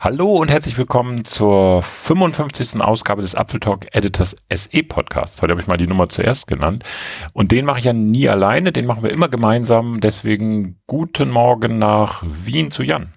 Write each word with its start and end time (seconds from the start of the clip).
Hallo 0.00 0.36
und 0.36 0.48
herzlich 0.48 0.78
willkommen 0.78 1.24
zur 1.24 1.82
55. 1.82 2.80
Ausgabe 2.80 3.20
des 3.20 3.34
Apfeltalk 3.34 3.92
Editors 3.92 4.36
SE 4.48 4.82
Podcasts. 4.84 5.42
Heute 5.42 5.50
habe 5.50 5.60
ich 5.60 5.66
mal 5.66 5.76
die 5.76 5.88
Nummer 5.88 6.08
zuerst 6.08 6.46
genannt. 6.46 6.84
Und 7.32 7.50
den 7.50 7.64
mache 7.64 7.80
ich 7.80 7.84
ja 7.84 7.92
nie 7.92 8.28
alleine, 8.28 8.70
den 8.70 8.86
machen 8.86 9.02
wir 9.02 9.10
immer 9.10 9.28
gemeinsam. 9.28 10.00
Deswegen 10.00 10.78
guten 10.86 11.30
Morgen 11.30 11.78
nach 11.78 12.22
Wien 12.24 12.70
zu 12.70 12.84
Jan. 12.84 13.12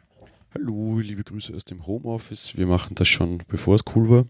Hallo, 0.55 0.98
liebe 0.98 1.23
Grüße 1.23 1.54
aus 1.54 1.66
dem 1.66 1.86
Homeoffice. 1.86 2.58
Wir 2.58 2.66
machen 2.66 2.95
das 2.95 3.08
schon, 3.08 3.44
bevor 3.48 3.76
es 3.76 3.84
cool 3.95 4.09
war. 4.09 4.26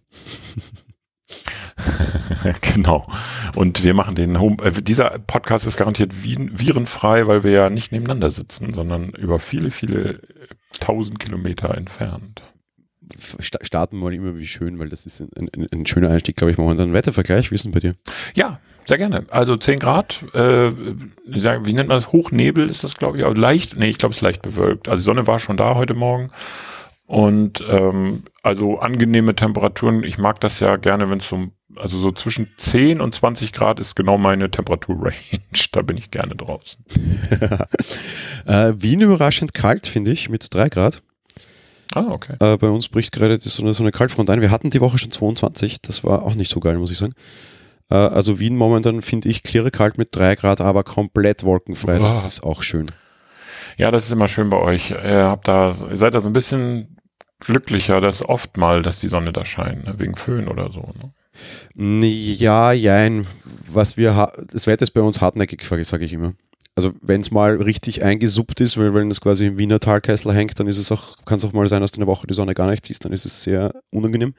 genau. 2.74 3.08
Und 3.56 3.82
wir 3.86 3.94
machen 3.94 4.16
den 4.16 4.42
Home. 4.42 4.58
Äh, 4.62 4.82
dieser 4.82 5.20
Podcast 5.20 5.66
ist 5.66 5.78
garantiert 5.78 6.22
virenfrei, 6.22 7.28
weil 7.28 7.46
wir 7.46 7.52
ja 7.52 7.70
nicht 7.70 7.94
nebeneinander 7.94 8.30
sitzen, 8.30 8.74
sondern 8.74 9.12
über 9.12 9.40
viele, 9.40 9.72
viele 9.72 10.22
tausend 10.80 11.20
Kilometer 11.20 11.76
entfernt. 11.76 12.42
Starten 13.40 13.98
wir 13.98 14.06
mal 14.06 14.14
immer 14.14 14.38
wie 14.38 14.48
schön, 14.48 14.80
weil 14.80 14.90
das 14.90 15.06
ist 15.06 15.22
ein, 15.22 15.50
ein, 15.54 15.68
ein 15.72 15.86
schöner 15.86 16.10
Einstieg, 16.10 16.38
glaube 16.38 16.52
ich. 16.52 16.58
Machen 16.58 16.70
wir 16.70 16.76
dann 16.76 16.86
einen 16.86 16.94
Wettervergleich. 16.94 17.52
Wie 17.52 17.56
ist 17.56 17.66
denn 17.66 17.72
bei 17.72 17.80
dir? 17.80 17.94
Ja, 18.36 18.60
sehr 18.86 18.98
gerne. 18.98 19.26
Also 19.30 19.58
10 19.58 19.80
Grad, 19.80 20.24
äh, 20.34 20.72
wie 20.72 21.74
nennt 21.74 21.90
man 21.90 21.98
das? 21.98 22.12
Hochnebel 22.12 22.70
ist 22.70 22.84
das, 22.84 22.96
glaube 22.96 23.18
ich. 23.18 23.26
Also 23.26 23.40
leicht, 23.40 23.78
nee, 23.78 23.90
ich 23.90 23.98
glaube, 23.98 24.12
es 24.12 24.18
ist 24.18 24.22
leicht 24.22 24.42
bewölkt. 24.42 24.88
Also 24.88 25.02
die 25.02 25.06
Sonne 25.06 25.28
war 25.28 25.40
schon 25.40 25.58
da 25.58 25.76
heute 25.76 25.94
Morgen. 25.94 26.32
Und 27.06 27.64
ähm, 27.68 28.24
also 28.42 28.80
angenehme 28.80 29.36
Temperaturen. 29.36 30.04
Ich 30.04 30.18
mag 30.18 30.40
das 30.40 30.62
ja 30.62 30.78
gerne, 30.78 31.10
wenn 31.10 31.20
es 31.20 31.28
so, 31.28 31.48
also 31.76 31.98
so 31.98 32.12
zwischen 32.12 32.50
10 32.58 33.02
und 33.02 33.16
20 33.16 33.54
Grad 33.54 33.80
ist 33.80 33.96
genau 33.96 34.18
meine 34.18 34.50
Temperaturrange. 34.50 35.16
Da 35.72 35.82
bin 35.82 35.98
ich 35.98 36.12
gerne 36.12 36.36
draußen. 36.36 36.84
äh, 38.46 38.74
Wien 38.76 39.02
überraschend 39.02 39.54
kalt, 39.54 39.88
finde 39.88 40.12
ich, 40.12 40.30
mit 40.30 40.54
3 40.54 40.70
Grad. 40.70 41.02
Ah, 41.94 42.08
okay. 42.10 42.36
Äh, 42.40 42.58
bei 42.58 42.70
uns 42.70 42.90
bricht 42.90 43.12
gerade 43.12 43.38
so 43.40 43.64
eine, 43.64 43.74
so 43.74 43.84
eine 43.84 43.92
Kaltfront 43.92 44.30
ein. 44.30 44.42
Wir 44.42 44.52
hatten 44.52 44.70
die 44.70 44.82
Woche 44.82 44.98
schon 44.98 45.12
22. 45.12 45.82
Das 45.82 46.04
war 46.04 46.24
auch 46.24 46.36
nicht 46.36 46.50
so 46.50 46.60
geil, 46.60 46.78
muss 46.78 46.92
ich 46.92 46.98
sagen. 46.98 47.14
Äh, 47.90 47.96
also 47.96 48.40
Wien 48.40 48.56
momentan 48.56 49.02
finde 49.02 49.30
ich 49.30 49.44
klirre 49.44 49.72
kalt 49.72 49.98
mit 49.98 50.16
3 50.16 50.36
Grad, 50.36 50.62
aber 50.62 50.84
komplett 50.84 51.44
wolkenfrei. 51.44 52.00
Wow. 52.00 52.06
Das 52.06 52.26
ist 52.26 52.44
auch 52.44 52.62
schön. 52.62 52.92
Ja, 53.78 53.92
das 53.92 54.06
ist 54.06 54.12
immer 54.12 54.28
schön 54.28 54.50
bei 54.50 54.58
euch. 54.58 54.92
Ihr 54.92 55.26
habt 55.26 55.48
da, 55.48 55.76
ihr 55.90 55.98
seid 55.98 56.16
da 56.16 56.20
so 56.20 56.30
ein 56.30 56.34
bisschen 56.34 56.98
glücklicher, 57.40 58.02
das 58.02 58.24
oft 58.24 58.58
mal, 58.58 58.82
dass 58.82 59.00
die 59.00 59.08
Sonne 59.08 59.34
da 59.34 59.46
scheint, 59.46 59.86
ne? 59.86 59.98
wegen 59.98 60.16
Föhn 60.16 60.48
oder 60.48 60.72
so. 60.72 60.82
Ne? 60.82 61.14
Ja, 61.76 62.72
jein. 62.72 63.28
Was 63.72 63.98
wir, 63.98 64.32
das 64.52 64.68
Wetter 64.68 64.84
ist 64.84 64.92
bei 64.92 65.02
uns 65.02 65.22
hartnäckig, 65.22 65.64
sage 65.64 66.06
ich 66.06 66.14
immer. 66.14 66.34
Also 66.76 66.94
wenn 67.02 67.22
es 67.22 67.32
mal 67.32 67.58
richtig 67.58 68.04
eingesuppt 68.04 68.62
ist, 68.62 68.78
weil 68.78 68.94
wenn 68.94 69.12
es 69.12 69.20
quasi 69.20 69.46
im 69.48 69.58
Wiener 69.58 69.80
Talkessel 69.80 70.34
hängt, 70.34 70.60
dann 70.60 70.68
ist 70.68 70.78
es 70.78 70.92
auch, 70.92 71.18
kann 71.26 71.38
es 71.38 71.46
auch 71.46 71.54
mal 71.54 71.68
sein, 71.68 71.82
dass 71.82 71.92
du 71.92 72.00
eine 72.00 72.08
Woche 72.08 72.28
die 72.28 72.34
Sonne 72.34 72.54
gar 72.54 72.70
nicht 72.70 72.86
siehst, 72.86 73.04
dann 73.04 73.12
ist 73.12 73.26
es 73.26 73.44
sehr 73.44 73.74
unangenehm. 73.92 74.34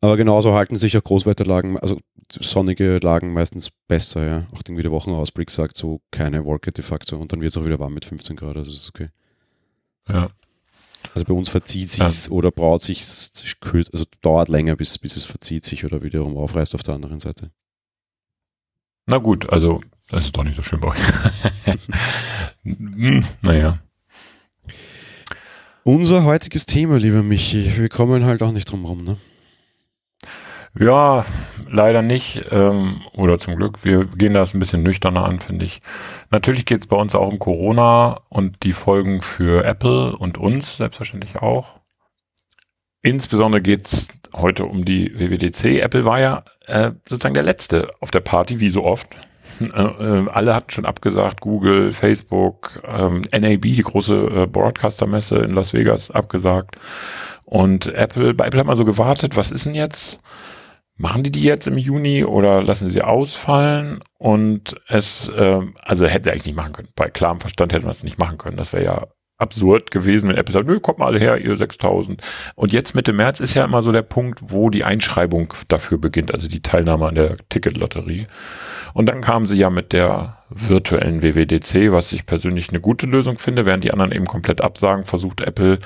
Aber 0.00 0.16
genauso 0.16 0.54
halten 0.54 0.76
sich 0.76 0.96
auch 0.96 1.02
Großwetterlagen, 1.02 1.78
also 1.78 1.98
sonnige 2.30 2.98
Lagen 2.98 3.32
meistens 3.32 3.70
besser, 3.88 4.26
ja. 4.26 4.46
Auch 4.52 4.60
irgendwie 4.66 4.82
der 4.82 4.92
Wochenausblick 4.92 5.50
sagt 5.50 5.76
so 5.76 6.00
keine 6.10 6.44
Wolke 6.44 6.70
de 6.70 6.84
facto 6.84 7.16
und 7.16 7.32
dann 7.32 7.40
wird 7.40 7.50
es 7.50 7.56
auch 7.56 7.64
wieder 7.64 7.78
warm 7.78 7.94
mit 7.94 8.04
15 8.04 8.36
Grad, 8.36 8.56
also 8.56 8.70
ist 8.70 8.88
okay. 8.88 9.08
Ja. 10.08 10.28
Also 11.14 11.24
bei 11.24 11.34
uns 11.34 11.48
verzieht 11.48 11.88
sich 11.90 12.26
ja. 12.26 12.32
oder 12.32 12.50
braut 12.50 12.82
sich, 12.82 12.98
also 13.00 14.04
dauert 14.20 14.48
länger, 14.48 14.76
bis, 14.76 14.98
bis 14.98 15.16
es 15.16 15.24
verzieht 15.24 15.64
sich 15.64 15.84
oder 15.84 16.02
wiederum 16.02 16.36
aufreißt 16.36 16.74
auf 16.74 16.82
der 16.82 16.94
anderen 16.94 17.20
Seite. 17.20 17.50
Na 19.06 19.18
gut, 19.18 19.48
also 19.50 19.80
das 20.10 20.26
ist 20.26 20.36
doch 20.36 20.44
nicht 20.44 20.56
so 20.56 20.62
schön 20.62 20.80
bei 20.80 20.88
euch. 20.88 21.00
naja. 23.42 23.78
Unser 25.84 26.24
heutiges 26.24 26.66
Thema, 26.66 26.98
lieber 26.98 27.22
Michi, 27.22 27.78
wir 27.78 27.88
kommen 27.88 28.24
halt 28.24 28.42
auch 28.42 28.52
nicht 28.52 28.70
drum 28.70 28.84
rum, 28.84 29.04
ne? 29.04 29.16
Ja, 30.78 31.24
leider 31.70 32.02
nicht. 32.02 32.44
Ähm, 32.50 33.02
oder 33.14 33.38
zum 33.38 33.56
Glück. 33.56 33.84
Wir 33.84 34.04
gehen 34.04 34.34
das 34.34 34.54
ein 34.54 34.58
bisschen 34.58 34.82
nüchterner 34.82 35.24
an, 35.24 35.40
finde 35.40 35.64
ich. 35.64 35.80
Natürlich 36.30 36.66
geht 36.66 36.80
es 36.80 36.86
bei 36.86 36.96
uns 36.96 37.14
auch 37.14 37.28
um 37.28 37.38
Corona 37.38 38.20
und 38.28 38.62
die 38.62 38.72
Folgen 38.72 39.22
für 39.22 39.64
Apple 39.64 40.16
und 40.16 40.38
uns 40.38 40.76
selbstverständlich 40.76 41.36
auch. 41.36 41.66
Insbesondere 43.02 43.62
geht 43.62 43.86
es 43.86 44.08
heute 44.34 44.64
um 44.66 44.84
die 44.84 45.12
WWDC. 45.18 45.80
Apple 45.80 46.04
war 46.04 46.20
ja 46.20 46.44
äh, 46.66 46.90
sozusagen 47.08 47.34
der 47.34 47.44
Letzte 47.44 47.88
auf 48.00 48.10
der 48.10 48.20
Party, 48.20 48.60
wie 48.60 48.68
so 48.68 48.84
oft. 48.84 49.08
Äh, 49.60 49.80
äh, 49.80 50.28
alle 50.28 50.54
hatten 50.54 50.70
schon 50.70 50.84
abgesagt, 50.84 51.40
Google, 51.40 51.92
Facebook, 51.92 52.82
ähm, 52.86 53.22
NAB, 53.32 53.62
die 53.62 53.82
große 53.82 54.14
äh, 54.14 54.46
Broadcaster-Messe 54.46 55.36
in 55.36 55.54
Las 55.54 55.72
Vegas, 55.72 56.10
abgesagt. 56.10 56.76
Und 57.44 57.86
Apple, 57.86 58.34
bei 58.34 58.46
Apple 58.48 58.60
hat 58.60 58.66
man 58.66 58.76
so 58.76 58.84
gewartet, 58.84 59.36
was 59.36 59.50
ist 59.50 59.66
denn 59.66 59.74
jetzt? 59.74 60.18
Machen 60.96 61.22
die 61.22 61.30
die 61.30 61.42
jetzt 61.42 61.66
im 61.66 61.76
Juni 61.76 62.24
oder 62.24 62.62
lassen 62.62 62.88
sie 62.88 63.02
ausfallen? 63.02 64.02
Und 64.18 64.76
es, 64.88 65.28
äh, 65.28 65.60
also 65.82 66.06
hätte 66.06 66.30
er 66.30 66.32
eigentlich 66.32 66.46
nicht 66.46 66.56
machen 66.56 66.72
können. 66.72 66.88
Bei 66.96 67.10
klarem 67.10 67.40
Verstand 67.40 67.72
hätte 67.72 67.84
man 67.84 67.92
es 67.92 68.02
nicht 68.02 68.18
machen 68.18 68.38
können. 68.38 68.56
Das 68.56 68.72
wäre 68.72 68.84
ja 68.84 69.06
absurd 69.38 69.90
gewesen, 69.90 70.28
wenn 70.28 70.36
Apple 70.36 70.54
sagt, 70.54 70.66
nö, 70.66 70.80
kommt 70.80 70.98
mal 70.98 71.06
alle 71.06 71.18
her, 71.18 71.38
ihr 71.38 71.56
6000. 71.56 72.22
Und 72.54 72.72
jetzt 72.72 72.94
Mitte 72.94 73.12
März 73.12 73.40
ist 73.40 73.54
ja 73.54 73.64
immer 73.64 73.82
so 73.82 73.92
der 73.92 74.02
Punkt, 74.02 74.40
wo 74.42 74.70
die 74.70 74.84
Einschreibung 74.84 75.52
dafür 75.68 75.98
beginnt, 75.98 76.32
also 76.32 76.48
die 76.48 76.62
Teilnahme 76.62 77.06
an 77.06 77.14
der 77.14 77.36
Ticketlotterie. 77.50 78.24
Und 78.94 79.06
dann 79.06 79.20
kamen 79.20 79.44
sie 79.44 79.56
ja 79.56 79.68
mit 79.68 79.92
der 79.92 80.38
virtuellen 80.48 81.22
WWDC, 81.22 81.92
was 81.92 82.14
ich 82.14 82.24
persönlich 82.24 82.70
eine 82.70 82.80
gute 82.80 83.06
Lösung 83.06 83.38
finde, 83.38 83.66
während 83.66 83.84
die 83.84 83.92
anderen 83.92 84.12
eben 84.12 84.26
komplett 84.26 84.62
absagen, 84.62 85.04
versucht 85.04 85.42
Apple 85.42 85.80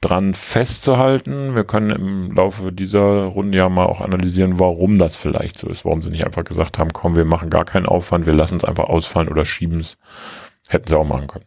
dran 0.00 0.34
festzuhalten. 0.34 1.54
Wir 1.54 1.64
können 1.64 1.90
im 1.90 2.32
Laufe 2.32 2.72
dieser 2.72 3.24
Runde 3.24 3.58
ja 3.58 3.68
mal 3.68 3.86
auch 3.86 4.00
analysieren, 4.00 4.58
warum 4.58 4.98
das 4.98 5.16
vielleicht 5.16 5.58
so 5.58 5.68
ist, 5.68 5.84
warum 5.84 6.02
sie 6.02 6.10
nicht 6.10 6.24
einfach 6.24 6.44
gesagt 6.44 6.78
haben, 6.78 6.92
komm, 6.92 7.16
wir 7.16 7.24
machen 7.24 7.50
gar 7.50 7.64
keinen 7.64 7.86
Aufwand, 7.86 8.26
wir 8.26 8.34
lassen 8.34 8.56
es 8.56 8.64
einfach 8.64 8.84
ausfallen 8.84 9.28
oder 9.28 9.44
schieben 9.44 9.80
es. 9.80 9.96
Hätten 10.68 10.88
sie 10.88 10.96
auch 10.96 11.06
machen 11.06 11.26
können. 11.26 11.44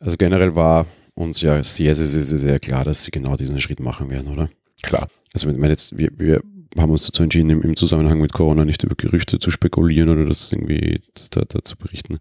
Also 0.00 0.16
generell 0.16 0.54
war 0.54 0.86
uns 1.14 1.40
ja 1.40 1.62
sehr, 1.62 1.94
sehr, 1.94 2.06
sehr, 2.06 2.38
sehr 2.38 2.60
klar, 2.60 2.84
dass 2.84 3.04
sie 3.04 3.10
genau 3.10 3.36
diesen 3.36 3.60
Schritt 3.60 3.80
machen 3.80 4.10
werden, 4.10 4.28
oder? 4.28 4.48
Klar. 4.82 5.08
Also 5.32 5.48
wenn 5.48 5.70
jetzt, 5.70 5.96
wir, 5.96 6.10
wir 6.16 6.40
haben 6.78 6.90
uns 6.90 7.06
dazu 7.06 7.22
entschieden, 7.22 7.50
im, 7.50 7.62
im, 7.62 7.76
Zusammenhang 7.76 8.20
mit 8.20 8.32
Corona 8.32 8.64
nicht 8.64 8.84
über 8.84 8.94
Gerüchte 8.94 9.38
zu 9.38 9.50
spekulieren 9.50 10.10
oder 10.10 10.26
das 10.26 10.52
irgendwie 10.52 11.00
da, 11.30 11.42
da 11.48 11.62
zu 11.62 11.76
berichten. 11.76 12.18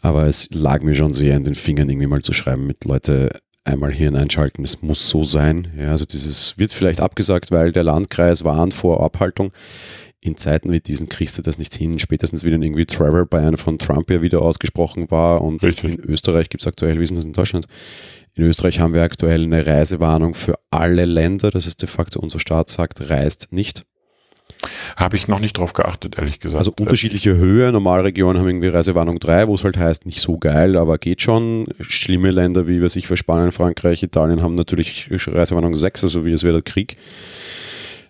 Aber 0.00 0.26
es 0.26 0.48
lag 0.52 0.82
mir 0.82 0.94
schon 0.94 1.12
sehr 1.12 1.36
in 1.36 1.44
den 1.44 1.54
Fingern, 1.54 1.88
irgendwie 1.88 2.06
mal 2.06 2.20
zu 2.20 2.32
schreiben 2.32 2.66
mit 2.66 2.84
Leute, 2.84 3.30
einmal 3.70 3.92
Hirn 3.92 4.16
einschalten, 4.16 4.64
es 4.64 4.82
muss 4.82 5.08
so 5.08 5.24
sein. 5.24 5.68
Ja, 5.78 5.90
also 5.90 6.04
dieses 6.04 6.58
wird 6.58 6.72
vielleicht 6.72 7.00
abgesagt, 7.00 7.50
weil 7.50 7.72
der 7.72 7.84
Landkreis 7.84 8.44
warnt 8.44 8.74
vor 8.74 9.02
Abhaltung. 9.02 9.52
In 10.22 10.36
Zeiten 10.36 10.70
wie 10.70 10.80
diesen 10.80 11.08
kriegst 11.08 11.38
du 11.38 11.42
das 11.42 11.58
nicht 11.58 11.74
hin. 11.74 11.98
Spätestens 11.98 12.44
wie 12.44 12.50
dann 12.50 12.62
irgendwie 12.62 12.84
Travel 12.84 13.24
Ban 13.24 13.56
von 13.56 13.78
Trump 13.78 14.10
ja 14.10 14.20
wieder 14.20 14.42
ausgesprochen 14.42 15.10
war 15.10 15.40
und 15.40 15.62
Richtig. 15.62 15.94
in 15.94 16.00
Österreich 16.00 16.50
gibt 16.50 16.62
es 16.62 16.66
aktuell, 16.66 16.98
wie 16.98 17.04
ist 17.04 17.16
das 17.16 17.24
in 17.24 17.32
Deutschland? 17.32 17.66
In 18.34 18.44
Österreich 18.44 18.80
haben 18.80 18.92
wir 18.92 19.02
aktuell 19.02 19.42
eine 19.42 19.66
Reisewarnung 19.66 20.34
für 20.34 20.58
alle 20.70 21.06
Länder. 21.06 21.50
Das 21.50 21.66
ist 21.66 21.80
de 21.80 21.88
facto 21.88 22.20
unser 22.20 22.38
Staat 22.38 22.68
sagt, 22.68 23.08
reist 23.08 23.52
nicht. 23.52 23.86
Habe 24.96 25.16
ich 25.16 25.28
noch 25.28 25.38
nicht 25.38 25.58
drauf 25.58 25.72
geachtet, 25.72 26.18
ehrlich 26.18 26.40
gesagt. 26.40 26.58
Also 26.58 26.72
unterschiedliche 26.78 27.36
Höhe. 27.36 27.72
Normalregionen 27.72 28.40
haben 28.40 28.48
irgendwie 28.48 28.68
Reisewarnung 28.68 29.18
3, 29.18 29.48
wo 29.48 29.54
es 29.54 29.64
halt 29.64 29.78
heißt, 29.78 30.06
nicht 30.06 30.20
so 30.20 30.38
geil, 30.38 30.76
aber 30.76 30.98
geht 30.98 31.22
schon. 31.22 31.66
Schlimme 31.80 32.30
Länder 32.30 32.68
wie, 32.68 32.82
was 32.82 32.96
ich 32.96 33.06
für 33.06 33.16
Spanien, 33.16 33.52
Frankreich, 33.52 34.02
Italien 34.02 34.42
haben 34.42 34.54
natürlich 34.54 35.08
Reisewarnung 35.10 35.74
6, 35.74 36.04
also 36.04 36.24
wie 36.24 36.32
es 36.32 36.44
wäre 36.44 36.54
der 36.54 36.62
Krieg. 36.62 36.96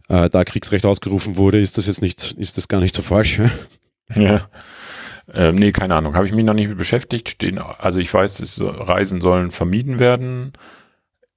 Äh, 0.09 0.29
da 0.29 0.45
Kriegsrecht 0.45 0.87
ausgerufen 0.87 1.37
wurde, 1.37 1.61
ist 1.61 1.79
das 1.79 1.87
jetzt 1.87 2.03
nicht, 2.03 2.33
ist 2.33 2.57
das 2.57 2.69
gar 2.69 2.81
nicht 2.81 2.95
so 2.95 3.03
falsch. 3.03 3.41
Ja. 4.17 4.49
Ähm, 5.33 5.55
nee, 5.55 5.71
keine 5.71 5.95
Ahnung. 5.95 6.17
Habe 6.17 6.27
ich 6.27 6.33
mich 6.33 6.45
noch 6.45 6.55
nicht 6.55 6.69
mit 6.69 6.79
beschäftigt. 6.79 7.29
Stehen, 7.29 7.59
also 7.59 8.01
ich 8.01 8.13
weiß, 8.13 8.39
dass 8.39 8.61
Reisen 8.61 9.21
sollen 9.21 9.53
vermieden 9.53 10.01
werden. 10.01 10.53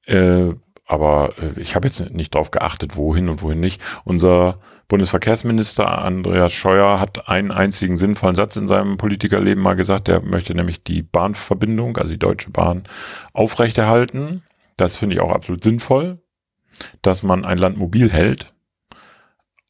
Äh, 0.05 0.53
aber 0.85 1.33
äh, 1.37 1.59
ich 1.59 1.75
habe 1.75 1.87
jetzt 1.87 2.09
nicht 2.11 2.35
darauf 2.35 2.51
geachtet, 2.51 2.95
wohin 2.97 3.29
und 3.29 3.41
wohin 3.41 3.59
nicht. 3.59 3.81
Unser 4.03 4.59
Bundesverkehrsminister 4.87 5.99
Andreas 5.99 6.53
Scheuer 6.53 6.99
hat 6.99 7.27
einen 7.27 7.51
einzigen 7.51 7.97
sinnvollen 7.97 8.35
Satz 8.35 8.55
in 8.55 8.67
seinem 8.67 8.97
Politikerleben 8.97 9.63
mal 9.63 9.75
gesagt. 9.75 10.07
Der 10.07 10.21
möchte 10.21 10.53
nämlich 10.53 10.83
die 10.83 11.01
Bahnverbindung, 11.01 11.97
also 11.97 12.11
die 12.11 12.19
Deutsche 12.19 12.51
Bahn, 12.51 12.83
aufrechterhalten. 13.33 14.43
Das 14.77 14.97
finde 14.97 15.15
ich 15.15 15.21
auch 15.21 15.31
absolut 15.31 15.63
sinnvoll, 15.63 16.21
dass 17.01 17.23
man 17.23 17.45
ein 17.45 17.57
Land 17.57 17.77
mobil 17.77 18.11
hält. 18.11 18.53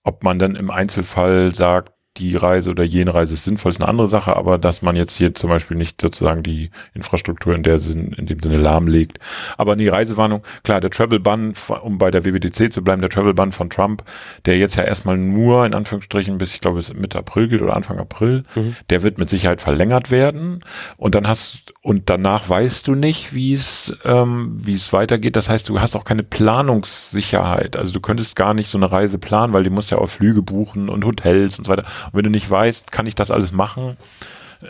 Ob 0.03 0.23
man 0.23 0.39
dann 0.39 0.55
im 0.55 0.69
Einzelfall 0.69 1.53
sagt, 1.53 1.92
die 2.17 2.35
Reise 2.35 2.69
oder 2.69 2.83
jene 2.83 3.13
Reise 3.13 3.33
ist 3.33 3.43
sinnvoll, 3.43 3.71
ist 3.71 3.81
eine 3.81 3.89
andere 3.89 4.07
Sache, 4.07 4.35
aber 4.35 4.59
dass 4.59 4.83
man 4.83 4.95
jetzt 4.95 5.15
hier 5.15 5.33
zum 5.33 5.49
Beispiel 5.49 5.75
nicht 5.75 5.99
sozusagen 5.99 6.43
die 6.43 6.69
Infrastruktur 6.93 7.55
in 7.55 7.63
der 7.63 7.79
Sinn, 7.79 8.13
in 8.13 8.27
dem 8.27 8.39
Sinne 8.39 8.57
lahmlegt. 8.57 9.19
Aber 9.57 9.75
die 9.75 9.87
Reisewarnung, 9.87 10.43
klar, 10.63 10.79
der 10.79 10.91
Travel 10.91 11.19
Ban, 11.19 11.53
um 11.81 11.97
bei 11.97 12.11
der 12.11 12.23
WWDC 12.23 12.71
zu 12.71 12.83
bleiben, 12.83 13.01
der 13.01 13.09
Travel 13.09 13.33
Ban 13.33 13.51
von 13.51 13.71
Trump, 13.71 14.03
der 14.45 14.59
jetzt 14.59 14.75
ja 14.75 14.83
erstmal 14.83 15.17
nur 15.17 15.65
in 15.65 15.73
Anführungsstrichen 15.73 16.37
bis, 16.37 16.53
ich 16.53 16.61
glaube, 16.61 16.77
bis 16.77 16.93
Mitte 16.93 17.17
April 17.17 17.47
gilt 17.47 17.63
oder 17.63 17.75
Anfang 17.75 17.97
April, 17.97 18.43
mhm. 18.53 18.75
der 18.91 19.01
wird 19.01 19.17
mit 19.17 19.29
Sicherheit 19.29 19.59
verlängert 19.59 20.11
werden. 20.11 20.63
Und 20.97 21.15
dann 21.15 21.27
hast, 21.27 21.73
und 21.81 22.11
danach 22.11 22.47
weißt 22.47 22.87
du 22.87 22.93
nicht, 22.93 23.33
wie 23.33 23.55
es, 23.55 23.91
ähm, 24.05 24.55
wie 24.63 24.75
es 24.75 24.93
weitergeht. 24.93 25.35
Das 25.35 25.49
heißt, 25.49 25.67
du 25.67 25.81
hast 25.81 25.95
auch 25.95 26.05
keine 26.05 26.23
Planungssicherheit. 26.23 27.75
Also 27.75 27.91
du 27.91 27.99
könntest 28.01 28.35
gar 28.35 28.53
nicht 28.53 28.69
so 28.69 28.77
eine 28.77 28.91
Reise 28.91 29.17
planen, 29.17 29.53
weil 29.53 29.63
die 29.63 29.71
musst 29.71 29.89
ja 29.89 29.97
auch 29.97 30.07
Flüge 30.07 30.43
buchen 30.43 30.89
und 30.89 31.05
Hotels 31.05 31.57
und 31.57 31.65
so 31.65 31.71
weiter. 31.71 31.85
Und 32.07 32.13
wenn 32.13 32.23
du 32.23 32.29
nicht 32.29 32.49
weißt, 32.49 32.91
kann 32.91 33.05
ich 33.05 33.15
das 33.15 33.31
alles 33.31 33.51
machen, 33.51 33.97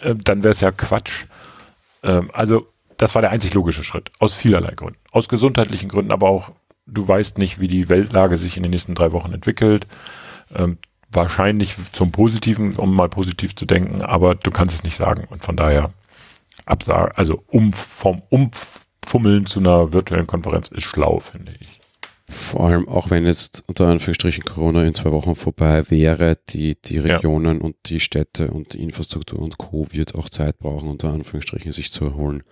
äh, 0.02 0.16
dann 0.16 0.44
wäre 0.44 0.52
es 0.52 0.62
ja 0.62 0.72
Quatsch. 0.72 1.26
Ähm, 2.04 2.30
also 2.34 2.68
das 2.98 3.16
war 3.16 3.22
der 3.22 3.32
einzig 3.32 3.54
logische 3.54 3.84
Schritt, 3.84 4.12
aus 4.20 4.34
vielerlei 4.34 4.74
Gründen. 4.76 5.00
Aus 5.12 5.28
gesundheitlichen 5.28 5.90
Gründen, 5.90 6.12
aber 6.12 6.30
auch, 6.30 6.52
du 6.86 7.08
weißt 7.08 7.38
nicht, 7.38 7.60
wie 7.60 7.68
die 7.68 7.90
Weltlage 7.90 8.38
sich 8.38 8.58
in 8.58 8.64
den 8.64 8.72
nächsten 8.72 8.96
drei 8.96 9.12
Wochen 9.12 9.34
entwickelt. 9.34 9.88
Ähm, 10.54 10.78
wahrscheinlich 11.12 11.76
zum 11.92 12.12
Positiven, 12.12 12.76
um 12.76 12.96
mal 12.96 13.10
positiv 13.10 13.56
zu 13.56 13.66
denken, 13.66 14.02
aber 14.02 14.36
du 14.36 14.52
kannst 14.52 14.74
es 14.76 14.84
nicht 14.84 14.96
sagen. 14.96 15.28
Und 15.30 15.44
von 15.44 15.56
daher 15.56 15.92
absagen, 16.66 17.12
also 17.16 17.44
um, 17.48 17.74
vom 17.74 18.22
Umfummeln 18.30 19.46
zu 19.46 19.60
einer 19.60 19.94
virtuellen 19.94 20.28
Konferenz 20.28 20.70
ist 20.70 20.84
schlau, 20.84 21.20
finde 21.20 21.54
ich. 21.60 21.80
Vor 22.30 22.66
allem 22.68 22.88
auch 22.88 23.10
wenn 23.10 23.26
jetzt 23.26 23.64
unter 23.68 23.88
Anführungsstrichen 23.88 24.46
Corona 24.46 24.84
in 24.84 24.94
zwei 24.94 25.12
Wochen 25.12 25.36
vorbei 25.36 25.84
wäre, 25.90 26.38
die, 26.50 26.76
die 26.82 27.00
Regionen 27.00 27.58
ja. 27.58 27.64
und 27.64 27.76
die 27.88 28.00
Städte 28.00 28.48
und 28.48 28.74
die 28.74 28.82
Infrastruktur 28.82 29.40
und 29.40 29.58
Co. 29.58 29.88
wird 29.92 30.16
auch 30.16 30.30
Zeit 30.30 30.58
brauchen, 30.60 30.88
unter 30.88 31.12
Anführungsstrichen 31.12 31.72
sich 31.72 31.92
zu 31.92 32.06
erholen. 32.06 32.44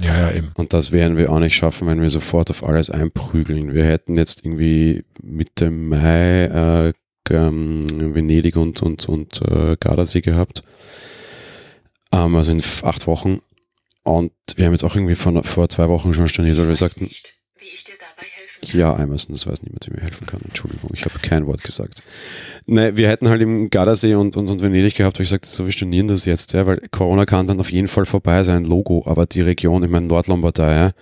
Ja, 0.00 0.14
ja, 0.14 0.32
eben. 0.32 0.52
Und 0.54 0.74
das 0.74 0.92
werden 0.92 1.16
wir 1.16 1.32
auch 1.32 1.38
nicht 1.38 1.56
schaffen, 1.56 1.88
wenn 1.88 2.02
wir 2.02 2.10
sofort 2.10 2.50
auf 2.50 2.62
alles 2.62 2.90
einprügeln. 2.90 3.72
Wir 3.74 3.86
hätten 3.86 4.16
jetzt 4.16 4.44
irgendwie 4.44 5.04
Mitte 5.22 5.70
Mai 5.70 6.44
äh, 6.44 6.92
ähm, 7.30 8.14
Venedig 8.14 8.56
und, 8.56 8.82
und, 8.82 9.08
und 9.08 9.40
äh, 9.42 9.76
Gardasee 9.80 10.20
gehabt. 10.20 10.62
Ähm, 12.12 12.36
also 12.36 12.52
in 12.52 12.62
acht 12.82 13.06
Wochen. 13.06 13.40
Und 14.02 14.32
wir 14.56 14.66
haben 14.66 14.72
jetzt 14.72 14.84
auch 14.84 14.94
irgendwie 14.94 15.14
vor, 15.14 15.42
vor 15.44 15.68
zwei 15.68 15.88
Wochen 15.88 16.14
schon 16.14 16.28
storniert, 16.28 16.58
weil 16.58 16.68
wir 16.68 16.76
sagten. 16.76 17.04
Nicht, 17.04 17.42
wie 17.58 17.66
ich 17.74 17.84
dir 17.84 17.95
ja, 18.62 18.96
Emerson, 18.98 19.34
das 19.34 19.46
weiß 19.46 19.62
niemand, 19.62 19.86
der 19.86 19.94
mir 19.94 20.02
helfen 20.02 20.26
kann. 20.26 20.40
Entschuldigung, 20.42 20.90
ich 20.94 21.04
habe 21.04 21.18
kein 21.20 21.46
Wort 21.46 21.62
gesagt. 21.62 22.02
Ne, 22.66 22.96
wir 22.96 23.08
hätten 23.08 23.28
halt 23.28 23.40
im 23.40 23.70
Gardasee 23.70 24.14
und, 24.14 24.36
und, 24.36 24.50
und 24.50 24.62
Venedig 24.62 24.94
gehabt, 24.94 25.18
wo 25.18 25.22
ich 25.22 25.28
sagte, 25.28 25.48
so, 25.48 25.64
wir 25.64 25.72
stornieren 25.72 26.08
das 26.08 26.24
jetzt, 26.24 26.52
ja, 26.52 26.66
weil 26.66 26.80
Corona 26.90 27.26
kann 27.26 27.46
dann 27.46 27.60
auf 27.60 27.70
jeden 27.70 27.88
Fall 27.88 28.06
vorbei 28.06 28.42
sein, 28.44 28.64
Logo, 28.64 29.04
aber 29.06 29.26
die 29.26 29.42
Region, 29.42 29.84
ich 29.84 29.90
meine 29.90 30.06
Nordlombardei, 30.06 30.72
ja, 30.72 30.84
ja. 30.84 30.92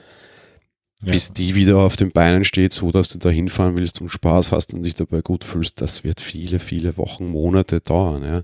bis 1.03 1.33
die 1.33 1.55
wieder 1.55 1.79
auf 1.79 1.97
den 1.97 2.11
Beinen 2.11 2.45
steht, 2.45 2.73
so 2.73 2.91
dass 2.91 3.11
du 3.11 3.19
da 3.19 3.31
hinfahren 3.31 3.77
willst 3.77 4.01
und 4.01 4.09
Spaß 4.09 4.53
hast 4.53 4.75
und 4.75 4.85
dich 4.85 4.95
dabei 4.95 5.21
gut 5.21 5.45
fühlst, 5.45 5.81
das 5.81 6.05
wird 6.05 6.21
viele, 6.21 6.59
viele 6.59 6.97
Wochen, 6.97 7.27
Monate 7.27 7.81
dauern, 7.81 8.23
ja. 8.25 8.43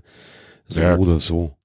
So 0.67 0.81
ja. 0.81 0.97
oder 0.97 1.19
so. 1.19 1.55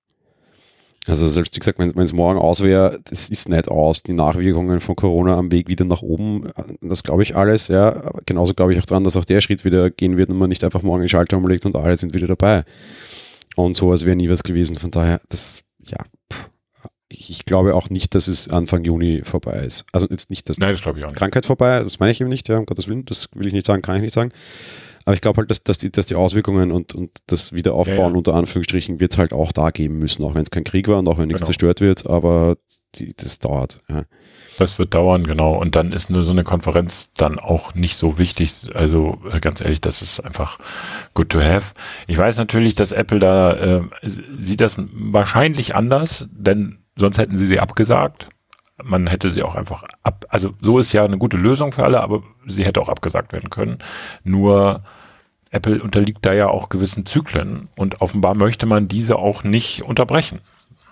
Also 1.06 1.28
selbst 1.28 1.54
wie 1.54 1.60
gesagt, 1.60 1.78
wenn 1.78 1.98
es 1.98 2.12
morgen 2.12 2.38
aus 2.38 2.62
wäre, 2.62 2.98
das 3.04 3.28
ist 3.28 3.48
nicht 3.48 3.68
aus. 3.68 4.02
Die 4.02 4.12
Nachwirkungen 4.12 4.80
von 4.80 4.96
Corona 4.96 5.36
am 5.36 5.52
Weg 5.52 5.68
wieder 5.68 5.84
nach 5.84 6.02
oben, 6.02 6.48
das 6.80 7.04
glaube 7.04 7.22
ich 7.22 7.36
alles, 7.36 7.68
ja. 7.68 8.10
Genauso 8.26 8.54
glaube 8.54 8.72
ich 8.72 8.80
auch 8.80 8.86
dran, 8.86 9.04
dass 9.04 9.16
auch 9.16 9.24
der 9.24 9.40
Schritt 9.40 9.64
wieder 9.64 9.90
gehen 9.90 10.16
wird 10.16 10.30
und 10.30 10.38
man 10.38 10.48
nicht 10.48 10.64
einfach 10.64 10.82
morgen 10.82 11.02
den 11.02 11.08
Schalter 11.08 11.36
umlegt 11.36 11.64
und 11.64 11.76
alle 11.76 11.96
sind 11.96 12.14
wieder 12.14 12.26
dabei. 12.26 12.64
Und 13.54 13.76
so, 13.76 13.90
als 13.90 14.04
wäre 14.04 14.16
nie 14.16 14.28
was 14.28 14.42
gewesen. 14.42 14.76
Von 14.76 14.90
daher, 14.90 15.20
das, 15.28 15.62
ja, 15.84 15.98
ich 17.08 17.44
glaube 17.44 17.74
auch 17.74 17.88
nicht, 17.88 18.14
dass 18.14 18.26
es 18.26 18.48
Anfang 18.48 18.84
Juni 18.84 19.22
vorbei 19.24 19.64
ist. 19.64 19.86
Also 19.92 20.06
jetzt 20.10 20.30
nicht, 20.30 20.48
dass 20.48 20.58
Nein, 20.58 20.72
das 20.72 20.80
ich 20.80 20.86
auch 20.86 20.94
nicht. 20.94 21.16
Krankheit 21.16 21.46
vorbei, 21.46 21.82
das 21.82 22.00
meine 22.00 22.12
ich 22.12 22.20
eben 22.20 22.30
nicht, 22.30 22.48
ja, 22.48 22.58
um 22.58 22.66
Gottes 22.66 22.88
Willen, 22.88 23.04
das 23.04 23.28
will 23.34 23.46
ich 23.46 23.52
nicht 23.52 23.66
sagen, 23.66 23.82
kann 23.82 23.96
ich 23.96 24.02
nicht 24.02 24.14
sagen. 24.14 24.30
Aber 25.06 25.14
ich 25.14 25.20
glaube 25.20 25.38
halt, 25.38 25.50
dass, 25.52 25.62
dass, 25.62 25.78
die, 25.78 25.92
dass 25.92 26.06
die 26.06 26.16
Auswirkungen 26.16 26.72
und, 26.72 26.92
und 26.92 27.10
das 27.28 27.52
Wiederaufbauen 27.52 27.98
ja, 27.98 28.08
ja. 28.08 28.16
unter 28.16 28.34
Anführungsstrichen 28.34 28.98
wird 28.98 29.12
es 29.12 29.18
halt 29.18 29.32
auch 29.32 29.52
da 29.52 29.70
geben 29.70 30.00
müssen, 30.00 30.24
auch 30.24 30.34
wenn 30.34 30.42
es 30.42 30.50
kein 30.50 30.64
Krieg 30.64 30.88
war 30.88 30.98
und 30.98 31.06
auch 31.06 31.18
wenn 31.18 31.28
nichts 31.28 31.42
genau. 31.42 31.46
zerstört 31.46 31.80
wird, 31.80 32.08
aber 32.08 32.56
die, 32.96 33.14
das 33.16 33.38
dauert. 33.38 33.80
Ja. 33.88 34.02
Das 34.58 34.80
wird 34.80 34.94
dauern, 34.94 35.22
genau. 35.22 35.56
Und 35.56 35.76
dann 35.76 35.92
ist 35.92 36.10
nur 36.10 36.24
so 36.24 36.32
eine 36.32 36.42
Konferenz 36.42 37.12
dann 37.16 37.38
auch 37.38 37.72
nicht 37.74 37.96
so 37.96 38.18
wichtig. 38.18 38.74
Also 38.74 39.18
äh, 39.30 39.38
ganz 39.38 39.60
ehrlich, 39.60 39.80
das 39.80 40.02
ist 40.02 40.18
einfach 40.18 40.58
good 41.14 41.28
to 41.28 41.40
have. 41.40 41.74
Ich 42.08 42.18
weiß 42.18 42.36
natürlich, 42.38 42.74
dass 42.74 42.90
Apple 42.90 43.20
da 43.20 43.52
äh, 43.52 43.82
sieht 44.02 44.60
das 44.60 44.76
wahrscheinlich 44.92 45.76
anders, 45.76 46.26
denn 46.32 46.78
sonst 46.96 47.18
hätten 47.18 47.38
sie 47.38 47.46
sie 47.46 47.60
abgesagt 47.60 48.28
man 48.84 49.06
hätte 49.06 49.30
sie 49.30 49.42
auch 49.42 49.56
einfach 49.56 49.84
ab, 50.02 50.26
also 50.28 50.52
so 50.60 50.78
ist 50.78 50.92
ja 50.92 51.02
eine 51.02 51.16
gute 51.16 51.38
Lösung 51.38 51.72
für 51.72 51.84
alle, 51.84 52.02
aber 52.02 52.22
sie 52.46 52.64
hätte 52.64 52.80
auch 52.80 52.90
abgesagt 52.90 53.32
werden 53.32 53.48
können. 53.48 53.78
Nur 54.22 54.82
Apple 55.50 55.82
unterliegt 55.82 56.24
da 56.26 56.32
ja 56.32 56.48
auch 56.48 56.68
gewissen 56.68 57.06
Zyklen 57.06 57.68
und 57.76 58.00
offenbar 58.00 58.34
möchte 58.34 58.66
man 58.66 58.88
diese 58.88 59.16
auch 59.16 59.44
nicht 59.44 59.82
unterbrechen. 59.82 60.40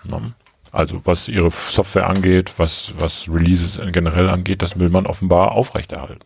Ne? 0.03 0.33
Also 0.71 1.01
was 1.05 1.27
ihre 1.27 1.51
Software 1.51 2.07
angeht, 2.09 2.53
was, 2.57 2.93
was 2.97 3.29
Releases 3.29 3.79
generell 3.91 4.29
angeht, 4.29 4.61
das 4.61 4.79
will 4.79 4.89
man 4.89 5.05
offenbar 5.05 5.51
aufrechterhalten. 5.51 6.19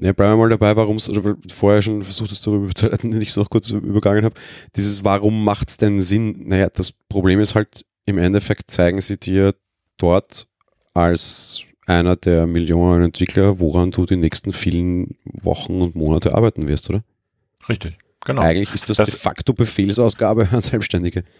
Ja, 0.00 0.12
bleiben 0.12 0.34
wir 0.34 0.44
mal 0.44 0.48
dabei, 0.48 0.76
warum 0.76 0.96
es, 0.96 1.10
vorher 1.52 1.82
schon 1.82 2.02
versucht 2.02 2.30
es 2.30 2.40
darüber 2.40 2.72
zu 2.72 2.88
leiten, 2.88 3.12
ich 3.20 3.28
es 3.28 3.36
noch 3.36 3.50
kurz 3.50 3.70
übergangen 3.70 4.24
habe. 4.24 4.34
Dieses, 4.76 5.04
warum 5.04 5.44
macht 5.44 5.70
es 5.70 5.76
denn 5.76 6.00
Sinn? 6.00 6.44
Naja, 6.46 6.68
das 6.72 6.92
Problem 6.92 7.40
ist 7.40 7.54
halt, 7.54 7.84
im 8.06 8.16
Endeffekt 8.18 8.70
zeigen 8.70 9.00
sie 9.00 9.18
dir 9.18 9.54
dort 9.98 10.46
als 10.94 11.64
einer 11.86 12.16
der 12.16 12.46
Millionen 12.46 13.02
Entwickler, 13.04 13.58
woran 13.60 13.90
du 13.90 14.06
die 14.06 14.16
nächsten 14.16 14.52
vielen 14.52 15.16
Wochen 15.24 15.82
und 15.82 15.96
Monate 15.96 16.34
arbeiten 16.34 16.68
wirst, 16.68 16.88
oder? 16.90 17.02
Richtig, 17.68 17.98
genau. 18.24 18.42
Eigentlich 18.42 18.72
ist 18.72 18.88
das, 18.88 18.96
das 18.98 19.10
de 19.10 19.18
facto 19.18 19.52
Befehlsausgabe 19.52 20.48
an 20.52 20.60
Selbstständige. 20.60 21.24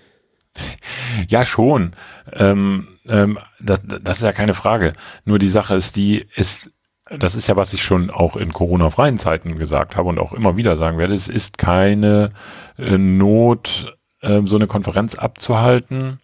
Ja, 1.29 1.45
schon. 1.45 1.93
Ähm, 2.33 2.99
ähm, 3.07 3.39
das, 3.61 3.81
das 3.85 4.19
ist 4.19 4.25
ja 4.25 4.33
keine 4.33 4.55
Frage. 4.55 4.93
Nur 5.25 5.39
die 5.39 5.49
Sache 5.49 5.75
ist 5.75 5.97
die, 5.97 6.27
ist, 6.35 6.71
das 7.11 7.35
ist 7.35 7.47
ja, 7.47 7.57
was 7.57 7.73
ich 7.73 7.83
schon 7.83 8.11
auch 8.11 8.37
in 8.37 8.53
Corona-freien 8.53 9.19
Zeiten 9.19 9.59
gesagt 9.59 9.97
habe 9.97 10.09
und 10.09 10.19
auch 10.19 10.33
immer 10.33 10.57
wieder 10.57 10.77
sagen 10.77 10.99
werde, 10.99 11.15
es 11.15 11.29
ist 11.29 11.59
keine 11.59 12.33
äh, 12.77 12.99
Not, 12.99 13.95
äh, 14.21 14.43
so 14.45 14.57
eine 14.57 14.67
Konferenz 14.67 15.15
abzuhalten. 15.15 16.21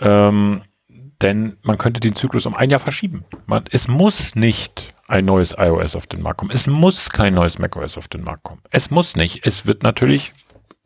Ähm, 0.00 0.62
denn 1.22 1.56
man 1.62 1.78
könnte 1.78 2.00
den 2.00 2.14
Zyklus 2.14 2.46
um 2.46 2.54
ein 2.54 2.70
Jahr 2.70 2.80
verschieben. 2.80 3.24
Man, 3.46 3.64
es 3.70 3.88
muss 3.88 4.34
nicht 4.34 4.93
ein 5.08 5.24
neues 5.24 5.54
iOS 5.58 5.96
auf 5.96 6.06
den 6.06 6.22
Markt 6.22 6.38
kommen. 6.38 6.50
Es 6.52 6.66
muss 6.66 7.10
kein 7.10 7.34
neues 7.34 7.58
macOS 7.58 7.98
auf 7.98 8.08
den 8.08 8.24
Markt 8.24 8.42
kommen. 8.42 8.62
Es 8.70 8.90
muss 8.90 9.16
nicht. 9.16 9.46
Es 9.46 9.66
wird 9.66 9.82
natürlich 9.82 10.32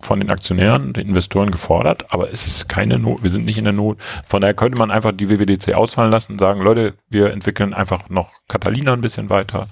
von 0.01 0.21
den 0.21 0.31
Aktionären, 0.31 0.93
den 0.93 1.09
Investoren 1.09 1.51
gefordert, 1.51 2.13
aber 2.13 2.33
es 2.33 2.47
ist 2.47 2.69
keine 2.69 2.99
Not, 2.99 3.23
wir 3.23 3.31
sind 3.31 3.45
nicht 3.45 3.59
in 3.59 3.65
der 3.65 3.73
Not. 3.73 3.99
Von 4.27 4.41
daher 4.41 4.55
könnte 4.55 4.79
man 4.79 4.91
einfach 4.91 5.13
die 5.13 5.29
WWDC 5.29 5.75
ausfallen 5.75 6.13
lassen 6.13 6.33
und 6.33 6.39
sagen, 6.39 6.61
Leute, 6.61 6.95
wir 7.09 7.33
entwickeln 7.33 7.75
einfach 7.75 8.09
noch 8.09 8.33
Catalina 8.47 8.93
ein 8.93 9.01
bisschen 9.01 9.29
weiter 9.29 9.69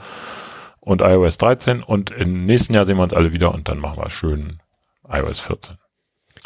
und 0.81 1.01
iOS 1.01 1.39
13 1.39 1.83
und 1.83 2.11
im 2.11 2.45
nächsten 2.45 2.75
Jahr 2.75 2.85
sehen 2.85 2.97
wir 2.97 3.05
uns 3.05 3.15
alle 3.15 3.33
wieder 3.33 3.55
und 3.55 3.69
dann 3.69 3.79
machen 3.79 4.03
wir 4.03 4.11
schön 4.11 4.61
iOS 5.09 5.41
14. 5.41 5.79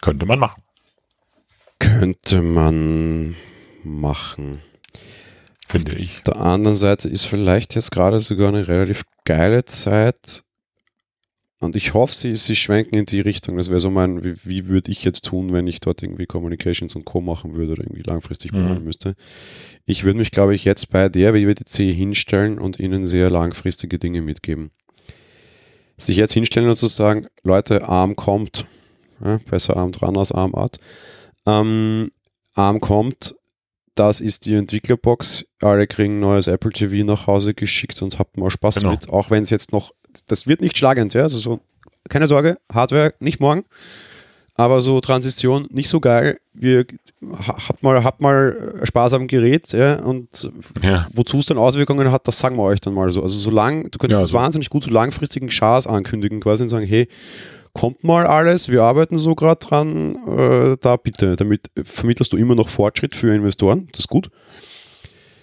Könnte 0.03 0.27
man 0.27 0.39
machen. 0.39 0.63
Könnte 1.79 2.43
man 2.43 3.35
machen. 3.83 4.63
Finde 5.71 5.97
ich. 5.97 6.17
Auf 6.19 6.23
der 6.35 6.37
anderen 6.41 6.75
Seite 6.77 7.09
ist 7.09 7.27
vielleicht 7.27 7.75
jetzt 7.75 7.93
gerade 7.93 8.19
sogar 8.21 8.49
eine 8.49 8.67
relativ 8.67 9.03
geile 9.25 9.65
Zeit. 9.65 10.43
Und 11.61 11.77
ich 11.77 11.93
hoffe, 11.93 12.15
sie, 12.15 12.35
sie 12.37 12.57
schwenken 12.57 12.97
in 12.97 13.07
die 13.07 13.21
Richtung. 13.21 13.57
Das 13.59 13.69
wäre 13.69 13.81
so 13.81 13.91
mein, 13.91 14.25
wie, 14.25 14.35
wie 14.45 14.67
würde 14.67 14.91
ich 14.91 15.05
jetzt 15.05 15.27
tun, 15.27 15.53
wenn 15.53 15.67
ich 15.67 15.81
dort 15.81 16.03
irgendwie 16.03 16.25
Communications 16.25 16.97
und 16.97 17.05
Co. 17.05 17.21
machen 17.21 17.55
würde 17.55 17.73
oder 17.73 17.85
irgendwie 17.85 18.03
langfristig 18.03 18.51
planen 18.51 18.79
mhm. 18.79 18.85
müsste. 18.85 19.15
Ich 19.85 20.05
würde 20.05 20.19
mich, 20.19 20.31
glaube 20.31 20.55
ich, 20.55 20.65
jetzt 20.65 20.91
bei 20.91 21.09
der 21.09 21.35
WWDC 21.35 21.95
hinstellen 21.95 22.59
und 22.59 22.81
ihnen 22.81 23.05
sehr 23.05 23.29
langfristige 23.31 23.99
Dinge 23.99 24.23
mitgeben. 24.23 24.71
Sich 25.99 26.17
jetzt 26.17 26.33
hinstellen 26.33 26.71
und 26.71 26.77
zu 26.77 26.87
sagen, 26.87 27.27
Leute, 27.43 27.87
Arm 27.87 28.17
kommt. 28.17 28.65
Ja, 29.23 29.39
besser 29.51 29.77
Arm 29.77 29.93
dran 29.93 30.17
als 30.17 30.33
Armart. 30.33 30.79
Ähm, 31.47 32.11
Arm 32.55 32.81
kommt, 32.81 33.35
das 33.95 34.21
ist 34.21 34.47
die 34.47 34.55
Entwicklerbox. 34.55 35.45
Alle 35.63 35.87
kriegen 35.87 36.21
neues 36.21 36.47
Apple 36.47 36.73
TV 36.73 37.05
nach 37.05 37.27
Hause 37.27 37.55
geschickt 37.55 38.01
und 38.03 38.19
habt 38.19 38.37
mal 38.37 38.51
Spaß 38.51 38.77
genau. 38.77 38.93
mit. 38.93 39.09
Auch 39.11 39.31
wenn 39.31 39.43
es 39.43 39.51
jetzt 39.51 39.73
noch, 39.73 39.93
das 40.27 40.47
wird 40.47 40.61
nicht 40.61 40.77
schlagend, 40.77 41.15
ja. 41.15 41.23
Also 41.23 41.39
so, 41.39 41.61
keine 42.09 42.27
Sorge, 42.27 42.59
Hardware 42.73 43.15
nicht 43.21 43.41
morgen. 43.41 43.65
Aber 44.57 44.83
so 44.83 45.01
Transition 45.01 45.67
nicht 45.71 45.89
so 45.89 46.01
geil. 46.01 46.39
Wir 46.53 46.85
habt 47.47 47.83
mal, 47.83 48.05
habt 48.05 48.21
mal 48.21 48.79
Spaß 48.83 49.15
am 49.15 49.27
Gerät, 49.27 49.73
ja, 49.73 50.03
und 50.03 50.51
ja. 50.83 51.07
wozu 51.15 51.39
es 51.39 51.47
dann 51.47 51.57
Auswirkungen 51.57 52.13
hat, 52.13 52.29
das 52.29 52.39
sagen 52.39 52.57
wir 52.57 52.65
euch 52.65 52.81
dann 52.81 52.93
mal 52.93 53.11
so. 53.11 53.23
Also 53.23 53.39
solange, 53.39 53.89
du 53.89 53.99
könntest 53.99 54.19
ja, 54.19 54.21
das 54.21 54.31
so. 54.31 54.35
wahnsinnig 54.35 54.69
gut 54.69 54.85
so 54.85 54.91
langfristigen 54.91 55.49
Chars 55.49 55.87
ankündigen 55.87 56.41
quasi 56.41 56.63
und 56.63 56.69
sagen, 56.69 56.87
hey, 56.87 57.09
kommt 57.73 58.05
mal 58.05 58.27
alles, 58.27 58.69
wir 58.69 58.83
arbeiten 58.83 59.17
so 59.19 59.35
gerade 59.35 59.65
dran, 59.65 60.17
äh, 60.27 60.77
da 60.81 60.97
bitte, 60.97 61.37
damit 61.37 61.71
vermittelst 61.83 62.33
du 62.33 62.37
immer 62.37 62.55
noch 62.55 62.69
Fortschritt 62.69 63.15
für 63.15 63.35
Investoren, 63.35 63.89
das 63.93 64.01
ist 64.01 64.09
gut. 64.09 64.31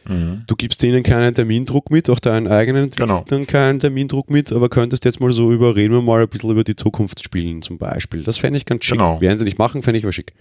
Mhm. 0.07 0.43
Du 0.47 0.55
gibst 0.55 0.81
denen 0.83 1.03
keinen 1.03 1.33
Termindruck 1.35 1.91
mit, 1.91 2.09
auch 2.09 2.19
deinen 2.19 2.47
eigenen 2.47 2.89
Genau. 2.91 3.17
Entwicklern 3.19 3.45
keinen 3.47 3.79
Termindruck 3.79 4.29
mit, 4.29 4.51
aber 4.53 4.69
könntest 4.69 5.03
jetzt 5.05 5.19
mal 5.19 5.33
so 5.33 5.51
über, 5.51 5.75
reden 5.75 5.93
wir 5.93 6.01
mal 6.01 6.21
ein 6.21 6.29
bisschen 6.29 6.49
über 6.49 6.63
die 6.63 6.75
Zukunft 6.77 7.23
spielen 7.23 7.61
zum 7.61 7.77
Beispiel. 7.77 8.23
Das 8.23 8.37
fände 8.37 8.57
ich 8.57 8.65
ganz 8.65 8.85
schick. 8.85 8.97
Genau. 8.97 9.19
Werden 9.19 9.37
sie 9.37 9.45
nicht 9.45 9.59
machen, 9.59 9.81
fände 9.81 9.97
ich 9.97 10.05
aber 10.05 10.13
schick. 10.13 10.33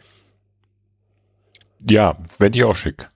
Ja, 1.88 2.16
fände 2.38 2.58
ich 2.58 2.64
auch 2.64 2.74
schick. 2.74 3.10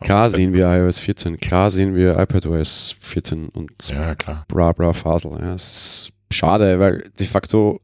Klar 0.00 0.30
sehen 0.30 0.52
wir 0.52 0.66
iOS 0.66 1.00
14, 1.00 1.38
klar 1.38 1.70
sehen 1.70 1.94
wir 1.96 2.16
iPadOS 2.18 2.96
14 3.00 3.48
und 3.48 3.72
Ja, 3.88 4.14
klar. 4.14 4.44
bra 4.48 4.70
bra 4.72 4.92
Fasel. 4.92 5.32
Ja, 5.32 5.54
es 5.54 6.10
ist 6.30 6.36
schade, 6.36 6.78
weil 6.78 7.10
de 7.18 7.26
facto, 7.26 7.80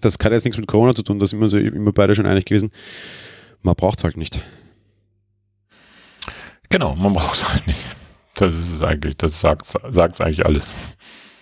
das, 0.00 0.18
hat 0.22 0.32
jetzt 0.32 0.44
nichts 0.44 0.58
mit 0.58 0.66
Corona 0.66 0.94
zu 0.94 1.02
tun, 1.02 1.18
da 1.18 1.26
sind 1.26 1.38
wir 1.38 1.44
uns 1.44 1.52
immer 1.54 1.92
beide 1.92 2.14
schon 2.14 2.26
einig 2.26 2.44
gewesen. 2.44 2.70
Man 3.62 3.74
braucht 3.74 3.98
es 3.98 4.04
halt 4.04 4.16
nicht. 4.16 4.42
Genau, 6.68 6.96
man 6.96 7.12
braucht 7.12 7.36
es 7.36 7.48
halt 7.48 7.66
nicht. 7.66 7.80
Das 8.34 8.54
ist 8.54 8.72
es 8.72 8.82
eigentlich, 8.82 9.16
das 9.16 9.40
sagt 9.40 9.66
es 9.66 10.20
eigentlich 10.20 10.46
alles. 10.46 10.74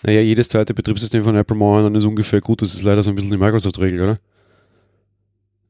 Naja, 0.03 0.21
jedes 0.21 0.49
zweite 0.49 0.75
Betriebssystem 0.75 1.23
von 1.23 1.37
Apple 1.37 1.57
momentan 1.57 1.95
ist 1.95 2.05
ungefähr 2.05 2.41
gut, 2.41 2.63
das 2.63 2.75
ist 2.75 2.83
leider 2.83 3.03
so 3.03 3.11
ein 3.11 3.15
bisschen 3.15 3.31
die 3.31 3.37
Microsoft-Regel, 3.37 4.01
oder? 4.01 4.19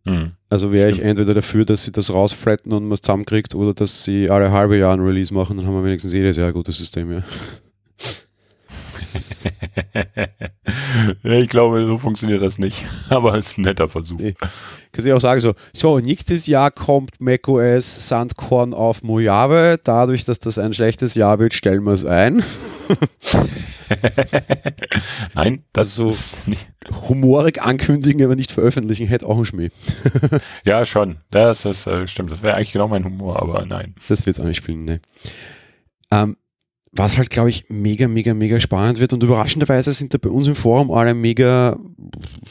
Mhm. 0.04 0.32
Also 0.48 0.72
wäre 0.72 0.90
ich 0.90 1.00
entweder 1.00 1.34
dafür, 1.34 1.64
dass 1.64 1.84
sie 1.84 1.92
das 1.92 2.12
rausfretten 2.12 2.72
und 2.72 2.84
man 2.84 2.92
es 2.92 3.02
zusammenkriegt 3.02 3.54
oder 3.54 3.74
dass 3.74 4.04
sie 4.04 4.30
alle 4.30 4.50
halbe 4.50 4.78
Jahr 4.78 4.94
ein 4.94 5.00
Release 5.00 5.34
machen, 5.34 5.56
dann 5.56 5.66
haben 5.66 5.74
wir 5.74 5.84
wenigstens 5.84 6.12
jedes 6.12 6.36
Jahr 6.36 6.48
ein 6.48 6.54
gutes 6.54 6.78
System, 6.78 7.12
ja. 7.12 7.22
Ich 11.22 11.48
glaube, 11.48 11.86
so 11.86 11.98
funktioniert 11.98 12.42
das 12.42 12.58
nicht. 12.58 12.84
Aber 13.08 13.34
es 13.34 13.48
ist 13.48 13.58
ein 13.58 13.62
netter 13.62 13.88
Versuch. 13.88 14.18
Nee. 14.18 14.34
kannst 14.92 15.06
du 15.06 15.16
auch 15.16 15.20
sagen 15.20 15.40
so, 15.40 15.54
so, 15.72 15.98
nächstes 15.98 16.46
Jahr 16.46 16.70
kommt 16.70 17.20
macOS 17.20 18.08
Sandkorn 18.08 18.74
auf 18.74 19.02
Mojave, 19.02 19.80
dadurch, 19.82 20.24
dass 20.24 20.38
das 20.38 20.58
ein 20.58 20.72
schlechtes 20.72 21.14
Jahr 21.14 21.38
wird, 21.38 21.54
stellen 21.54 21.84
wir 21.84 21.92
es 21.92 22.04
ein. 22.04 22.42
Nein, 25.34 25.64
das 25.72 25.98
ist 25.98 26.46
nicht. 26.46 26.68
Humorig 27.08 27.62
ankündigen, 27.62 28.24
aber 28.24 28.36
nicht 28.36 28.52
veröffentlichen, 28.52 29.06
hätte 29.06 29.26
auch 29.26 29.38
ein 29.38 29.44
Schmäh. 29.44 29.68
Ja, 30.64 30.84
schon. 30.86 31.18
Das 31.30 31.64
ist, 31.64 31.86
äh, 31.86 32.06
stimmt. 32.06 32.32
Das 32.32 32.42
wäre 32.42 32.56
eigentlich 32.56 32.72
genau 32.72 32.88
mein 32.88 33.04
Humor, 33.04 33.40
aber 33.40 33.64
nein. 33.66 33.94
Das 34.08 34.26
wird 34.26 34.36
es 34.36 34.40
auch 34.40 34.46
nicht 34.46 34.56
spielen, 34.56 34.84
ne. 34.84 35.00
Ähm, 36.10 36.36
was 36.92 37.18
halt, 37.18 37.30
glaube 37.30 37.50
ich, 37.50 37.66
mega, 37.68 38.08
mega, 38.08 38.34
mega 38.34 38.58
spannend 38.58 39.00
wird 39.00 39.12
und 39.12 39.22
überraschenderweise 39.22 39.92
sind 39.92 40.12
da 40.12 40.18
bei 40.18 40.30
uns 40.30 40.46
im 40.48 40.54
Forum 40.54 40.90
alle 40.90 41.14
mega 41.14 41.78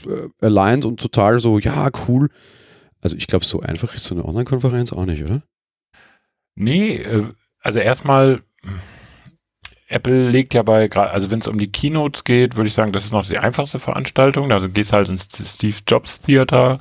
äh, 0.07 0.45
aligned 0.45 0.85
und 0.85 0.99
total 0.99 1.39
so, 1.39 1.59
ja, 1.59 1.89
cool. 2.07 2.29
Also 3.01 3.15
ich 3.17 3.27
glaube, 3.27 3.45
so 3.45 3.61
einfach 3.61 3.93
ist 3.95 4.05
so 4.05 4.15
eine 4.15 4.25
Online-Konferenz 4.25 4.93
auch 4.93 5.05
nicht, 5.05 5.23
oder? 5.23 5.41
Nee, 6.55 6.97
äh, 6.97 7.25
also 7.61 7.79
erstmal, 7.79 8.41
Apple 9.87 10.29
legt 10.29 10.53
ja 10.53 10.63
bei, 10.63 10.89
also 10.91 11.31
wenn 11.31 11.39
es 11.39 11.47
um 11.47 11.57
die 11.57 11.71
Keynotes 11.71 12.23
geht, 12.23 12.55
würde 12.55 12.67
ich 12.67 12.73
sagen, 12.73 12.91
das 12.91 13.05
ist 13.05 13.11
noch 13.11 13.27
die 13.27 13.39
einfachste 13.39 13.79
Veranstaltung. 13.79 14.51
Also 14.51 14.69
gehst 14.69 14.93
halt 14.93 15.09
ins 15.09 15.27
Steve 15.43 15.77
Jobs 15.87 16.21
Theater, 16.21 16.79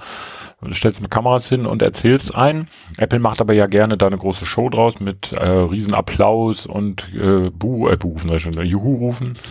stellst 0.73 1.01
mal 1.01 1.09
Kameras 1.09 1.49
hin 1.49 1.67
und 1.67 1.83
erzählst 1.83 2.35
ein. 2.35 2.69
Apple 2.97 3.19
macht 3.21 3.41
aber 3.41 3.55
ja 3.55 3.67
gerne 3.67 3.97
da 3.97 4.07
eine 4.07 4.19
große 4.19 4.45
Show 4.47 4.69
draus 4.69 5.01
mit 5.01 5.33
äh, 5.33 5.47
riesen 5.47 5.95
Applaus 5.95 6.67
und 6.67 7.13
äh, 7.15 7.51
Bu, 7.51 7.89
äh, 7.89 7.97
Bufen, 7.97 8.31
äh, 8.31 8.39
schon, 8.39 8.57
äh, 8.57 8.63
Juhu-Rufen. 8.63 9.33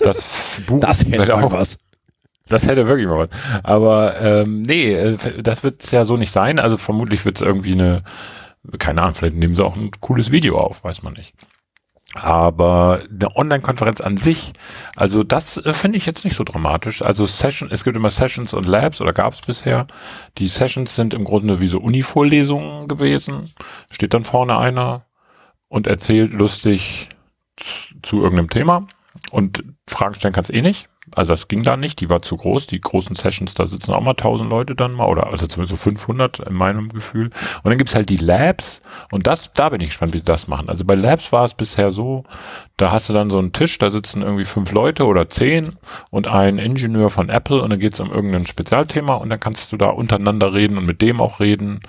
Das, 0.00 0.62
Bu 0.66 0.78
Das 0.78 1.04
hätte 1.04 1.34
auch 1.34 1.52
was. 1.52 1.84
das 2.48 2.66
hätte 2.66 2.86
wirklich 2.86 3.06
mal 3.06 3.18
was. 3.18 3.62
Aber 3.62 4.18
ähm, 4.20 4.62
nee, 4.62 4.94
äh, 4.94 5.42
das 5.42 5.64
wird 5.64 5.82
es 5.82 5.90
ja 5.90 6.04
so 6.04 6.16
nicht 6.16 6.30
sein. 6.30 6.58
Also 6.58 6.78
vermutlich 6.78 7.24
wird 7.24 7.36
es 7.36 7.42
irgendwie 7.42 7.72
eine, 7.72 8.04
keine 8.78 9.02
Ahnung, 9.02 9.14
vielleicht 9.14 9.34
nehmen 9.34 9.54
sie 9.54 9.64
auch 9.64 9.76
ein 9.76 9.90
cooles 10.00 10.30
Video 10.30 10.58
auf, 10.58 10.82
weiß 10.84 11.02
man 11.02 11.14
nicht. 11.14 11.34
Aber 12.20 13.02
eine 13.10 13.36
Online-Konferenz 13.36 14.00
an 14.00 14.16
sich, 14.16 14.52
also 14.96 15.22
das 15.22 15.56
äh, 15.58 15.72
finde 15.72 15.98
ich 15.98 16.06
jetzt 16.06 16.24
nicht 16.24 16.36
so 16.36 16.44
dramatisch. 16.44 17.02
Also 17.02 17.26
Session, 17.26 17.70
es 17.70 17.84
gibt 17.84 17.96
immer 17.96 18.10
Sessions 18.10 18.54
und 18.54 18.66
Labs 18.66 19.00
oder 19.00 19.12
gab 19.12 19.34
es 19.34 19.40
bisher. 19.40 19.86
Die 20.38 20.48
Sessions 20.48 20.94
sind 20.94 21.14
im 21.14 21.24
Grunde 21.24 21.60
wie 21.60 21.68
so 21.68 21.78
Uni-Vorlesungen 21.78 22.88
gewesen. 22.88 23.52
Steht 23.90 24.14
dann 24.14 24.24
vorne 24.24 24.58
einer 24.58 25.06
und 25.68 25.86
erzählt 25.86 26.32
lustig 26.32 27.08
zu, 27.56 27.94
zu 28.02 28.16
irgendeinem 28.22 28.50
Thema 28.50 28.86
und 29.30 29.62
Fragen 29.86 30.14
stellen 30.14 30.34
kannst 30.34 30.52
eh 30.52 30.62
nicht. 30.62 30.88
Also 31.14 31.32
das 31.32 31.48
ging 31.48 31.62
da 31.62 31.76
nicht, 31.76 32.00
die 32.00 32.10
war 32.10 32.22
zu 32.22 32.36
groß. 32.36 32.66
Die 32.66 32.80
großen 32.80 33.14
Sessions, 33.16 33.54
da 33.54 33.66
sitzen 33.66 33.92
auch 33.92 34.00
mal 34.00 34.10
1000 34.10 34.48
Leute 34.48 34.74
dann 34.74 34.92
mal 34.92 35.06
oder 35.06 35.26
also 35.28 35.46
zumindest 35.46 35.78
so 35.78 35.82
500 35.82 36.40
in 36.40 36.54
meinem 36.54 36.88
Gefühl. 36.90 37.26
Und 37.26 37.64
dann 37.70 37.78
gibt's 37.78 37.94
halt 37.94 38.08
die 38.08 38.16
Labs 38.16 38.82
und 39.10 39.26
das, 39.26 39.52
da 39.54 39.68
bin 39.68 39.80
ich 39.80 39.88
gespannt, 39.88 40.12
wie 40.12 40.18
sie 40.18 40.24
das 40.24 40.48
machen. 40.48 40.68
Also 40.68 40.84
bei 40.84 40.94
Labs 40.94 41.32
war 41.32 41.44
es 41.44 41.54
bisher 41.54 41.92
so, 41.92 42.24
da 42.76 42.92
hast 42.92 43.08
du 43.08 43.12
dann 43.12 43.30
so 43.30 43.38
einen 43.38 43.52
Tisch, 43.52 43.78
da 43.78 43.90
sitzen 43.90 44.22
irgendwie 44.22 44.44
fünf 44.44 44.72
Leute 44.72 45.04
oder 45.06 45.28
zehn 45.28 45.70
und 46.10 46.26
ein 46.26 46.58
Ingenieur 46.58 47.10
von 47.10 47.28
Apple 47.28 47.62
und 47.62 47.70
dann 47.70 47.80
geht's 47.80 48.00
um 48.00 48.12
irgendein 48.12 48.46
Spezialthema 48.46 49.14
und 49.14 49.30
dann 49.30 49.40
kannst 49.40 49.72
du 49.72 49.76
da 49.76 49.90
untereinander 49.90 50.54
reden 50.54 50.78
und 50.78 50.86
mit 50.86 51.02
dem 51.02 51.20
auch 51.20 51.40
reden. 51.40 51.80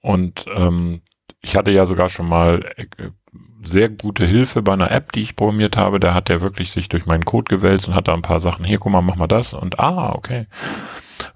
Und 0.00 0.46
ähm, 0.54 1.02
ich 1.40 1.56
hatte 1.56 1.70
ja 1.70 1.86
sogar 1.86 2.08
schon 2.08 2.28
mal 2.28 2.64
äh, 2.76 2.86
sehr 3.64 3.88
gute 3.88 4.26
Hilfe 4.26 4.62
bei 4.62 4.72
einer 4.72 4.90
App, 4.90 5.12
die 5.12 5.22
ich 5.22 5.36
programmiert 5.36 5.76
habe. 5.76 6.00
Da 6.00 6.14
hat 6.14 6.28
der 6.28 6.40
wirklich 6.40 6.70
sich 6.70 6.88
durch 6.88 7.06
meinen 7.06 7.24
Code 7.24 7.48
gewälzt 7.48 7.88
und 7.88 7.94
hat 7.94 8.08
da 8.08 8.14
ein 8.14 8.22
paar 8.22 8.40
Sachen. 8.40 8.64
Hier, 8.64 8.78
guck 8.78 8.92
mal, 8.92 9.02
mach 9.02 9.16
mal 9.16 9.26
das. 9.26 9.54
Und 9.54 9.78
ah, 9.78 10.12
okay. 10.14 10.46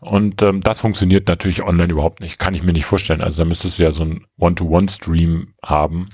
Und 0.00 0.42
ähm, 0.42 0.60
das 0.60 0.80
funktioniert 0.80 1.28
natürlich 1.28 1.62
online 1.62 1.92
überhaupt 1.92 2.20
nicht. 2.20 2.38
Kann 2.38 2.54
ich 2.54 2.62
mir 2.62 2.72
nicht 2.72 2.86
vorstellen. 2.86 3.20
Also 3.20 3.42
da 3.42 3.48
müsstest 3.48 3.78
du 3.78 3.82
ja 3.82 3.92
so 3.92 4.02
einen 4.02 4.26
One-to-One-Stream 4.38 5.54
haben 5.64 6.08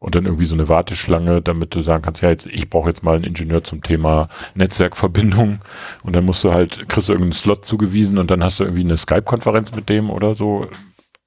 und 0.00 0.14
dann 0.14 0.24
irgendwie 0.24 0.46
so 0.46 0.56
eine 0.56 0.68
Warteschlange, 0.68 1.42
damit 1.42 1.74
du 1.74 1.82
sagen 1.82 2.02
kannst, 2.02 2.22
ja, 2.22 2.30
jetzt, 2.30 2.46
ich 2.46 2.70
brauche 2.70 2.88
jetzt 2.88 3.02
mal 3.02 3.16
einen 3.16 3.24
Ingenieur 3.24 3.62
zum 3.62 3.82
Thema 3.82 4.28
Netzwerkverbindung 4.54 5.60
und 6.02 6.16
dann 6.16 6.24
musst 6.24 6.42
du 6.42 6.52
halt, 6.52 6.88
kriegst 6.88 7.08
du 7.08 7.12
irgendeinen 7.12 7.32
Slot 7.32 7.64
zugewiesen 7.64 8.18
und 8.18 8.30
dann 8.30 8.42
hast 8.42 8.58
du 8.58 8.64
irgendwie 8.64 8.84
eine 8.84 8.96
Skype-Konferenz 8.96 9.72
mit 9.74 9.88
dem 9.90 10.10
oder 10.10 10.34
so. 10.34 10.68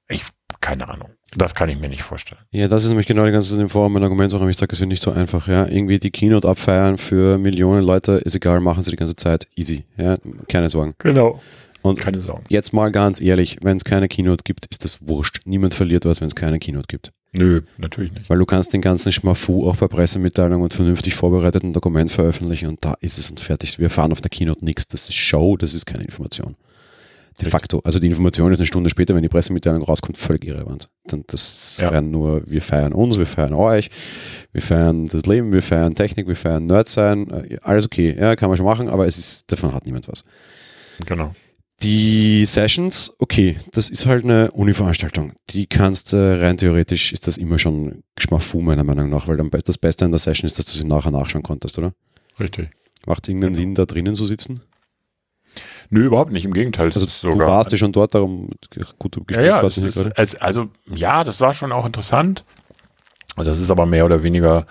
Ich, 0.08 0.24
keine 0.64 0.88
Ahnung. 0.88 1.10
Das 1.36 1.54
kann 1.54 1.68
ich 1.68 1.78
mir 1.78 1.88
nicht 1.88 2.02
vorstellen. 2.02 2.40
Ja, 2.52 2.68
das 2.68 2.84
ist 2.84 2.88
nämlich 2.90 3.06
genau 3.06 3.24
die 3.26 3.32
ganze 3.32 3.60
im 3.60 3.68
Forum 3.68 3.92
mein 3.92 4.02
Argument, 4.02 4.32
warum 4.32 4.48
ich 4.48 4.56
sage, 4.56 4.72
es 4.72 4.80
wird 4.80 4.88
nicht 4.88 5.02
so 5.02 5.10
einfach. 5.10 5.46
Ja, 5.48 5.66
irgendwie 5.66 5.98
die 5.98 6.10
Keynote 6.10 6.48
abfeiern 6.48 6.96
für 6.96 7.38
Millionen 7.38 7.84
Leute 7.84 8.12
ist 8.12 8.34
egal, 8.36 8.60
machen 8.60 8.82
sie 8.82 8.90
die 8.90 8.96
ganze 8.96 9.16
Zeit 9.16 9.46
easy. 9.56 9.84
Ja, 9.96 10.16
keine 10.48 10.68
Sorgen. 10.68 10.94
Genau. 10.98 11.40
Und 11.82 12.00
Keine 12.00 12.22
Sorgen. 12.22 12.44
jetzt 12.48 12.72
mal 12.72 12.90
ganz 12.90 13.20
ehrlich, 13.20 13.58
wenn 13.62 13.76
es 13.76 13.84
keine 13.84 14.08
Keynote 14.08 14.42
gibt, 14.42 14.64
ist 14.70 14.84
das 14.86 15.06
wurscht. 15.06 15.40
Niemand 15.44 15.74
verliert 15.74 16.06
was, 16.06 16.22
wenn 16.22 16.28
es 16.28 16.34
keine 16.34 16.58
Keynote 16.58 16.86
gibt. 16.88 17.12
Nö, 17.32 17.60
natürlich 17.76 18.10
nicht. 18.12 18.30
Weil 18.30 18.38
du 18.38 18.46
kannst 18.46 18.72
den 18.72 18.80
ganzen 18.80 19.12
Schmafu 19.12 19.68
auch 19.68 19.76
bei 19.76 19.88
Pressemitteilungen 19.88 20.62
und 20.62 20.72
vernünftig 20.72 21.14
vorbereiteten 21.14 21.74
Dokument 21.74 22.10
veröffentlichen 22.10 22.68
und 22.68 22.82
da 22.82 22.94
ist 23.00 23.18
es 23.18 23.28
und 23.28 23.38
fertig. 23.40 23.78
Wir 23.78 23.84
erfahren 23.84 24.12
auf 24.12 24.22
der 24.22 24.30
Keynote 24.30 24.64
nichts. 24.64 24.88
Das 24.88 25.10
ist 25.10 25.16
Show, 25.16 25.58
das 25.58 25.74
ist 25.74 25.84
keine 25.84 26.04
Information. 26.04 26.54
De 27.42 27.50
facto. 27.50 27.80
Also 27.84 27.98
die 27.98 28.06
Information 28.06 28.52
ist 28.52 28.60
eine 28.60 28.66
Stunde 28.66 28.90
später, 28.90 29.14
wenn 29.14 29.22
die 29.22 29.28
Pressemitteilung 29.28 29.82
rauskommt, 29.82 30.16
völlig 30.18 30.44
irrelevant. 30.44 30.88
Dann 31.06 31.24
das 31.26 31.78
Ja. 31.80 31.90
wären 31.90 32.10
nur, 32.12 32.42
wir 32.48 32.62
feiern 32.62 32.92
uns, 32.92 33.18
wir 33.18 33.26
feiern 33.26 33.54
euch, 33.54 33.90
wir 34.52 34.62
feiern 34.62 35.06
das 35.06 35.26
Leben, 35.26 35.52
wir 35.52 35.62
feiern 35.62 35.94
Technik, 35.96 36.28
wir 36.28 36.36
feiern 36.36 36.66
Nerd 36.66 36.88
sein. 36.88 37.28
Äh, 37.30 37.58
Alles 37.62 37.86
okay, 37.86 38.16
ja, 38.18 38.36
kann 38.36 38.48
man 38.50 38.56
schon 38.56 38.66
machen, 38.66 38.88
aber 38.88 39.06
es 39.06 39.18
ist, 39.18 39.50
davon 39.50 39.74
hat 39.74 39.84
niemand 39.84 40.06
was. 40.08 40.24
Genau. 41.06 41.32
Die 41.82 42.44
Sessions, 42.44 43.12
okay, 43.18 43.56
das 43.72 43.90
ist 43.90 44.06
halt 44.06 44.22
eine 44.24 44.52
Uni-Veranstaltung. 44.52 45.32
Die 45.50 45.66
kannst 45.66 46.14
rein 46.14 46.56
theoretisch, 46.56 47.12
ist 47.12 47.26
das 47.26 47.36
immer 47.36 47.58
schon 47.58 48.04
Geschmafu 48.14 48.60
meiner 48.60 48.84
Meinung 48.84 49.10
nach, 49.10 49.26
weil 49.26 49.36
dann 49.36 49.50
das 49.50 49.76
Beste 49.76 50.04
an 50.04 50.12
der 50.12 50.18
Session 50.20 50.46
ist, 50.46 50.56
dass 50.58 50.66
du 50.66 50.78
sie 50.78 50.84
nachher 50.86 51.10
nachschauen 51.10 51.42
konntest, 51.42 51.76
oder? 51.78 51.92
Richtig. 52.38 52.68
Macht 53.06 53.24
es 53.24 53.28
irgendeinen 53.30 53.54
Genau. 53.54 53.62
Sinn, 53.62 53.74
da 53.74 53.86
drinnen 53.86 54.14
zu 54.14 54.24
sitzen? 54.24 54.60
Nö, 55.94 56.06
überhaupt 56.06 56.32
nicht. 56.32 56.44
Im 56.44 56.52
Gegenteil. 56.52 56.88
es 56.88 56.96
Also 56.96 57.06
ist 57.06 57.22
du 57.22 57.38
warst 57.38 57.70
ja 57.70 57.78
schon 57.78 57.92
dort, 57.92 58.16
darum 58.16 58.48
gute 58.98 59.20
ja, 59.30 59.42
ja, 59.42 59.60
es 59.62 59.76
gerade. 59.76 60.10
es, 60.16 60.34
also 60.34 60.66
ja, 60.92 61.22
das 61.22 61.40
war 61.40 61.54
schon 61.54 61.70
auch 61.70 61.86
interessant. 61.86 62.44
Also 63.36 63.52
Das 63.52 63.60
ist 63.60 63.70
aber 63.70 63.86
mehr 63.86 64.04
oder 64.04 64.24
weniger, 64.24 64.66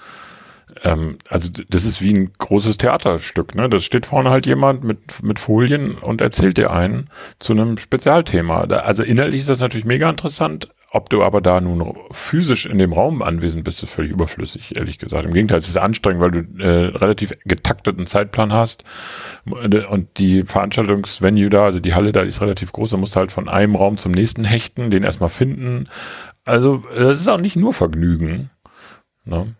ähm, 0.84 1.18
also 1.30 1.50
das 1.70 1.86
ist 1.86 2.01
wie 2.01 2.13
ein 2.13 2.34
großes 2.38 2.75
Theaterstück. 2.75 3.56
Ne? 3.56 3.70
Das 3.70 3.86
steht 3.86 4.06
vorne 4.06 4.32
halt 4.32 4.46
jemand 4.46 4.84
mit, 4.84 5.24
mit 5.24 5.39
Folien 5.39 5.98
und 5.98 6.20
erzählt 6.20 6.58
dir 6.58 6.72
einen 6.72 7.10
zu 7.39 7.53
einem 7.53 7.77
Spezialthema. 7.77 8.68
Da, 8.68 8.80
also 8.80 9.01
inhaltlich 9.01 9.42
ist 9.42 9.50
das 9.50 9.62
natürlich 9.62 9.86
mega 9.86 10.10
interessant. 10.10 10.68
Ob 10.95 11.09
du 11.09 11.23
aber 11.23 11.41
da 11.41 11.59
nun 11.59 11.97
physisch 12.12 12.67
in 12.67 12.77
dem 12.77 12.93
Raum 12.93 13.23
anwesend 13.23 13.63
bist, 13.63 13.81
ist 13.81 13.89
völlig 13.89 14.12
überflüssig, 14.12 14.75
ehrlich 14.75 15.00
gesagt. 15.00 15.25
Im 15.25 15.33
Gegenteil, 15.33 15.57
es 15.57 15.67
ist 15.67 15.75
anstrengend, 15.77 16.21
weil 16.21 16.29
du 16.29 16.63
äh, 16.63 16.95
relativ 16.95 17.33
getakteten 17.45 18.05
Zeitplan 18.05 18.53
hast 18.53 18.83
und 19.45 20.07
die 20.19 20.43
Veranstaltungsvenue 20.43 21.50
da, 21.50 21.65
also 21.65 21.79
die 21.79 21.95
Halle 21.95 22.12
da, 22.12 22.21
die 22.21 22.27
ist 22.27 22.41
relativ 22.41 22.71
groß, 22.73 22.91
da 22.91 22.97
musst 22.97 23.15
du 23.15 23.21
halt 23.21 23.31
von 23.31 23.50
einem 23.50 23.75
Raum 23.75 23.97
zum 23.97 24.12
nächsten 24.12 24.43
hechten, 24.43 24.91
den 24.91 25.03
erstmal 25.03 25.29
finden. 25.29 25.89
Also 26.45 26.83
das 26.95 27.17
ist 27.17 27.27
auch 27.27 27.39
nicht 27.41 27.55
nur 27.55 27.73
Vergnügen. 27.73 28.51
Ne? 29.25 29.55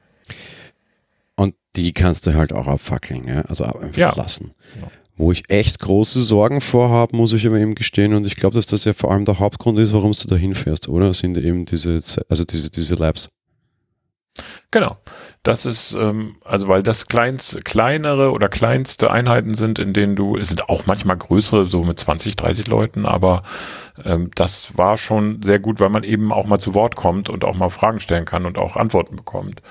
Und 1.36 1.56
die 1.76 1.94
kannst 1.94 2.28
du 2.28 2.36
halt 2.36 2.54
auch 2.54 2.68
abfackeln, 2.68 3.28
ja? 3.28 3.42
also 3.42 3.64
einfach 3.66 3.98
Ja. 3.98 4.14
lassen. 4.16 4.52
Ja. 4.80 4.88
Wo 5.16 5.32
ich 5.32 5.44
echt 5.50 5.80
große 5.80 6.22
Sorgen 6.22 6.60
vorhabe, 6.60 7.16
muss 7.16 7.34
ich 7.34 7.46
aber 7.46 7.58
eben 7.58 7.76
gestehen. 7.76 8.14
Und 8.14 8.26
ich 8.26 8.36
glaube, 8.36 8.56
dass 8.56 8.66
das 8.66 8.86
ja 8.86 8.94
vor 8.94 9.12
allem 9.12 9.26
der 9.26 9.40
Hauptgrund 9.40 9.78
ist, 9.78 9.94
warum 9.94 10.12
du 10.12 10.28
da 10.28 10.36
hinfährst, 10.36 10.90
oder? 10.90 11.14
Sind 11.14 11.38
eben 11.38 11.66
diese, 11.66 12.00
also 12.30 12.44
diese, 12.44 12.72
diese 12.72 12.96
Labs. 12.96 13.32
Genau. 14.72 14.98
Das 15.44 15.66
ist, 15.66 15.92
ähm, 15.92 16.38
also 16.46 16.70
weil 16.70 16.82
das 16.82 17.08
kleinst, 17.08 17.64
kleinere 17.66 18.32
oder 18.32 18.48
kleinste 18.48 19.12
Einheiten 19.12 19.54
sind, 19.56 19.78
in 19.78 19.94
denen 19.94 20.16
du, 20.16 20.38
es 20.38 20.48
sind 20.48 20.70
auch 20.70 20.86
manchmal 20.86 21.18
größere, 21.18 21.68
so 21.68 21.84
mit 21.84 22.00
20, 22.00 22.38
30 22.38 22.68
Leuten, 22.68 23.06
aber 23.06 23.44
ähm, 24.06 24.32
das 24.36 24.78
war 24.78 24.98
schon 24.98 25.42
sehr 25.44 25.60
gut, 25.60 25.82
weil 25.82 25.90
man 25.90 26.04
eben 26.04 26.32
auch 26.32 26.46
mal 26.46 26.60
zu 26.60 26.74
Wort 26.74 26.96
kommt 26.96 27.30
und 27.30 27.44
auch 27.44 27.56
mal 27.56 27.70
Fragen 27.70 28.00
stellen 28.00 28.24
kann 28.24 28.46
und 28.46 28.58
auch 28.58 28.78
Antworten 28.78 29.18
bekommt. 29.18 29.62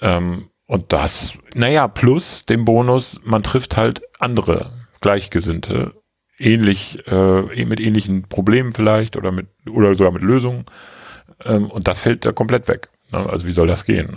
Ähm, 0.00 0.49
und 0.70 0.92
das, 0.92 1.32
naja, 1.52 1.88
plus 1.88 2.46
dem 2.46 2.64
Bonus, 2.64 3.20
man 3.24 3.42
trifft 3.42 3.76
halt 3.76 4.02
andere 4.20 4.70
Gleichgesinnte, 5.00 5.94
ähnlich, 6.38 7.04
äh, 7.08 7.64
mit 7.64 7.80
ähnlichen 7.80 8.28
Problemen 8.28 8.70
vielleicht 8.70 9.16
oder 9.16 9.32
mit, 9.32 9.48
oder 9.68 9.96
sogar 9.96 10.12
mit 10.12 10.22
Lösungen. 10.22 10.66
Ähm, 11.44 11.68
und 11.68 11.88
das 11.88 11.98
fällt 11.98 12.24
da 12.24 12.30
komplett 12.30 12.68
weg. 12.68 12.88
Ne? 13.10 13.18
Also 13.18 13.48
wie 13.48 13.52
soll 13.52 13.66
das 13.66 13.84
gehen? 13.84 14.16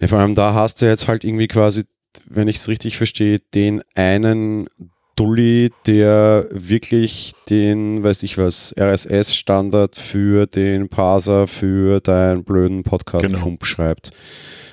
Ja, 0.00 0.06
vor 0.06 0.20
allem 0.20 0.36
da 0.36 0.54
hast 0.54 0.80
du 0.80 0.86
jetzt 0.86 1.08
halt 1.08 1.24
irgendwie 1.24 1.48
quasi, 1.48 1.86
wenn 2.28 2.46
ich 2.46 2.58
es 2.58 2.68
richtig 2.68 2.96
verstehe, 2.96 3.40
den 3.52 3.82
einen 3.96 4.68
Dulli, 5.16 5.72
der 5.88 6.46
wirklich 6.52 7.32
den, 7.50 8.04
weiß 8.04 8.22
ich 8.22 8.38
was, 8.38 8.72
RSS-Standard 8.78 9.96
für 9.96 10.46
den 10.46 10.88
Parser, 10.88 11.48
für 11.48 11.98
deinen 11.98 12.44
blöden 12.44 12.84
Podcast-Pump 12.84 13.42
genau. 13.42 13.64
schreibt. 13.64 14.12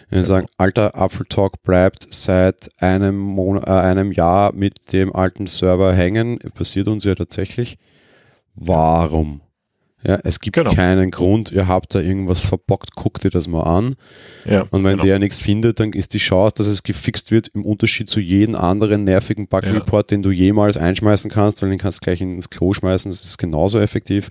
Wir 0.10 0.18
genau. 0.18 0.28
sagen, 0.28 0.46
alter 0.58 0.96
Apfeltalk 0.96 1.64
bleibt 1.64 2.06
seit 2.10 2.70
einem, 2.82 3.18
Monat, 3.18 3.68
äh, 3.68 3.72
einem 3.72 4.12
Jahr 4.12 4.54
mit 4.54 4.94
dem 4.94 5.16
alten 5.16 5.48
Server 5.48 5.94
hängen. 5.94 6.40
Passiert 6.54 6.88
uns 6.88 7.04
ja 7.06 7.16
tatsächlich. 7.16 7.78
Warum? 8.56 9.42
Ja, 10.08 10.20
es 10.24 10.40
gibt 10.40 10.56
genau. 10.56 10.72
keinen 10.72 11.10
Grund, 11.10 11.52
ihr 11.52 11.68
habt 11.68 11.96
da 11.96 12.00
irgendwas 12.00 12.42
verbockt, 12.42 12.96
guckt 12.96 13.24
dir 13.24 13.32
das 13.32 13.48
mal 13.48 13.64
an. 13.64 13.96
Ja, 14.46 14.62
und 14.70 14.84
wenn 14.84 14.92
genau. 14.98 15.04
der 15.04 15.18
nichts 15.18 15.40
findet, 15.40 15.80
dann 15.80 15.94
ist 15.94 16.14
die 16.14 16.20
Chance, 16.20 16.54
dass 16.58 16.68
es 16.68 16.84
gefixt 16.84 17.32
wird, 17.32 17.48
im 17.50 17.66
Unterschied 17.66 18.08
zu 18.08 18.20
jedem 18.20 18.54
anderen 18.54 19.04
nervigen 19.04 19.48
Bug-Report, 19.48 20.12
ja. 20.12 20.16
den 20.16 20.22
du 20.22 20.30
jemals 20.30 20.78
einschmeißen 20.78 21.32
kannst, 21.32 21.64
weil 21.64 21.70
den 21.70 21.80
kannst 21.80 22.02
du 22.02 22.06
gleich 22.06 22.22
ins 22.22 22.52
Klo 22.52 22.74
schmeißen, 22.74 23.10
das 23.10 23.24
ist 23.24 23.40
genauso 23.40 23.80
effektiv. 23.80 24.30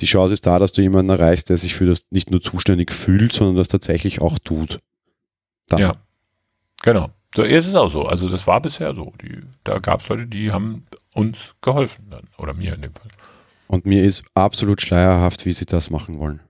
Die 0.00 0.06
Chance 0.06 0.32
ist 0.32 0.46
da, 0.46 0.58
dass 0.58 0.72
du 0.72 0.82
jemanden 0.82 1.10
erreichst, 1.10 1.48
der 1.50 1.58
sich 1.58 1.74
für 1.74 1.86
das 1.86 2.06
nicht 2.10 2.32
nur 2.32 2.40
zuständig 2.40 2.92
fühlt, 2.92 3.32
sondern 3.32 3.56
das 3.56 3.68
tatsächlich 3.68 4.20
auch 4.20 4.38
tut. 4.40 4.80
Dann. 5.68 5.80
Ja, 5.80 5.96
genau. 6.82 7.10
So 7.34 7.42
ist 7.42 7.66
es 7.66 7.74
auch 7.74 7.88
so. 7.88 8.06
Also 8.06 8.28
das 8.28 8.46
war 8.46 8.60
bisher 8.60 8.94
so. 8.94 9.12
Die, 9.22 9.42
da 9.64 9.78
gab 9.78 10.00
es 10.00 10.08
Leute, 10.08 10.26
die 10.26 10.50
haben 10.50 10.86
uns 11.12 11.54
geholfen 11.60 12.06
dann. 12.10 12.28
Oder 12.38 12.54
mir 12.54 12.74
in 12.74 12.82
dem 12.82 12.92
Fall. 12.92 13.10
Und 13.66 13.84
mir 13.84 14.02
ist 14.04 14.24
absolut 14.34 14.80
schleierhaft, 14.80 15.44
wie 15.44 15.52
sie 15.52 15.66
das 15.66 15.90
machen 15.90 16.18
wollen. 16.18 16.40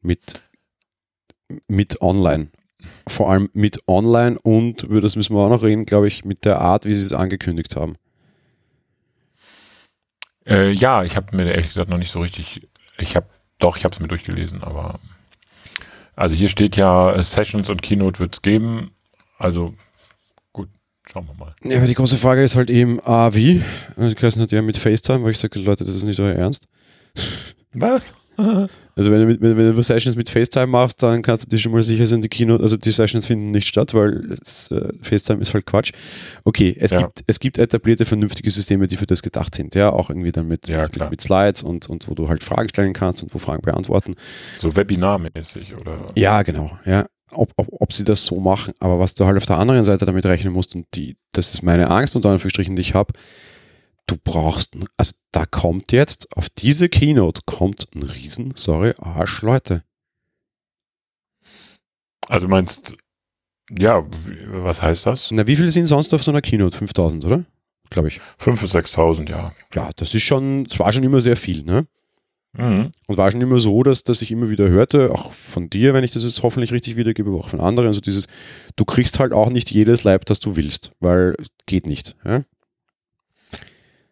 Mit, 0.00 0.40
mit 1.68 2.00
online. 2.00 2.48
Vor 3.06 3.30
allem 3.30 3.50
mit 3.52 3.86
online 3.88 4.38
und, 4.42 4.84
über 4.84 5.00
das 5.00 5.16
müssen 5.16 5.34
wir 5.34 5.42
auch 5.42 5.50
noch 5.50 5.62
reden, 5.62 5.86
glaube 5.86 6.08
ich, 6.08 6.24
mit 6.24 6.44
der 6.44 6.60
Art, 6.60 6.84
wie 6.86 6.94
sie 6.94 7.04
es 7.04 7.12
angekündigt 7.12 7.76
haben. 7.76 7.96
Äh, 10.46 10.70
ja, 10.70 11.02
ich 11.02 11.16
habe 11.16 11.36
mir 11.36 11.50
ehrlich 11.50 11.68
gesagt 11.68 11.90
noch 11.90 11.98
nicht 11.98 12.12
so 12.12 12.20
richtig, 12.20 12.66
ich 12.98 13.16
habe, 13.16 13.26
doch, 13.58 13.76
ich 13.76 13.84
habe 13.84 13.94
es 13.94 14.00
mir 14.00 14.08
durchgelesen, 14.08 14.62
aber 14.62 15.00
also 16.16 16.34
hier 16.34 16.48
steht 16.48 16.76
ja, 16.76 17.22
Sessions 17.22 17.70
und 17.70 17.82
Keynote 17.82 18.18
wird 18.18 18.34
es 18.34 18.42
geben. 18.42 18.90
Also 19.38 19.74
Schauen 21.10 21.26
wir 21.28 21.34
mal. 21.34 21.54
Ja, 21.62 21.78
aber 21.78 21.86
die 21.86 21.94
große 21.94 22.16
Frage 22.16 22.42
ist 22.42 22.56
halt 22.56 22.68
eben, 22.68 22.98
ah, 23.04 23.32
wie? 23.32 23.62
Also 23.96 24.14
Kirsten 24.16 24.42
hat 24.42 24.50
ja 24.50 24.60
mit 24.60 24.76
FaceTime, 24.76 25.22
weil 25.22 25.30
ich 25.30 25.38
sage, 25.38 25.60
Leute, 25.60 25.84
das 25.84 25.94
ist 25.94 26.04
nicht 26.04 26.18
euer 26.18 26.34
Ernst. 26.34 26.68
Was? 27.72 28.12
Also 28.96 29.10
wenn 29.10 29.20
du, 29.20 29.26
mit, 29.26 29.40
wenn, 29.42 29.76
du 29.76 29.82
Sessions 29.82 30.16
mit 30.16 30.30
FaceTime 30.30 30.68
machst, 30.68 31.02
dann 31.02 31.20
kannst 31.20 31.44
du 31.44 31.48
dir 31.48 31.58
schon 31.58 31.72
mal 31.72 31.82
sicher 31.82 32.06
sein, 32.06 32.22
die 32.22 32.28
Kino, 32.28 32.56
also 32.56 32.78
die 32.78 32.90
Sessions 32.90 33.26
finden 33.26 33.50
nicht 33.50 33.68
statt, 33.68 33.92
weil 33.92 34.32
es, 34.40 34.70
äh, 34.70 34.88
FaceTime 35.02 35.42
ist 35.42 35.52
halt 35.52 35.66
Quatsch. 35.66 35.92
Okay, 36.44 36.74
es, 36.80 36.92
ja. 36.92 37.02
gibt, 37.02 37.22
es 37.26 37.38
gibt 37.38 37.58
etablierte, 37.58 38.06
vernünftige 38.06 38.50
Systeme, 38.50 38.86
die 38.86 38.96
für 38.96 39.06
das 39.06 39.22
gedacht 39.22 39.54
sind, 39.54 39.74
ja, 39.74 39.90
auch 39.90 40.08
irgendwie 40.08 40.32
dann 40.32 40.48
mit, 40.48 40.68
ja, 40.68 40.80
mit, 40.80 41.10
mit, 41.10 41.20
Slides 41.20 41.62
und, 41.62 41.88
und 41.90 42.08
wo 42.08 42.14
du 42.14 42.28
halt 42.28 42.42
Fragen 42.42 42.70
stellen 42.70 42.94
kannst 42.94 43.22
und 43.22 43.34
wo 43.34 43.38
Fragen 43.38 43.60
beantworten. 43.60 44.14
So 44.58 44.74
webinarmäßig, 44.74 45.76
oder? 45.78 46.12
Ja, 46.16 46.42
genau, 46.42 46.70
ja 46.86 47.04
ob, 47.32 47.52
ob, 47.56 47.66
ob 47.70 47.92
sie 47.92 48.04
das 48.04 48.24
so 48.24 48.40
machen. 48.40 48.72
Aber 48.80 48.98
was 48.98 49.14
du 49.14 49.26
halt 49.26 49.36
auf 49.36 49.46
der 49.46 49.58
anderen 49.58 49.84
Seite 49.84 50.06
damit 50.06 50.24
rechnen 50.24 50.52
musst, 50.52 50.74
und 50.74 50.86
die, 50.94 51.16
das 51.32 51.54
ist 51.54 51.62
meine 51.62 51.90
Angst 51.90 52.16
unter 52.16 52.30
Anführungsstrichen, 52.30 52.76
die 52.76 52.82
ich 52.82 52.94
habe, 52.94 53.12
du 54.06 54.16
brauchst, 54.22 54.76
also 54.96 55.14
da 55.32 55.46
kommt 55.46 55.92
jetzt, 55.92 56.36
auf 56.36 56.48
diese 56.48 56.88
Keynote 56.88 57.42
kommt 57.44 57.88
ein 57.94 58.02
riesen, 58.02 58.52
sorry, 58.56 58.94
Arsch, 58.98 59.42
Leute. 59.42 59.82
Also 62.28 62.48
meinst, 62.48 62.96
ja, 63.70 64.04
was 64.48 64.82
heißt 64.82 65.06
das? 65.06 65.30
Na, 65.30 65.46
wie 65.46 65.56
viele 65.56 65.70
sind 65.70 65.86
sonst 65.86 66.12
auf 66.14 66.22
so 66.22 66.30
einer 66.30 66.42
Keynote? 66.42 66.76
5000, 66.76 67.24
oder? 67.24 67.44
Glaube 67.90 68.08
ich. 68.08 68.20
5.000 68.40 68.60
bis 68.60 68.74
6.000, 68.74 69.30
ja. 69.30 69.52
Ja, 69.74 69.90
das 69.96 70.14
ist 70.14 70.22
schon, 70.22 70.66
es 70.66 70.78
war 70.78 70.90
schon 70.92 71.04
immer 71.04 71.20
sehr 71.20 71.36
viel, 71.36 71.62
ne? 71.62 71.86
Mhm. 72.56 72.90
Und 73.06 73.16
war 73.16 73.30
schon 73.30 73.40
immer 73.40 73.60
so, 73.60 73.82
dass, 73.82 74.02
dass 74.02 74.22
ich 74.22 74.30
immer 74.30 74.48
wieder 74.48 74.68
hörte, 74.68 75.12
auch 75.12 75.30
von 75.30 75.68
dir, 75.68 75.94
wenn 75.94 76.04
ich 76.04 76.10
das 76.10 76.22
jetzt 76.22 76.42
hoffentlich 76.42 76.72
richtig 76.72 76.96
wiedergebe, 76.96 77.30
aber 77.30 77.40
auch 77.40 77.48
von 77.48 77.60
anderen, 77.60 77.92
so 77.92 78.00
dieses, 78.00 78.28
du 78.76 78.84
kriegst 78.84 79.18
halt 79.18 79.32
auch 79.32 79.50
nicht 79.50 79.70
jedes 79.70 80.04
Leib, 80.04 80.24
das 80.24 80.40
du 80.40 80.56
willst, 80.56 80.92
weil 81.00 81.36
geht 81.66 81.86
nicht. 81.86 82.16
Ja? 82.24 82.42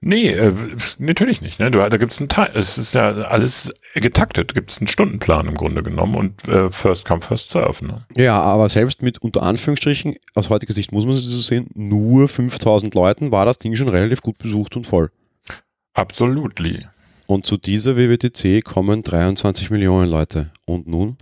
Nee, 0.07 0.29
äh, 0.29 0.53
natürlich 0.99 1.40
nicht. 1.40 1.59
Ne? 1.61 1.71
Du, 1.71 1.79
da 1.79 1.97
gibt 1.97 2.12
es 2.12 2.21
einen 2.21 2.29
Teil, 2.29 2.51
es 2.55 2.77
ist 2.77 2.95
ja 2.95 3.11
alles 3.11 3.73
getaktet, 3.95 4.55
gibt 4.55 4.71
es 4.71 4.79
einen 4.79 4.87
Stundenplan 4.87 5.47
im 5.47 5.55
Grunde 5.55 5.83
genommen 5.83 6.14
und 6.14 6.47
äh, 6.47 6.71
First 6.71 7.07
Come, 7.07 7.23
First 7.23 7.49
Serve. 7.49 7.87
Ne? 7.87 8.05
Ja, 8.14 8.38
aber 8.38 8.69
selbst 8.69 9.03
mit 9.03 9.23
unter 9.23 9.43
Anführungsstrichen, 9.43 10.17
aus 10.35 10.51
heutiger 10.51 10.75
Sicht 10.75 10.93
muss 10.93 11.07
man 11.07 11.14
es 11.14 11.25
so 11.25 11.38
sehen, 11.38 11.69
nur 11.73 12.29
5000 12.29 12.95
Leuten 12.95 13.33
war 13.33 13.47
das 13.47 13.57
Ding 13.57 13.75
schon 13.77 13.88
relativ 13.88 14.21
gut 14.21 14.37
besucht 14.37 14.77
und 14.77 14.85
voll. 14.87 15.11
Absolutely. 15.95 16.87
Und 17.27 17.47
zu 17.47 17.57
dieser 17.57 17.97
WWDC 17.97 18.62
kommen 18.62 19.05
23 19.05 19.71
Millionen 19.71 20.11
Leute. 20.11 20.51
Und 20.67 20.87
nun? 20.87 21.17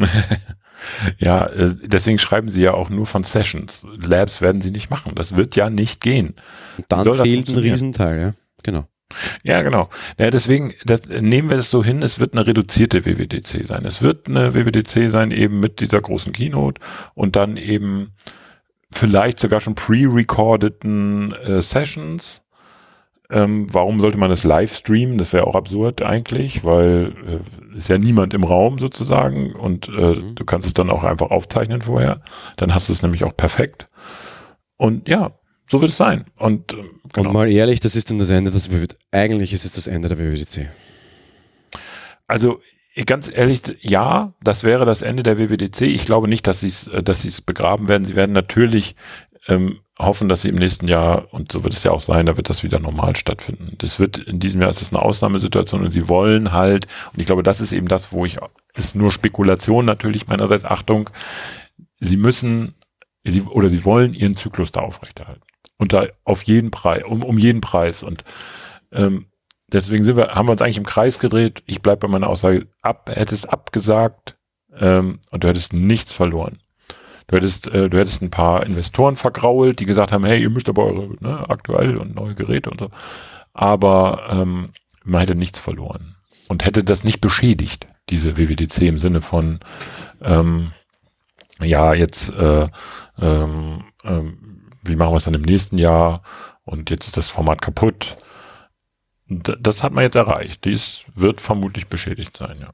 ja, 1.18 1.46
äh, 1.46 1.72
deswegen 1.84 2.18
schreiben 2.18 2.48
sie 2.48 2.62
ja 2.62 2.74
auch 2.74 2.90
nur 2.90 3.06
von 3.06 3.22
Sessions. 3.22 3.86
Labs 4.04 4.40
werden 4.40 4.60
sie 4.60 4.72
nicht 4.72 4.90
machen. 4.90 5.12
Das 5.14 5.36
wird 5.36 5.54
ja 5.54 5.70
nicht 5.70 6.00
gehen. 6.00 6.34
Dann 6.88 7.14
fehlt 7.14 7.48
ein 7.48 7.58
Riesenteil, 7.58 8.20
ja. 8.20 8.34
Genau. 8.62 8.84
Ja, 9.42 9.60
genau. 9.60 9.90
Ja, 10.18 10.30
deswegen 10.30 10.72
das, 10.84 11.06
nehmen 11.06 11.50
wir 11.50 11.58
es 11.58 11.70
so 11.70 11.84
hin, 11.84 12.02
es 12.02 12.18
wird 12.18 12.34
eine 12.34 12.46
reduzierte 12.46 13.04
WWDC 13.04 13.66
sein. 13.66 13.84
Es 13.84 14.00
wird 14.00 14.28
eine 14.28 14.54
WWDC 14.54 15.10
sein, 15.10 15.30
eben 15.30 15.60
mit 15.60 15.80
dieser 15.80 16.00
großen 16.00 16.32
Keynote 16.32 16.80
und 17.14 17.36
dann 17.36 17.58
eben 17.58 18.14
vielleicht 18.90 19.38
sogar 19.38 19.60
schon 19.60 19.74
pre-recordeten 19.74 21.32
äh, 21.32 21.60
Sessions 21.60 22.42
ähm, 23.32 23.66
warum 23.72 23.98
sollte 23.98 24.18
man 24.18 24.28
das 24.28 24.44
live 24.44 24.74
streamen? 24.74 25.16
Das 25.16 25.32
wäre 25.32 25.46
auch 25.46 25.54
absurd 25.54 26.02
eigentlich, 26.02 26.64
weil 26.64 27.14
äh, 27.26 27.76
ist 27.76 27.88
ja 27.88 27.96
niemand 27.96 28.34
im 28.34 28.44
Raum 28.44 28.78
sozusagen 28.78 29.54
und 29.54 29.88
äh, 29.88 30.14
mhm. 30.14 30.34
du 30.34 30.44
kannst 30.44 30.66
es 30.66 30.74
dann 30.74 30.90
auch 30.90 31.02
einfach 31.02 31.30
aufzeichnen 31.30 31.80
vorher. 31.80 32.20
Dann 32.56 32.74
hast 32.74 32.90
du 32.90 32.92
es 32.92 33.02
nämlich 33.02 33.24
auch 33.24 33.34
perfekt. 33.34 33.88
Und 34.76 35.08
ja, 35.08 35.32
so 35.68 35.80
wird 35.80 35.90
es 35.90 35.96
sein. 35.96 36.26
Und, 36.38 36.72
äh, 36.72 36.76
genau. 37.12 37.28
und 37.28 37.32
mal 37.32 37.50
ehrlich, 37.50 37.80
das 37.80 37.96
ist 37.96 38.10
dann 38.10 38.18
das 38.18 38.30
Ende, 38.30 38.50
das 38.50 38.70
wird, 38.70 38.96
eigentlich 39.10 39.52
ist 39.52 39.64
es 39.64 39.72
das 39.74 39.86
Ende 39.86 40.08
der 40.08 40.18
WWDC. 40.18 40.68
Also 42.26 42.60
ganz 43.06 43.30
ehrlich, 43.32 43.62
ja, 43.80 44.34
das 44.42 44.64
wäre 44.64 44.84
das 44.84 45.02
Ende 45.02 45.22
der 45.22 45.38
WWDC. 45.38 45.82
Ich 45.82 46.04
glaube 46.04 46.28
nicht, 46.28 46.46
dass 46.46 46.60
sie 46.60 46.68
es, 46.68 46.88
äh, 46.88 47.02
dass 47.02 47.40
begraben 47.40 47.88
werden. 47.88 48.04
Sie 48.04 48.14
werden 48.14 48.32
natürlich 48.32 48.96
ähm, 49.48 49.80
hoffen, 49.98 50.28
dass 50.28 50.42
sie 50.42 50.48
im 50.48 50.56
nächsten 50.56 50.88
Jahr, 50.88 51.32
und 51.32 51.52
so 51.52 51.64
wird 51.64 51.74
es 51.74 51.84
ja 51.84 51.90
auch 51.90 52.00
sein, 52.00 52.26
da 52.26 52.36
wird 52.36 52.48
das 52.48 52.62
wieder 52.62 52.78
normal 52.78 53.16
stattfinden. 53.16 53.74
Das 53.78 53.98
wird, 53.98 54.18
in 54.18 54.40
diesem 54.40 54.60
Jahr 54.60 54.70
ist 54.70 54.80
das 54.80 54.92
eine 54.92 55.02
Ausnahmesituation 55.02 55.82
und 55.82 55.90
sie 55.90 56.08
wollen 56.08 56.52
halt, 56.52 56.86
und 57.12 57.20
ich 57.20 57.26
glaube, 57.26 57.42
das 57.42 57.60
ist 57.60 57.72
eben 57.72 57.88
das, 57.88 58.12
wo 58.12 58.24
ich, 58.24 58.38
ist 58.74 58.94
nur 58.94 59.12
Spekulation 59.12 59.84
natürlich 59.84 60.28
meinerseits, 60.28 60.64
Achtung, 60.64 61.10
sie 62.00 62.16
müssen, 62.16 62.74
sie, 63.24 63.42
oder 63.42 63.68
sie 63.68 63.84
wollen 63.84 64.14
ihren 64.14 64.36
Zyklus 64.36 64.72
da 64.72 64.80
aufrechterhalten. 64.80 65.42
Da 65.88 66.06
auf 66.24 66.42
jeden 66.44 66.70
Preis, 66.70 67.02
um, 67.04 67.22
um 67.24 67.38
jeden 67.38 67.60
Preis. 67.60 68.02
Und 68.02 68.24
ähm, 68.92 69.26
deswegen 69.68 70.04
sind 70.04 70.16
wir, 70.16 70.28
haben 70.30 70.46
wir 70.46 70.52
uns 70.52 70.62
eigentlich 70.62 70.78
im 70.78 70.86
Kreis 70.86 71.18
gedreht. 71.18 71.62
Ich 71.66 71.82
bleibe 71.82 72.06
bei 72.06 72.08
meiner 72.08 72.28
Aussage, 72.28 72.68
ab, 72.82 73.10
hättest 73.12 73.50
abgesagt 73.50 74.36
ähm, 74.78 75.20
und 75.30 75.44
du 75.44 75.48
hättest 75.48 75.72
nichts 75.72 76.12
verloren. 76.12 76.58
Du 77.26 77.36
hättest, 77.36 77.68
äh, 77.68 77.88
du 77.88 77.98
hättest 77.98 78.22
ein 78.22 78.30
paar 78.30 78.66
Investoren 78.66 79.16
vergrault, 79.16 79.80
die 79.80 79.86
gesagt 79.86 80.12
haben, 80.12 80.24
hey, 80.24 80.40
ihr 80.40 80.50
müsst 80.50 80.68
aber 80.68 80.84
eure 80.84 81.16
ne, 81.20 81.48
aktuell 81.48 81.96
und 81.96 82.14
neue 82.14 82.34
Geräte 82.34 82.70
und 82.70 82.80
so. 82.80 82.90
Aber 83.54 84.28
ähm, 84.30 84.70
man 85.04 85.20
hätte 85.20 85.34
nichts 85.34 85.58
verloren 85.58 86.16
und 86.48 86.64
hätte 86.64 86.84
das 86.84 87.04
nicht 87.04 87.20
beschädigt, 87.20 87.86
diese 88.10 88.36
WWDC 88.36 88.82
im 88.82 88.98
Sinne 88.98 89.20
von, 89.20 89.60
ähm, 90.20 90.72
ja, 91.60 91.94
jetzt, 91.94 92.30
äh, 92.30 92.68
ähm, 93.20 93.84
ähm, 94.04 94.51
wie 94.82 94.96
machen 94.96 95.12
wir 95.12 95.16
es 95.16 95.24
dann 95.24 95.34
im 95.34 95.42
nächsten 95.42 95.78
Jahr 95.78 96.22
Und 96.64 96.90
jetzt 96.90 97.06
ist 97.06 97.16
das 97.16 97.28
Format 97.28 97.62
kaputt. 97.62 98.16
Das 99.26 99.82
hat 99.82 99.92
man 99.92 100.04
jetzt 100.04 100.16
erreicht. 100.16 100.64
Dies 100.64 101.06
wird 101.14 101.40
vermutlich 101.40 101.86
beschädigt 101.88 102.36
sein, 102.36 102.58
ja. 102.60 102.70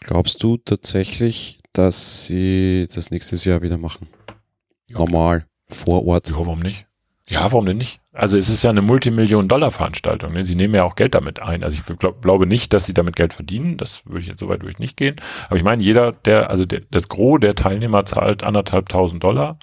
Glaubst 0.00 0.42
du 0.42 0.56
tatsächlich, 0.56 1.60
dass 1.72 2.26
sie 2.26 2.88
das 2.92 3.10
nächstes 3.10 3.44
Jahr 3.44 3.62
wieder 3.62 3.78
machen? 3.78 4.08
Ja. 4.90 4.98
Normal, 4.98 5.46
vor 5.68 6.04
Ort. 6.04 6.30
Ja, 6.30 6.36
warum 6.36 6.58
nicht? 6.58 6.86
Ja, 7.28 7.44
warum 7.44 7.66
denn 7.66 7.78
nicht? 7.78 8.00
Also 8.12 8.36
es 8.36 8.48
ist 8.48 8.62
ja 8.62 8.70
eine 8.70 8.82
Multimillionen-Dollar-Veranstaltung. 8.82 10.32
Ne? 10.32 10.44
Sie 10.44 10.56
nehmen 10.56 10.74
ja 10.74 10.84
auch 10.84 10.96
Geld 10.96 11.14
damit 11.14 11.40
ein. 11.40 11.64
Also 11.64 11.78
ich 11.78 11.98
glaub, 11.98 12.20
glaube 12.20 12.46
nicht, 12.46 12.72
dass 12.72 12.84
sie 12.84 12.92
damit 12.92 13.16
Geld 13.16 13.32
verdienen. 13.32 13.78
Das 13.78 14.04
würde 14.04 14.20
ich 14.20 14.26
jetzt 14.26 14.40
so 14.40 14.48
weit 14.48 14.62
durch 14.62 14.78
nicht 14.78 14.96
gehen. 14.96 15.16
Aber 15.46 15.56
ich 15.56 15.62
meine, 15.62 15.82
jeder, 15.82 16.12
der, 16.12 16.50
also 16.50 16.66
der, 16.66 16.82
das 16.90 17.08
Gros 17.08 17.40
der 17.40 17.54
Teilnehmer 17.54 18.04
zahlt 18.04 18.42
anderthalbtausend 18.42 19.22
Dollar. 19.22 19.58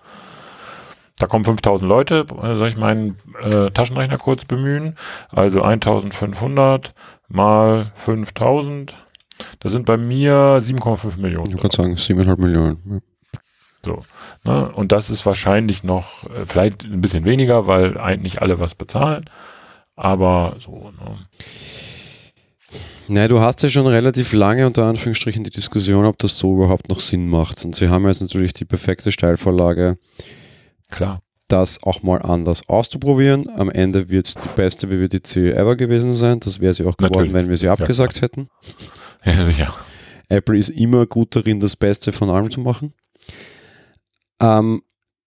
Da 1.19 1.27
kommen 1.27 1.43
5000 1.43 1.87
Leute. 1.87 2.25
Soll 2.29 2.67
ich 2.67 2.77
meinen 2.77 3.17
äh, 3.41 3.69
Taschenrechner 3.71 4.17
kurz 4.17 4.45
bemühen? 4.45 4.95
Also 5.29 5.61
1500 5.61 6.93
mal 7.27 7.91
5000. 7.95 8.93
Das 9.59 9.71
sind 9.71 9.85
bei 9.85 9.97
mir 9.97 10.59
7,5 10.59 11.19
Millionen. 11.19 11.51
Ich 11.51 11.61
kann 11.61 11.71
sagen, 11.71 11.93
7,5 11.95 12.41
Millionen. 12.41 12.77
Ja. 12.89 12.99
So. 13.85 14.03
Ne? 14.43 14.71
Und 14.71 14.91
das 14.91 15.09
ist 15.09 15.25
wahrscheinlich 15.25 15.83
noch, 15.83 16.23
äh, 16.29 16.45
vielleicht 16.45 16.83
ein 16.83 17.01
bisschen 17.01 17.25
weniger, 17.25 17.67
weil 17.67 17.97
eigentlich 17.97 18.41
alle 18.41 18.59
was 18.59 18.75
bezahlen. 18.75 19.25
Aber 19.95 20.55
so, 20.59 20.91
ne? 20.91 21.17
Naja, 23.09 23.27
du 23.27 23.39
hast 23.39 23.63
ja 23.63 23.69
schon 23.69 23.87
relativ 23.87 24.33
lange 24.33 24.67
unter 24.67 24.85
Anführungsstrichen 24.85 25.43
die 25.43 25.49
Diskussion, 25.49 26.05
ob 26.05 26.19
das 26.19 26.37
so 26.37 26.53
überhaupt 26.53 26.89
noch 26.89 26.99
Sinn 26.99 27.27
macht. 27.27 27.65
Und 27.65 27.75
sie 27.75 27.89
haben 27.89 28.05
jetzt 28.07 28.21
natürlich 28.21 28.53
die 28.53 28.65
perfekte 28.65 29.11
Steilvorlage. 29.11 29.97
Klar. 30.89 31.21
Das 31.47 31.81
auch 31.83 32.03
mal 32.03 32.21
anders 32.21 32.69
auszuprobieren. 32.69 33.49
Am 33.57 33.71
Ende 33.71 34.09
wird 34.09 34.27
es 34.27 34.35
die 34.35 34.47
beste 34.55 34.89
WWDC 34.89 35.55
ever 35.55 35.75
gewesen 35.75 36.13
sein. 36.13 36.39
Das 36.39 36.59
wäre 36.59 36.73
sie 36.73 36.83
auch 36.83 36.95
geworden, 36.95 37.13
natürlich. 37.13 37.33
wenn 37.33 37.49
wir 37.49 37.57
sie 37.57 37.69
abgesagt 37.69 38.17
ja, 38.17 38.21
hätten. 38.21 38.47
Ja, 39.25 39.45
sicher. 39.45 39.73
Apple 40.27 40.57
ist 40.57 40.69
immer 40.69 41.07
gut 41.07 41.35
darin, 41.35 41.59
das 41.59 41.75
Beste 41.75 42.11
von 42.11 42.29
allem 42.29 42.51
zu 42.51 42.59
machen. 42.59 42.93
Ähm, 44.39 44.83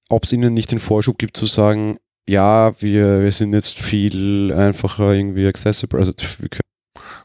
Ob 0.09 0.25
es 0.25 0.33
ihnen 0.33 0.55
nicht 0.55 0.71
den 0.71 0.79
Vorschub 0.79 1.19
gibt 1.19 1.37
zu 1.37 1.47
sagen, 1.47 1.99
ja, 2.29 2.81
wir, 2.81 3.23
wir 3.23 3.33
sind 3.33 3.53
jetzt 3.53 3.83
viel 3.83 4.55
einfacher 4.57 5.13
irgendwie 5.13 5.47
accessible. 5.47 5.99
Also 5.99 6.13
wir 6.39 6.49
können 6.49 6.63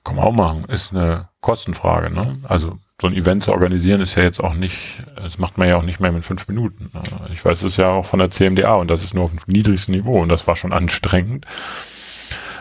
kann 0.07 0.15
man 0.15 0.25
auch 0.25 0.33
machen. 0.33 0.63
Ist 0.69 0.93
eine 0.93 1.27
Kostenfrage. 1.41 2.09
Ne? 2.09 2.39
Also 2.43 2.79
so 2.99 3.07
ein 3.07 3.13
Event 3.13 3.43
zu 3.43 3.51
organisieren 3.51 4.01
ist 4.01 4.15
ja 4.15 4.23
jetzt 4.23 4.39
auch 4.39 4.55
nicht, 4.55 4.77
das 5.15 5.37
macht 5.37 5.57
man 5.57 5.67
ja 5.67 5.77
auch 5.77 5.83
nicht 5.83 5.99
mehr 5.99 6.11
mit 6.11 6.25
fünf 6.25 6.47
Minuten. 6.47 6.89
Ne? 6.93 7.29
Ich 7.31 7.45
weiß 7.45 7.61
es 7.63 7.77
ja 7.77 7.89
auch 7.89 8.05
von 8.05 8.19
der 8.19 8.31
CMDA 8.31 8.73
und 8.75 8.89
das 8.89 9.03
ist 9.03 9.13
nur 9.13 9.25
auf 9.25 9.31
dem 9.31 9.39
niedrigsten 9.45 9.93
Niveau 9.93 10.19
und 10.21 10.29
das 10.29 10.47
war 10.47 10.55
schon 10.55 10.73
anstrengend. 10.73 11.45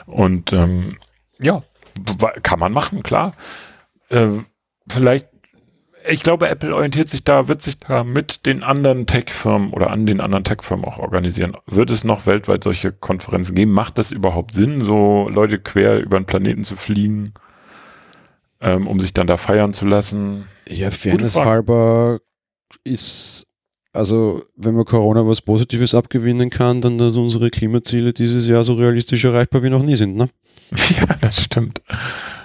Und 0.05 0.53
ähm, 0.53 0.99
ja, 1.39 1.63
kann 2.43 2.59
man 2.59 2.73
machen, 2.73 3.03
klar. 3.03 3.35
Äh, 4.11 4.29
vielleicht 4.89 5.29
ich 6.09 6.23
glaube, 6.23 6.49
Apple 6.49 6.75
orientiert 6.75 7.09
sich 7.09 7.25
da, 7.25 7.49
wird 7.49 7.63
sich 7.63 7.81
da 7.81 8.05
mit 8.05 8.47
den 8.47 8.63
anderen 8.63 9.07
Tech-Firmen 9.07 9.73
oder 9.73 9.91
an 9.91 10.07
den 10.07 10.21
anderen 10.21 10.45
Tech-Firmen 10.45 10.85
auch 10.85 10.99
organisieren. 10.99 11.57
Wird 11.67 11.91
es 11.91 12.05
noch 12.05 12.27
weltweit 12.27 12.63
solche 12.63 12.93
Konferenzen 12.93 13.57
geben? 13.57 13.73
Macht 13.73 13.99
das 13.99 14.13
überhaupt 14.13 14.53
Sinn, 14.53 14.83
so 14.83 15.29
Leute 15.29 15.59
quer 15.59 15.99
über 15.99 16.19
den 16.19 16.27
Planeten 16.27 16.63
zu 16.63 16.77
fliegen, 16.77 17.35
ähm, 18.61 18.87
um 18.87 19.01
sich 19.01 19.13
dann 19.13 19.27
da 19.27 19.37
feiern 19.37 19.73
zu 19.73 19.87
lassen? 19.87 20.47
Ja, 20.69 20.91
Fairness 20.91 21.39
halber 21.39 22.21
ist, 22.85 23.47
also 23.93 24.43
wenn 24.57 24.75
man 24.75 24.85
Corona 24.85 25.27
was 25.27 25.41
Positives 25.41 25.95
abgewinnen 25.95 26.51
kann, 26.51 26.81
dann 26.81 26.99
dass 26.99 27.17
unsere 27.17 27.51
Klimaziele 27.51 28.13
dieses 28.13 28.47
Jahr 28.47 28.65
so 28.65 28.75
realistisch 28.75 29.25
erreichbar 29.25 29.63
wie 29.63 29.71
noch 29.71 29.83
nie 29.83 29.97
sind, 29.97 30.17
ne? 30.17 30.29
Ja, 30.99 31.07
das 31.21 31.43
stimmt. 31.43 31.83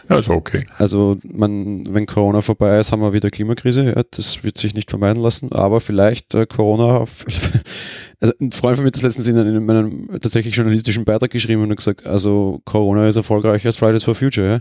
Ja, 0.10 0.20
ist 0.20 0.30
okay. 0.30 0.66
Also, 0.78 1.18
man, 1.24 1.86
wenn 1.94 2.06
Corona 2.06 2.42
vorbei 2.42 2.80
ist, 2.80 2.92
haben 2.92 3.02
wir 3.02 3.14
wieder 3.14 3.30
Klimakrise. 3.30 3.94
Ja, 3.96 4.04
das 4.12 4.44
wird 4.44 4.58
sich 4.58 4.76
nicht 4.76 4.90
vermeiden 4.90 5.24
lassen, 5.24 5.54
aber 5.54 5.80
vielleicht 5.80 6.36
äh, 6.36 6.46
Corona. 6.46 7.06
Also, 8.22 8.34
ein 8.40 8.52
Freund 8.52 8.78
von 8.78 8.84
mir 8.84 8.88
hat 8.88 8.96
das 8.96 9.02
letztens 9.02 9.28
in 9.28 9.38
einem, 9.38 9.70
in 9.70 9.70
einem 9.70 10.08
tatsächlich 10.20 10.56
journalistischen 10.56 11.06
Beitrag 11.06 11.32
geschrieben 11.32 11.64
und 11.64 11.76
gesagt, 11.76 12.06
also 12.06 12.62
Corona 12.66 13.08
ist 13.08 13.16
erfolgreicher 13.16 13.66
als 13.68 13.78
Fridays 13.78 14.04
for 14.04 14.16
Future. 14.16 14.48
Ja? 14.48 14.60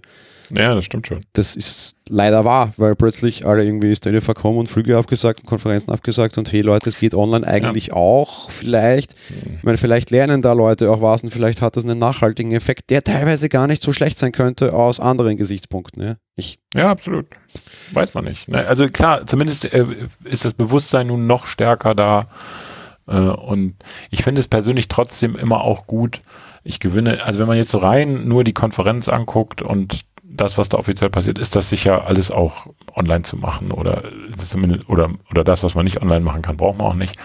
Ja, 0.52 0.74
das 0.74 0.84
stimmt 0.84 1.06
schon. 1.06 1.20
Das 1.32 1.54
ist 1.54 1.96
leider 2.08 2.44
wahr, 2.44 2.72
weil 2.76 2.96
plötzlich 2.96 3.46
alle 3.46 3.64
irgendwie 3.64 3.94
Stelle 3.94 4.20
verkommen 4.20 4.58
und 4.58 4.68
Flüge 4.68 4.98
abgesagt 4.98 5.40
und 5.40 5.46
Konferenzen 5.46 5.92
abgesagt 5.92 6.38
und 6.38 6.50
hey 6.52 6.60
Leute, 6.60 6.88
es 6.88 6.98
geht 6.98 7.14
online 7.14 7.46
eigentlich 7.46 7.88
ja. 7.88 7.94
auch 7.94 8.50
vielleicht. 8.50 9.14
Mhm. 9.30 9.56
Ich 9.58 9.62
meine, 9.62 9.78
vielleicht 9.78 10.10
lernen 10.10 10.42
da 10.42 10.52
Leute 10.52 10.90
auch 10.90 11.02
was 11.02 11.22
und 11.22 11.30
vielleicht 11.30 11.62
hat 11.62 11.76
das 11.76 11.84
einen 11.84 11.98
nachhaltigen 11.98 12.52
Effekt, 12.52 12.90
der 12.90 13.04
teilweise 13.04 13.48
gar 13.48 13.66
nicht 13.68 13.80
so 13.80 13.92
schlecht 13.92 14.18
sein 14.18 14.32
könnte 14.32 14.72
aus 14.72 14.98
anderen 14.98 15.36
Gesichtspunkten. 15.36 16.02
Ja, 16.02 16.16
ich. 16.34 16.58
ja 16.74 16.90
absolut. 16.90 17.26
Weiß 17.92 18.14
man 18.14 18.24
nicht. 18.24 18.48
Ne? 18.48 18.66
Also 18.66 18.88
klar, 18.88 19.26
zumindest 19.26 19.66
äh, 19.66 19.86
ist 20.24 20.44
das 20.44 20.54
Bewusstsein 20.54 21.06
nun 21.06 21.26
noch 21.26 21.46
stärker 21.46 21.94
da. 21.94 22.28
Äh, 23.10 23.18
und 23.18 23.74
ich 24.10 24.22
finde 24.22 24.40
es 24.40 24.48
persönlich 24.48 24.88
trotzdem 24.88 25.36
immer 25.36 25.62
auch 25.62 25.86
gut, 25.86 26.22
ich 26.62 26.80
gewinne, 26.80 27.24
also 27.24 27.38
wenn 27.38 27.48
man 27.48 27.56
jetzt 27.56 27.70
so 27.70 27.78
rein 27.78 28.28
nur 28.28 28.44
die 28.44 28.52
Konferenz 28.52 29.08
anguckt 29.08 29.62
und 29.62 30.04
das, 30.22 30.56
was 30.56 30.68
da 30.68 30.78
offiziell 30.78 31.10
passiert, 31.10 31.38
ist 31.38 31.56
das 31.56 31.68
sicher 31.68 32.06
alles 32.06 32.30
auch 32.30 32.66
online 32.94 33.22
zu 33.22 33.36
machen 33.36 33.72
oder 33.72 34.04
zumindest 34.36 34.88
oder 34.88 35.10
oder 35.30 35.42
das, 35.42 35.62
was 35.62 35.74
man 35.74 35.84
nicht 35.84 36.00
online 36.00 36.20
machen 36.20 36.42
kann, 36.42 36.56
braucht 36.56 36.78
man 36.78 36.86
auch 36.86 36.94
nicht. 36.94 37.16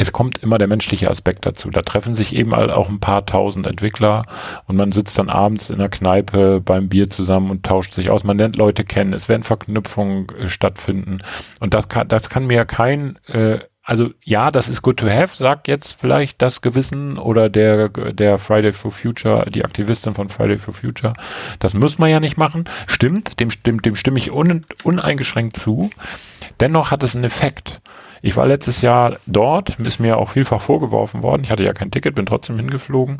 Es 0.00 0.12
kommt 0.12 0.38
immer 0.38 0.58
der 0.58 0.68
menschliche 0.68 1.10
Aspekt 1.10 1.44
dazu. 1.44 1.70
Da 1.70 1.82
treffen 1.82 2.14
sich 2.14 2.32
eben 2.32 2.54
auch 2.54 2.88
ein 2.88 3.00
paar 3.00 3.26
tausend 3.26 3.66
Entwickler 3.66 4.22
und 4.66 4.76
man 4.76 4.92
sitzt 4.92 5.18
dann 5.18 5.28
abends 5.28 5.70
in 5.70 5.78
der 5.78 5.88
Kneipe 5.88 6.60
beim 6.60 6.88
Bier 6.88 7.10
zusammen 7.10 7.50
und 7.50 7.66
tauscht 7.66 7.94
sich 7.94 8.08
aus. 8.08 8.22
Man 8.22 8.38
lernt 8.38 8.54
Leute 8.54 8.84
kennen. 8.84 9.12
Es 9.12 9.28
werden 9.28 9.42
Verknüpfungen 9.42 10.26
äh, 10.38 10.48
stattfinden 10.48 11.18
und 11.58 11.74
das 11.74 11.88
kann 11.88 12.06
das 12.06 12.30
kann 12.30 12.46
mir 12.46 12.64
kein 12.64 13.18
äh, 13.26 13.58
also 13.88 14.10
ja, 14.22 14.50
das 14.50 14.68
ist 14.68 14.82
good 14.82 14.98
to 14.98 15.08
have, 15.08 15.34
sagt 15.34 15.66
jetzt 15.66 15.98
vielleicht 15.98 16.42
das 16.42 16.60
Gewissen 16.60 17.16
oder 17.16 17.48
der, 17.48 17.88
der 17.88 18.36
Friday 18.36 18.74
for 18.74 18.92
Future, 18.92 19.50
die 19.50 19.64
Aktivistin 19.64 20.14
von 20.14 20.28
Friday 20.28 20.58
for 20.58 20.74
Future. 20.74 21.14
Das 21.58 21.72
muss 21.72 21.96
man 21.96 22.10
ja 22.10 22.20
nicht 22.20 22.36
machen. 22.36 22.64
Stimmt, 22.86 23.40
dem, 23.40 23.48
dem, 23.64 23.80
dem 23.80 23.96
stimme 23.96 24.18
ich 24.18 24.30
un, 24.30 24.66
uneingeschränkt 24.84 25.56
zu. 25.56 25.88
Dennoch 26.60 26.90
hat 26.90 27.02
es 27.02 27.14
einen 27.14 27.24
Effekt. 27.24 27.80
Ich 28.20 28.36
war 28.36 28.46
letztes 28.46 28.82
Jahr 28.82 29.16
dort, 29.24 29.78
ist 29.78 30.00
mir 30.00 30.18
auch 30.18 30.28
vielfach 30.28 30.60
vorgeworfen 30.60 31.22
worden. 31.22 31.44
Ich 31.44 31.50
hatte 31.50 31.64
ja 31.64 31.72
kein 31.72 31.90
Ticket, 31.90 32.14
bin 32.14 32.26
trotzdem 32.26 32.58
hingeflogen. 32.58 33.16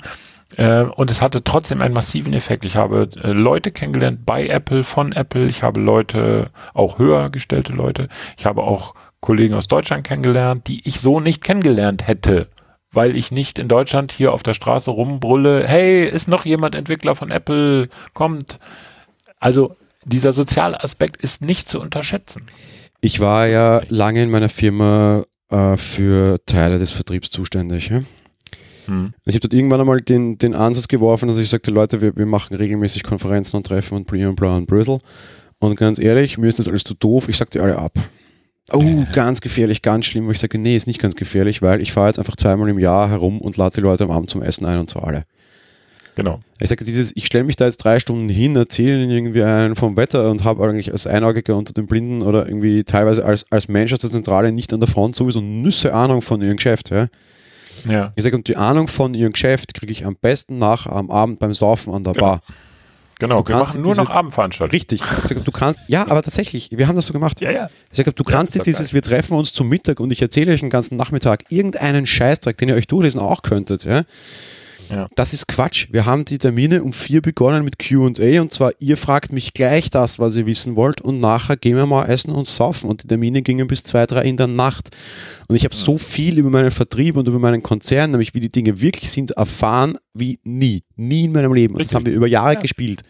Äh, 0.57 0.83
und 0.83 1.11
es 1.11 1.23
hatte 1.23 1.45
trotzdem 1.45 1.81
einen 1.81 1.95
massiven 1.95 2.35
Effekt. 2.35 2.67
Ich 2.67 2.77
habe 2.77 3.09
äh, 3.23 3.33
Leute 3.33 3.71
kennengelernt 3.71 4.27
bei 4.27 4.47
Apple, 4.47 4.85
von 4.85 5.13
Apple. 5.13 5.47
Ich 5.47 5.63
habe 5.63 5.81
Leute, 5.81 6.51
auch 6.75 6.99
höher 6.99 7.31
gestellte 7.31 7.73
Leute. 7.73 8.09
Ich 8.37 8.45
habe 8.45 8.63
auch 8.63 8.95
Kollegen 9.21 9.55
aus 9.55 9.67
Deutschland 9.67 10.07
kennengelernt, 10.07 10.69
die 10.69 10.87
ich 10.87 11.01
so 11.01 11.21
nicht 11.21 11.43
kennengelernt 11.43 12.07
hätte, 12.07 12.49
weil 12.93 13.17
ich 13.17 13.31
nicht 13.31 13.59
in 13.59 13.69
Deutschland 13.69 14.13
hier 14.13 14.33
auf 14.33 14.43
der 14.43 14.55
Straße 14.55 14.91
rumbrülle, 14.91 15.67
hey, 15.67 16.07
ist 16.07 16.29
noch 16.29 16.45
jemand 16.45 16.75
Entwickler 16.75 17.15
von 17.15 17.31
Apple, 17.31 17.89
kommt. 18.15 18.59
Also 19.41 19.77
dieser 20.05 20.33
soziale 20.33 20.83
Aspekt 20.83 21.23
ist 21.23 21.43
nicht 21.43 21.69
zu 21.69 21.81
unterschätzen. 21.81 22.47
Ich 23.01 23.21
war 23.21 23.47
ja 23.47 23.83
lange 23.89 24.23
in 24.23 24.31
meiner 24.31 24.49
Firma 24.49 25.25
äh, 25.51 25.77
für 25.77 26.39
Teile 26.47 26.79
des 26.79 26.93
Vertriebs 26.93 27.31
zuständig. 27.31 27.91
Ja? 27.91 28.03
Hm. 28.87 29.13
Ich 29.25 29.35
habe 29.35 29.41
dort 29.41 29.53
irgendwann 29.53 29.81
einmal 29.81 30.01
den, 30.01 30.39
den 30.39 30.55
Ansatz 30.55 30.89
geworfen, 30.89 31.29
dass 31.29 31.39
ich 31.39 31.49
sagte, 31.49 31.71
Leute, 31.71 32.01
wir, 32.01 32.17
wir 32.17 32.27
machen 32.27 32.57
regelmäßig 32.57 33.03
Konferenzen 33.03 33.57
und 33.57 33.67
Treffen 33.67 33.97
und 33.97 34.07
Pre 34.07 34.29
und 34.29 34.37
Blau 34.37 34.57
und 34.57 34.67
Brüssel. 34.67 34.99
Und 35.61 35.77
ganz 35.77 35.99
ehrlich, 35.99 36.39
mir 36.39 36.49
ist 36.49 36.59
das 36.59 36.69
alles 36.69 36.85
zu 36.85 36.95
doof, 36.95 37.29
ich 37.29 37.37
sagte 37.37 37.63
alle 37.63 37.79
ab. 37.79 37.93
Oh, 38.73 39.07
ganz 39.13 39.41
gefährlich, 39.41 39.83
ganz 39.83 40.07
schlimm. 40.07 40.27
Wo 40.27 40.31
ich 40.31 40.39
sage, 40.39 40.59
nee, 40.59 40.77
ist 40.77 40.87
nicht 40.87 41.01
ganz 41.01 41.17
gefährlich, 41.17 41.63
weil 41.63 41.81
ich 41.81 41.93
fahre 41.93 42.09
jetzt 42.09 42.19
einfach 42.19 42.37
zweimal 42.37 42.69
im 42.69 42.79
Jahr 42.79 43.09
herum 43.09 43.41
und 43.41 43.57
lade 43.57 43.77
die 43.77 43.81
Leute 43.81 44.05
am 44.05 44.11
Abend 44.11 44.31
zum 44.31 44.43
Essen 44.43 44.67
ein 44.67 44.79
und 44.79 44.91
zwar 44.91 45.05
alle. 45.05 45.25
Genau. 46.19 46.41
Ich 46.59 46.69
sage, 46.69 46.85
dieses, 46.85 47.17
ich 47.17 47.27
stelle 47.27 47.45
mich 47.45 47.55
da 47.55 47.67
jetzt 47.67 47.77
drei 47.77 48.01
Stunden 48.01 48.29
hin, 48.29 48.57
erzähle 48.57 49.01
ihnen 49.01 49.11
irgendwie 49.11 49.45
einen 49.45 49.77
vom 49.77 49.97
Wetter 49.97 50.29
und 50.31 50.43
habe 50.43 50.65
eigentlich 50.65 50.91
als 50.91 51.07
Einaugiger 51.07 51.57
unter 51.57 51.73
den 51.73 51.87
Blinden 51.87 52.23
oder 52.23 52.49
irgendwie 52.49 52.83
teilweise 52.83 53.25
als, 53.25 53.51
als 53.53 53.69
Mensch 53.69 53.93
aus 53.93 54.01
der 54.01 54.11
Zentrale 54.11 54.51
nicht 54.51 54.73
an 54.73 54.81
der 54.81 54.89
Front 54.89 55.15
sowieso 55.15 55.41
nüsse 55.41 55.95
Ahnung 55.95 56.21
von 56.21 56.43
ihrem 56.43 56.57
Geschäft. 56.57 56.91
Ja? 56.91 57.07
Ja. 57.89 58.13
Ich 58.17 58.25
sage, 58.25 58.35
und 58.35 58.49
die 58.49 58.57
Ahnung 58.57 58.89
von 58.89 59.15
ihrem 59.15 59.33
Geschäft 59.33 59.75
kriege 59.75 59.93
ich 59.93 60.07
am 60.07 60.17
besten 60.17 60.59
nach 60.59 60.87
am 60.87 61.09
Abend 61.11 61.39
beim 61.39 61.55
Saufen 61.55 61.95
an 61.95 62.03
der 62.03 62.15
genau. 62.15 62.27
Bar. 62.27 62.41
Genau, 63.19 63.43
du 63.43 63.49
wir 63.49 63.57
machen 63.57 63.81
nur 63.83 63.93
diese, 63.93 64.03
noch 64.03 64.11
Abendveranstaltungen. 64.11 64.71
Richtig. 64.71 65.03
Du 65.45 65.51
kannst, 65.51 65.81
ja, 65.89 66.03
aber 66.03 66.23
tatsächlich, 66.23 66.71
wir 66.71 66.87
haben 66.87 66.97
das 66.97 67.07
so 67.07 67.13
gemacht. 67.13 67.41
Ja, 67.41 67.51
ja. 67.51 67.69
Ich 67.91 67.97
sage, 67.97 68.13
du 68.13 68.23
kannst 68.23 68.55
ja, 68.55 68.61
dir 68.61 68.65
dieses, 68.65 68.95
wir 68.95 69.03
treffen 69.03 69.37
uns 69.37 69.53
zum 69.53 69.69
Mittag 69.69 69.99
und 69.99 70.13
ich 70.13 70.23
erzähle 70.23 70.53
euch 70.53 70.61
den 70.61 70.71
ganzen 70.71 70.97
Nachmittag 70.97 71.45
irgendeinen 71.49 72.07
Scheißdreck, 72.07 72.57
den 72.57 72.69
ihr 72.69 72.77
euch 72.77 72.87
durchlesen 72.87 73.21
auch 73.21 73.43
könntet, 73.43 73.85
ja. 73.85 74.05
Ja. 74.91 75.07
Das 75.17 75.33
ist 75.33 75.49
Quatsch. 75.49 75.89
Wir 75.91 76.07
haben 76.07 76.25
die 76.25 76.39
Termine 76.39 76.83
um 76.83 76.93
vier 76.93 77.21
begonnen 77.23 77.65
mit 77.65 77.79
QA 77.79 78.41
und 78.41 78.53
zwar, 78.53 78.73
ihr 78.79 78.97
fragt 78.97 79.33
mich 79.33 79.53
gleich 79.55 79.91
das, 79.91 80.19
was 80.19 80.37
ihr 80.37 80.47
wissen 80.47 80.77
wollt 80.77 81.01
und 81.01 81.21
nachher 81.21 81.57
gehen 81.57 81.77
wir 81.77 81.87
mal 81.87 82.07
essen 82.07 82.31
und 82.33 82.47
saufen 82.47 82.89
und 82.89 83.03
die 83.03 83.07
Termine 83.07 83.43
gingen 83.43 83.67
bis 83.67 83.83
zwei, 83.83 84.07
drei 84.07 84.25
in 84.25 84.37
der 84.37 84.47
Nacht. 84.47 84.91
Und 85.49 85.57
ich 85.57 85.65
habe 85.65 85.75
so 85.75 85.97
viel 85.99 86.39
über 86.39 86.51
meinen 86.51 86.71
Vertrieb 86.71 87.17
und 87.17 87.27
über 87.29 87.39
meinen 87.39 87.63
Konzern, 87.63 88.11
nämlich 88.11 88.35
wie 88.35 88.41
die 88.41 88.49
Dinge 88.49 88.81
wirklich 88.81 89.11
sind, 89.11 89.31
erfahren 89.33 89.97
wie 90.15 90.39
nie. 90.45 90.83
Nie 90.97 91.25
in 91.25 91.33
meinem 91.33 91.55
Leben. 91.55 91.75
Und 91.75 91.83
das 91.85 91.95
haben 91.95 92.07
wir 92.07 92.13
über 92.13 92.27
Jahre 92.27 92.55
Ja. 92.55 92.61
gespielt. 92.61 93.03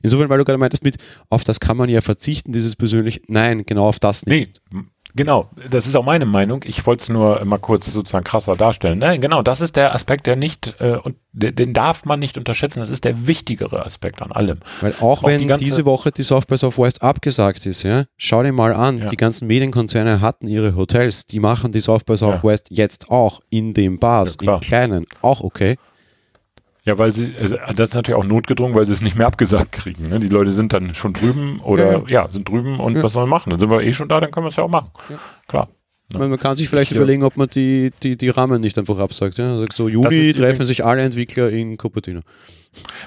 Insofern, 0.00 0.28
weil 0.28 0.38
du 0.38 0.44
gerade 0.44 0.58
meintest 0.58 0.84
mit, 0.84 0.96
auf 1.28 1.42
das 1.42 1.58
kann 1.58 1.76
man 1.76 1.88
ja 1.90 2.00
verzichten, 2.00 2.52
dieses 2.52 2.76
persönlich. 2.76 3.22
Nein, 3.26 3.64
genau 3.66 3.88
auf 3.88 3.98
das 3.98 4.26
Nee, 4.26 4.38
nicht. 4.40 4.60
m- 4.72 4.90
genau, 5.18 5.44
das 5.68 5.86
ist 5.86 5.94
auch 5.96 6.04
meine 6.04 6.24
Meinung. 6.24 6.62
Ich 6.64 6.86
wollte 6.86 7.02
es 7.02 7.08
nur 7.10 7.44
mal 7.44 7.58
kurz 7.58 7.92
sozusagen 7.92 8.24
krasser 8.24 8.56
darstellen. 8.56 8.98
Nein, 8.98 9.20
genau, 9.20 9.42
das 9.42 9.60
ist 9.60 9.76
der 9.76 9.94
Aspekt, 9.94 10.26
der 10.26 10.36
nicht, 10.36 10.74
äh, 10.80 10.96
und 11.02 11.16
den, 11.32 11.74
darf 11.74 12.04
man 12.06 12.18
nicht 12.20 12.38
unterschätzen. 12.38 12.78
Das 12.80 12.88
ist 12.88 13.04
der 13.04 13.26
wichtigere 13.26 13.84
Aspekt 13.84 14.22
an 14.22 14.32
allem. 14.32 14.60
Weil 14.80 14.94
auch, 15.00 15.22
Auch 15.22 15.24
wenn 15.24 15.46
die 15.46 15.56
diese 15.56 15.84
Woche 15.84 16.10
die 16.10 16.22
South 16.22 16.46
by 16.46 16.56
Southwest 16.56 17.02
abgesagt 17.02 17.66
ist, 17.66 17.82
ja, 17.82 18.04
schau 18.16 18.42
dir 18.42 18.52
mal 18.52 18.72
an, 18.72 18.98
Ja. 18.98 19.06
die 19.06 19.16
ganzen 19.16 19.46
Medienkonzerne 19.48 20.20
hatten 20.20 20.48
ihre 20.48 20.74
Hotels, 20.76 21.26
die 21.26 21.40
machen 21.40 21.72
die 21.72 21.80
South 21.80 22.04
by 22.04 22.16
Southwest 22.16 22.68
jetzt 22.70 23.10
auch 23.10 23.40
in 23.50 23.74
den 23.74 23.98
Bars, 23.98 24.36
Ja, 24.40 24.54
im 24.54 24.60
Kleinen, 24.60 25.06
auch 25.20 25.40
okay. 25.42 25.76
Ja, 26.88 26.96
weil 26.98 27.12
sie, 27.12 27.34
also 27.38 27.56
das 27.76 27.90
ist 27.90 27.94
natürlich 27.94 28.18
auch 28.18 28.24
notgedrungen, 28.24 28.74
weil 28.74 28.86
sie 28.86 28.92
es 28.92 29.02
nicht 29.02 29.14
mehr 29.14 29.26
abgesagt 29.26 29.72
kriegen. 29.72 30.08
Ne? 30.08 30.18
Die 30.20 30.28
Leute 30.28 30.52
sind 30.52 30.72
dann 30.72 30.94
schon 30.94 31.12
drüben 31.12 31.60
oder 31.60 31.98
Ja, 32.08 32.22
ja, 32.24 32.28
sind 32.30 32.48
drüben 32.48 32.80
und 32.80 32.96
Ja. 32.96 33.02
was 33.02 33.12
sollen 33.12 33.26
wir 33.26 33.30
machen? 33.30 33.50
Dann 33.50 33.58
sind 33.58 33.70
wir 33.70 33.82
eh 33.82 33.92
schon 33.92 34.08
da, 34.08 34.20
dann 34.20 34.30
können 34.30 34.46
wir 34.46 34.48
es 34.48 34.56
ja 34.56 34.64
auch 34.64 34.70
machen. 34.70 34.88
Klar. 35.46 35.68
Meine, 36.14 36.28
man 36.28 36.38
kann 36.38 36.56
sich 36.56 36.70
vielleicht 36.70 36.92
Ich, 36.92 36.96
überlegen, 36.96 37.22
ob 37.24 37.36
man 37.36 37.48
die, 37.50 37.90
die, 38.02 38.16
die 38.16 38.30
Rahmen 38.30 38.62
nicht 38.62 38.78
einfach 38.78 38.98
absagt. 38.98 39.36
Ja? 39.36 39.58
Sagt 39.58 39.74
so, 39.74 39.88
Juli 39.90 40.32
treffen 40.32 40.64
sich 40.64 40.82
alle 40.82 41.02
Entwickler 41.02 41.50
in 41.50 41.76
Cupertino. 41.76 42.20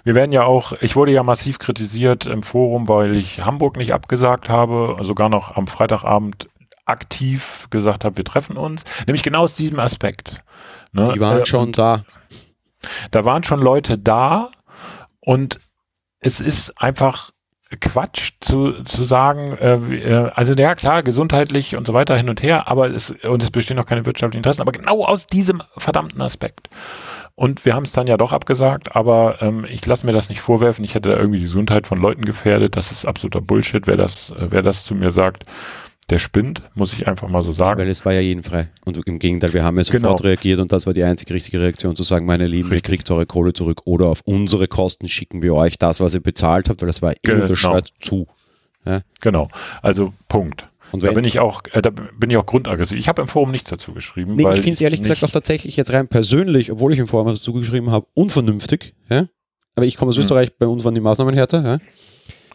Wir 0.03 0.13
werden 0.13 0.31
ja 0.31 0.43
auch, 0.43 0.73
ich 0.81 0.95
wurde 0.95 1.11
ja 1.11 1.23
massiv 1.23 1.57
kritisiert 1.57 2.27
im 2.27 2.43
Forum, 2.43 2.87
weil 2.87 3.15
ich 3.15 3.43
Hamburg 3.43 3.77
nicht 3.77 3.93
abgesagt 3.95 4.49
habe, 4.49 4.97
sogar 5.01 5.29
noch 5.29 5.55
am 5.57 5.65
Freitagabend 5.67 6.47
aktiv 6.85 7.65
gesagt 7.71 8.05
habe, 8.05 8.17
wir 8.17 8.25
treffen 8.25 8.57
uns. 8.57 8.83
Nämlich 9.07 9.23
genau 9.23 9.41
aus 9.41 9.55
diesem 9.55 9.79
Aspekt. 9.79 10.43
Ne? 10.93 11.11
Die 11.15 11.19
waren 11.19 11.41
Äh, 11.41 11.45
schon 11.47 11.71
da. 11.71 12.03
Da 13.11 13.25
waren 13.25 13.43
schon 13.43 13.59
Leute 13.59 13.97
da 13.97 14.51
und 15.19 15.59
es 16.19 16.39
ist 16.41 16.81
einfach 16.81 17.31
Quatsch 17.79 18.33
zu, 18.41 18.83
zu 18.83 19.03
sagen, 19.03 19.57
äh, 19.57 19.75
äh, 19.75 20.31
also 20.35 20.53
ja 20.53 20.75
klar, 20.75 21.03
gesundheitlich 21.03 21.77
und 21.77 21.87
so 21.87 21.93
weiter 21.93 22.17
hin 22.17 22.29
und 22.29 22.43
her, 22.43 22.67
aber 22.67 22.89
es, 22.89 23.11
und 23.11 23.41
es 23.41 23.49
bestehen 23.49 23.77
noch 23.77 23.85
keine 23.85 24.05
wirtschaftlichen 24.05 24.39
Interessen, 24.39 24.61
aber 24.61 24.73
genau 24.73 25.05
aus 25.05 25.25
diesem 25.25 25.63
verdammten 25.77 26.21
Aspekt. 26.21 26.69
Und 27.35 27.65
wir 27.65 27.73
haben 27.73 27.85
es 27.85 27.93
dann 27.93 28.07
ja 28.07 28.17
doch 28.17 28.33
abgesagt, 28.33 28.95
aber 28.95 29.41
ähm, 29.41 29.65
ich 29.67 29.85
lasse 29.85 30.05
mir 30.05 30.11
das 30.11 30.27
nicht 30.27 30.41
vorwerfen. 30.41 30.83
Ich 30.83 30.95
hätte 30.95 31.09
da 31.09 31.17
irgendwie 31.17 31.39
die 31.39 31.45
Gesundheit 31.45 31.87
von 31.87 31.99
Leuten 31.99 32.23
gefährdet. 32.23 32.75
Das 32.75 32.91
ist 32.91 33.05
absoluter 33.05 33.41
Bullshit. 33.41 33.87
Wer 33.87 33.97
das, 33.97 34.31
äh, 34.31 34.47
wer 34.49 34.61
das 34.61 34.83
zu 34.83 34.93
mir 34.93 35.11
sagt, 35.11 35.45
der 36.09 36.19
spinnt, 36.19 36.61
muss 36.75 36.91
ich 36.93 37.07
einfach 37.07 37.29
mal 37.29 37.43
so 37.43 37.51
sagen. 37.53 37.79
Weil 37.79 37.89
es 37.89 38.03
war 38.05 38.11
ja 38.13 38.19
jeden 38.19 38.43
frei. 38.43 38.69
Und 38.85 38.97
im 39.07 39.17
Gegenteil, 39.19 39.53
wir 39.53 39.63
haben 39.63 39.77
ja 39.77 39.83
sofort 39.83 40.01
Genau. 40.01 40.15
reagiert 40.15 40.59
und 40.59 40.71
das 40.71 40.85
war 40.85 40.93
die 40.93 41.03
einzige 41.03 41.33
richtige 41.33 41.61
Reaktion, 41.61 41.95
zu 41.95 42.03
sagen, 42.03 42.25
meine 42.25 42.47
Lieben, 42.47 42.69
ihr 42.69 42.73
Richtig. 42.75 42.89
kriegt 42.89 43.11
eure 43.11 43.25
Kohle 43.25 43.53
zurück 43.53 43.81
oder 43.85 44.07
auf 44.07 44.21
unsere 44.25 44.67
Kosten 44.67 45.07
schicken 45.07 45.41
wir 45.41 45.53
euch 45.55 45.77
das, 45.79 45.99
was 46.01 46.13
ihr 46.13 46.19
bezahlt 46.21 46.67
habt, 46.69 46.81
weil 46.81 46.87
das 46.87 47.01
war 47.01 47.13
Genau. 47.21 47.35
immer 47.35 47.43
untersteuert 47.43 47.93
zu. 47.99 48.27
Genau. 49.21 49.47
Also 49.81 50.13
Punkt. 50.27 50.67
Und 50.91 51.03
Da 51.03 51.11
bin 51.13 51.23
ich 51.23 51.39
auch, 51.39 51.61
äh, 51.71 51.81
da 51.81 51.89
bin 51.91 52.29
ich 52.31 52.35
auch 52.35 52.45
grundaggressiv. 52.45 52.97
Ich 52.97 53.07
habe 53.07 53.21
im 53.21 53.27
Forum 53.29 53.51
nichts 53.51 53.69
dazu 53.69 53.93
geschrieben. 53.93 54.33
nee, 54.33 54.43
ich 54.43 54.55
finde 54.59 54.71
es 54.71 54.81
ehrlich 54.81 54.99
gesagt 55.01 55.23
auch 55.23 55.29
tatsächlich 55.29 55.77
jetzt 55.77 55.93
rein 55.93 56.07
persönlich, 56.09 56.69
obwohl 56.71 56.91
ich 56.91 56.99
im 56.99 57.07
Forum 57.07 57.27
was 57.27 57.41
zugeschrieben 57.43 57.91
habe, 57.91 58.07
unvernünftig. 58.13 58.93
Ja? 59.09 59.27
Aber 59.75 59.85
ich 59.85 59.95
komme 59.95 60.09
aus 60.09 60.17
Mhm. 60.17 60.23
Österreich, 60.23 60.57
bei 60.57 60.65
uns 60.67 60.83
waren 60.83 60.93
die 60.93 60.99
Maßnahmen 60.99 61.33
härter. 61.33 61.79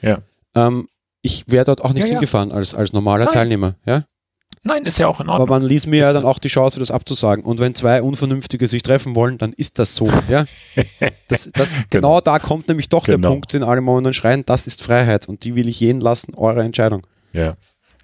Ja? 0.03 0.19
Ja. 0.55 0.67
Ähm, 0.67 0.89
ich 1.27 1.45
wäre 1.49 1.65
dort 1.65 1.83
auch 1.85 1.93
nicht 1.93 2.07
Ja, 2.07 2.13
hingefahren 2.15 2.53
als, 2.53 2.75
als 2.75 2.93
normaler 2.93 3.25
Nein. 3.27 3.35
Teilnehmer. 3.35 3.75
Ja? 3.85 4.05
Nein, 4.63 4.85
ist 4.85 4.99
ja 4.99 5.07
auch 5.07 5.21
in 5.21 5.27
Aber 5.29 5.41
Ordnung. 5.43 5.61
man 5.61 5.69
ließ 5.69 5.87
mir 5.87 5.99
ja 6.01 6.13
dann 6.13 6.25
auch 6.25 6.39
die 6.41 6.49
Chance, 6.49 6.81
das 6.81 6.91
abzusagen. 6.91 7.45
Und 7.45 7.61
wenn 7.61 7.75
zwei 7.75 8.03
Unvernünftige 8.03 8.67
sich 8.67 8.83
treffen 8.83 9.15
wollen, 9.15 9.39
dann 9.39 9.53
ist 9.53 9.79
das 9.79 9.95
so. 9.95 10.09
Ja? 10.29 10.45
Das, 11.29 11.51
das, 11.55 11.77
genau. 11.91 12.21
da 12.21 12.39
kommt 12.41 12.67
nämlich 12.69 12.89
doch 12.89 13.05
der 13.05 13.17
Genau. 13.17 13.31
Punkt, 13.31 13.53
den 13.53 13.63
alle 13.63 13.81
momentan 13.81 14.13
schreien, 14.15 14.45
das 14.45 14.67
ist 14.67 14.83
Freiheit 14.83 15.29
und 15.29 15.45
die 15.45 15.55
will 15.55 15.69
ich 15.69 15.79
jeden 15.81 16.01
lassen, 16.01 16.35
eure 16.35 16.63
Entscheidung. 16.63 17.07
Ja, 17.33 17.57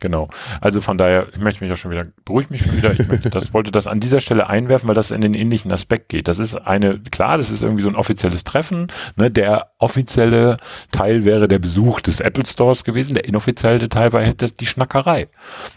genau. 0.03 0.29
Also 0.61 0.83
von 0.83 0.99
daher, 0.99 1.29
ich 1.33 1.39
möchte 1.41 1.65
mich 1.65 1.73
auch 1.73 1.77
schon 1.79 1.91
wieder, 1.91 2.05
beruhigt 2.27 2.51
mich 2.51 2.63
schon 2.63 2.77
wieder. 2.77 2.93
Ich 2.93 3.09
möchte 3.09 3.31
das, 3.31 3.55
wollte 3.55 3.71
das 3.71 3.87
an 3.87 4.01
dieser 4.01 4.21
Stelle 4.21 4.49
einwerfen, 4.51 4.87
weil 4.89 4.95
das 4.95 5.11
in 5.11 5.23
den 5.23 5.33
ähnlichen 5.33 5.73
Aspekt 5.73 6.11
geht. 6.11 6.29
Das 6.29 6.39
ist 6.39 6.55
eine, 6.55 6.99
klar, 6.99 7.39
das 7.39 7.51
ist 7.51 7.63
irgendwie 7.63 7.83
so 7.83 7.89
ein 7.89 7.97
offizielles 7.97 8.45
Treffen. 8.45 8.89
Ne? 9.17 9.31
Der 9.31 9.69
offizielle 9.79 10.59
Teil 10.91 11.25
wäre 11.25 11.49
der 11.49 11.59
Besuch 11.59 12.01
des 12.03 12.21
Apple 12.21 12.45
Stores 12.45 12.85
gewesen. 12.85 13.15
Der 13.15 13.25
inoffizielle 13.25 13.89
Teil 13.89 14.13
war 14.13 14.23
halt 14.23 14.43
das- 14.43 14.55
die 14.55 14.67
Schnackerei. 14.67 15.29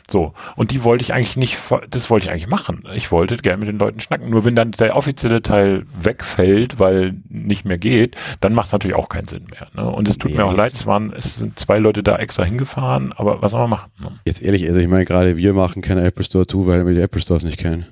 So. 0.09 0.33
Und 0.57 0.71
die 0.71 0.83
wollte 0.83 1.03
ich 1.03 1.13
eigentlich 1.13 1.37
nicht, 1.37 1.57
das 1.89 2.09
wollte 2.09 2.25
ich 2.25 2.31
eigentlich 2.31 2.47
machen. 2.47 2.83
Ich 2.93 3.11
wollte 3.11 3.37
gerne 3.37 3.59
mit 3.59 3.67
den 3.69 3.77
Leuten 3.77 3.99
schnacken. 4.01 4.29
Nur 4.29 4.43
wenn 4.43 4.55
dann 4.55 4.71
der 4.71 4.95
offizielle 4.95 5.41
Teil 5.41 5.85
wegfällt, 6.01 6.79
weil 6.79 7.13
nicht 7.29 7.65
mehr 7.65 7.77
geht, 7.77 8.15
dann 8.41 8.53
macht 8.53 8.67
es 8.67 8.71
natürlich 8.73 8.97
auch 8.97 9.09
keinen 9.09 9.25
Sinn 9.27 9.45
mehr. 9.51 9.67
Ne? 9.75 9.89
Und 9.89 10.07
es 10.07 10.17
tut 10.17 10.31
Ja, 10.31 10.37
mir 10.37 10.45
auch 10.45 10.55
leid, 10.57 10.67
es 10.69 10.85
waren, 10.87 11.13
es 11.13 11.35
sind 11.37 11.59
zwei 11.59 11.77
Leute 11.77 12.01
da 12.03 12.15
extra 12.17 12.43
hingefahren, 12.43 13.13
aber 13.13 13.41
was 13.41 13.51
soll 13.51 13.61
man 13.61 13.69
machen? 13.69 13.91
Ne? 13.99 14.11
Jetzt 14.25 14.41
ehrlich, 14.41 14.65
also 14.67 14.79
ich 14.79 14.87
meine, 14.87 15.05
gerade 15.05 15.37
wir 15.37 15.53
machen 15.53 15.81
keine 15.81 16.03
Apple 16.05 16.23
Store 16.23 16.47
2, 16.47 16.65
weil 16.67 16.85
wir 16.85 16.93
die 16.93 17.01
Apple 17.01 17.21
Stores 17.21 17.43
nicht 17.43 17.57
kennen. 17.57 17.85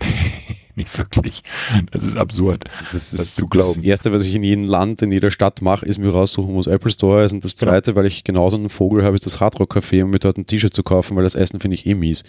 Nicht 0.74 0.96
wirklich. 0.96 1.42
Das 1.90 2.02
ist 2.02 2.16
absurd. 2.16 2.64
Das 2.90 2.94
ist 3.12 3.18
Das 3.18 3.34
zu 3.34 3.46
das. 3.46 3.76
Erste, 3.76 4.10
was 4.10 4.24
ich 4.24 4.34
in 4.34 4.42
jedem 4.42 4.64
Land, 4.64 5.02
in 5.02 5.12
jeder 5.12 5.30
Stadt 5.30 5.60
mache, 5.60 5.84
ist 5.84 5.98
mir 5.98 6.08
raussuchen, 6.10 6.54
wo 6.54 6.58
das 6.62 6.66
Apple 6.66 6.90
Store 6.90 7.22
ist. 7.24 7.32
Und 7.34 7.44
das 7.44 7.56
Genau. 7.56 7.72
Zweite, 7.72 7.94
weil 7.94 8.06
ich 8.06 8.24
genauso 8.24 8.56
einen 8.56 8.70
Vogel 8.70 9.04
habe, 9.04 9.14
ist 9.14 9.26
das 9.26 9.38
Hardrock 9.38 9.76
Café, 9.76 10.02
um 10.02 10.10
mir 10.10 10.18
dort 10.18 10.38
ein 10.38 10.46
T-Shirt 10.46 10.72
zu 10.72 10.82
kaufen, 10.82 11.14
weil 11.14 11.24
das 11.24 11.34
Essen 11.34 11.60
finde 11.60 11.74
ich 11.74 11.84
eh 11.84 11.94
mies. 11.94 12.24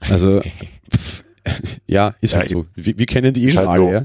Also, 0.00 0.42
pff, 0.94 1.24
ja, 1.86 2.14
ist 2.20 2.34
Ja, 2.34 2.40
halt 2.40 2.50
so. 2.50 2.66
Wir, 2.74 2.98
wir 2.98 3.06
kennen 3.06 3.32
die 3.32 3.44
eh 3.44 3.46
Ist 3.46 3.54
schon 3.54 3.66
halt 3.66 3.80
alle, 3.80 3.86
so. 3.86 3.90
ja. 3.92 4.04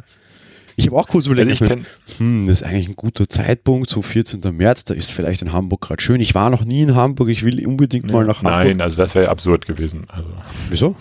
Ich 0.76 0.88
habe 0.88 0.98
auch 0.98 1.08
kurz 1.08 1.28
Also 1.28 1.34
überlegt, 1.42 1.64
kenne 1.66 1.84
hm, 2.18 2.48
das 2.48 2.62
ist 2.62 2.68
eigentlich 2.68 2.90
ein 2.90 2.96
guter 2.96 3.28
Zeitpunkt, 3.28 3.90
so 3.90 4.02
14. 4.02 4.42
März, 4.56 4.86
da 4.86 4.94
ist 4.94 5.12
vielleicht 5.12 5.42
in 5.42 5.52
Hamburg 5.54 5.82
gerade 5.82 6.02
schön. 6.02 6.22
Ich 6.22 6.36
war 6.36 6.50
noch 6.50 6.64
nie 6.66 6.82
in 6.84 6.96
Hamburg, 6.96 7.30
ich 7.30 7.44
will 7.44 7.66
unbedingt 7.66 8.12
mal 8.12 8.26
nach 8.26 8.38
Hamburg. 8.44 8.54
Nein, 8.66 8.82
also 8.82 8.96
das 8.98 9.14
wäre 9.16 9.30
absurd 9.30 9.66
gewesen. 9.66 10.06
Also, 10.10 10.30
Wieso? 10.70 10.96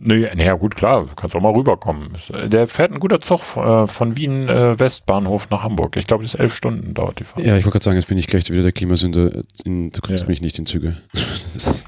nee, 0.00 0.28
naja, 0.34 0.54
gut, 0.54 0.76
klar, 0.76 1.06
du 1.06 1.14
kannst 1.16 1.34
auch 1.34 1.40
mal 1.40 1.52
rüberkommen. 1.52 2.10
Der 2.46 2.66
fährt 2.68 2.92
ein 2.92 3.00
guter 3.00 3.20
Zug 3.20 3.56
äh, 3.56 3.86
von 3.86 4.16
Wien 4.16 4.48
äh, 4.48 4.78
Westbahnhof 4.78 5.50
nach 5.50 5.64
Hamburg. 5.64 5.96
Ich 5.96 6.06
glaube, 6.06 6.22
das 6.22 6.34
ist 6.34 6.40
elf 6.40 6.54
Stunden 6.54 6.94
dauert 6.94 7.18
die 7.18 7.24
Fahrt. 7.24 7.44
Ja, 7.44 7.56
ich 7.56 7.64
wollte 7.64 7.74
gerade 7.78 7.84
sagen, 7.84 7.96
jetzt 7.96 8.06
bin 8.08 8.18
ich 8.18 8.26
gleich 8.28 8.48
wieder 8.50 8.62
der 8.62 8.72
Klimasünder. 8.72 9.42
In, 9.64 9.90
du 9.90 10.00
kriegst 10.00 10.24
Ja. 10.24 10.28
mich 10.28 10.40
nicht 10.40 10.58
in 10.58 10.66
Züge. 10.66 10.96
Das 11.12 11.56
ist, 11.56 11.84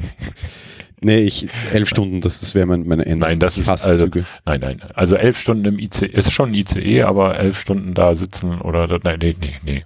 nee, 1.00 1.20
ich, 1.20 1.48
elf 1.72 1.88
Stunden, 1.88 2.20
das, 2.20 2.40
das 2.40 2.54
wäre 2.54 2.66
mein, 2.66 2.86
meine 2.86 3.06
Ende. 3.06 3.26
Nein, 3.26 3.38
das 3.38 3.58
ist 3.58 3.68
also-. 3.68 4.06
Nein, 4.44 4.60
nein. 4.60 4.82
Also 4.94 5.16
elf 5.16 5.38
Stunden 5.38 5.64
im 5.64 5.78
ICE, 5.78 6.06
ist 6.06 6.32
schon 6.32 6.50
ein 6.50 6.54
ICE, 6.54 7.02
aber 7.02 7.38
elf 7.38 7.58
Stunden 7.58 7.94
da 7.94 8.14
sitzen 8.14 8.60
oder, 8.60 8.86
nein, 9.02 9.18
nee, 9.20 9.36
nee, 9.40 9.54
nee. 9.64 9.84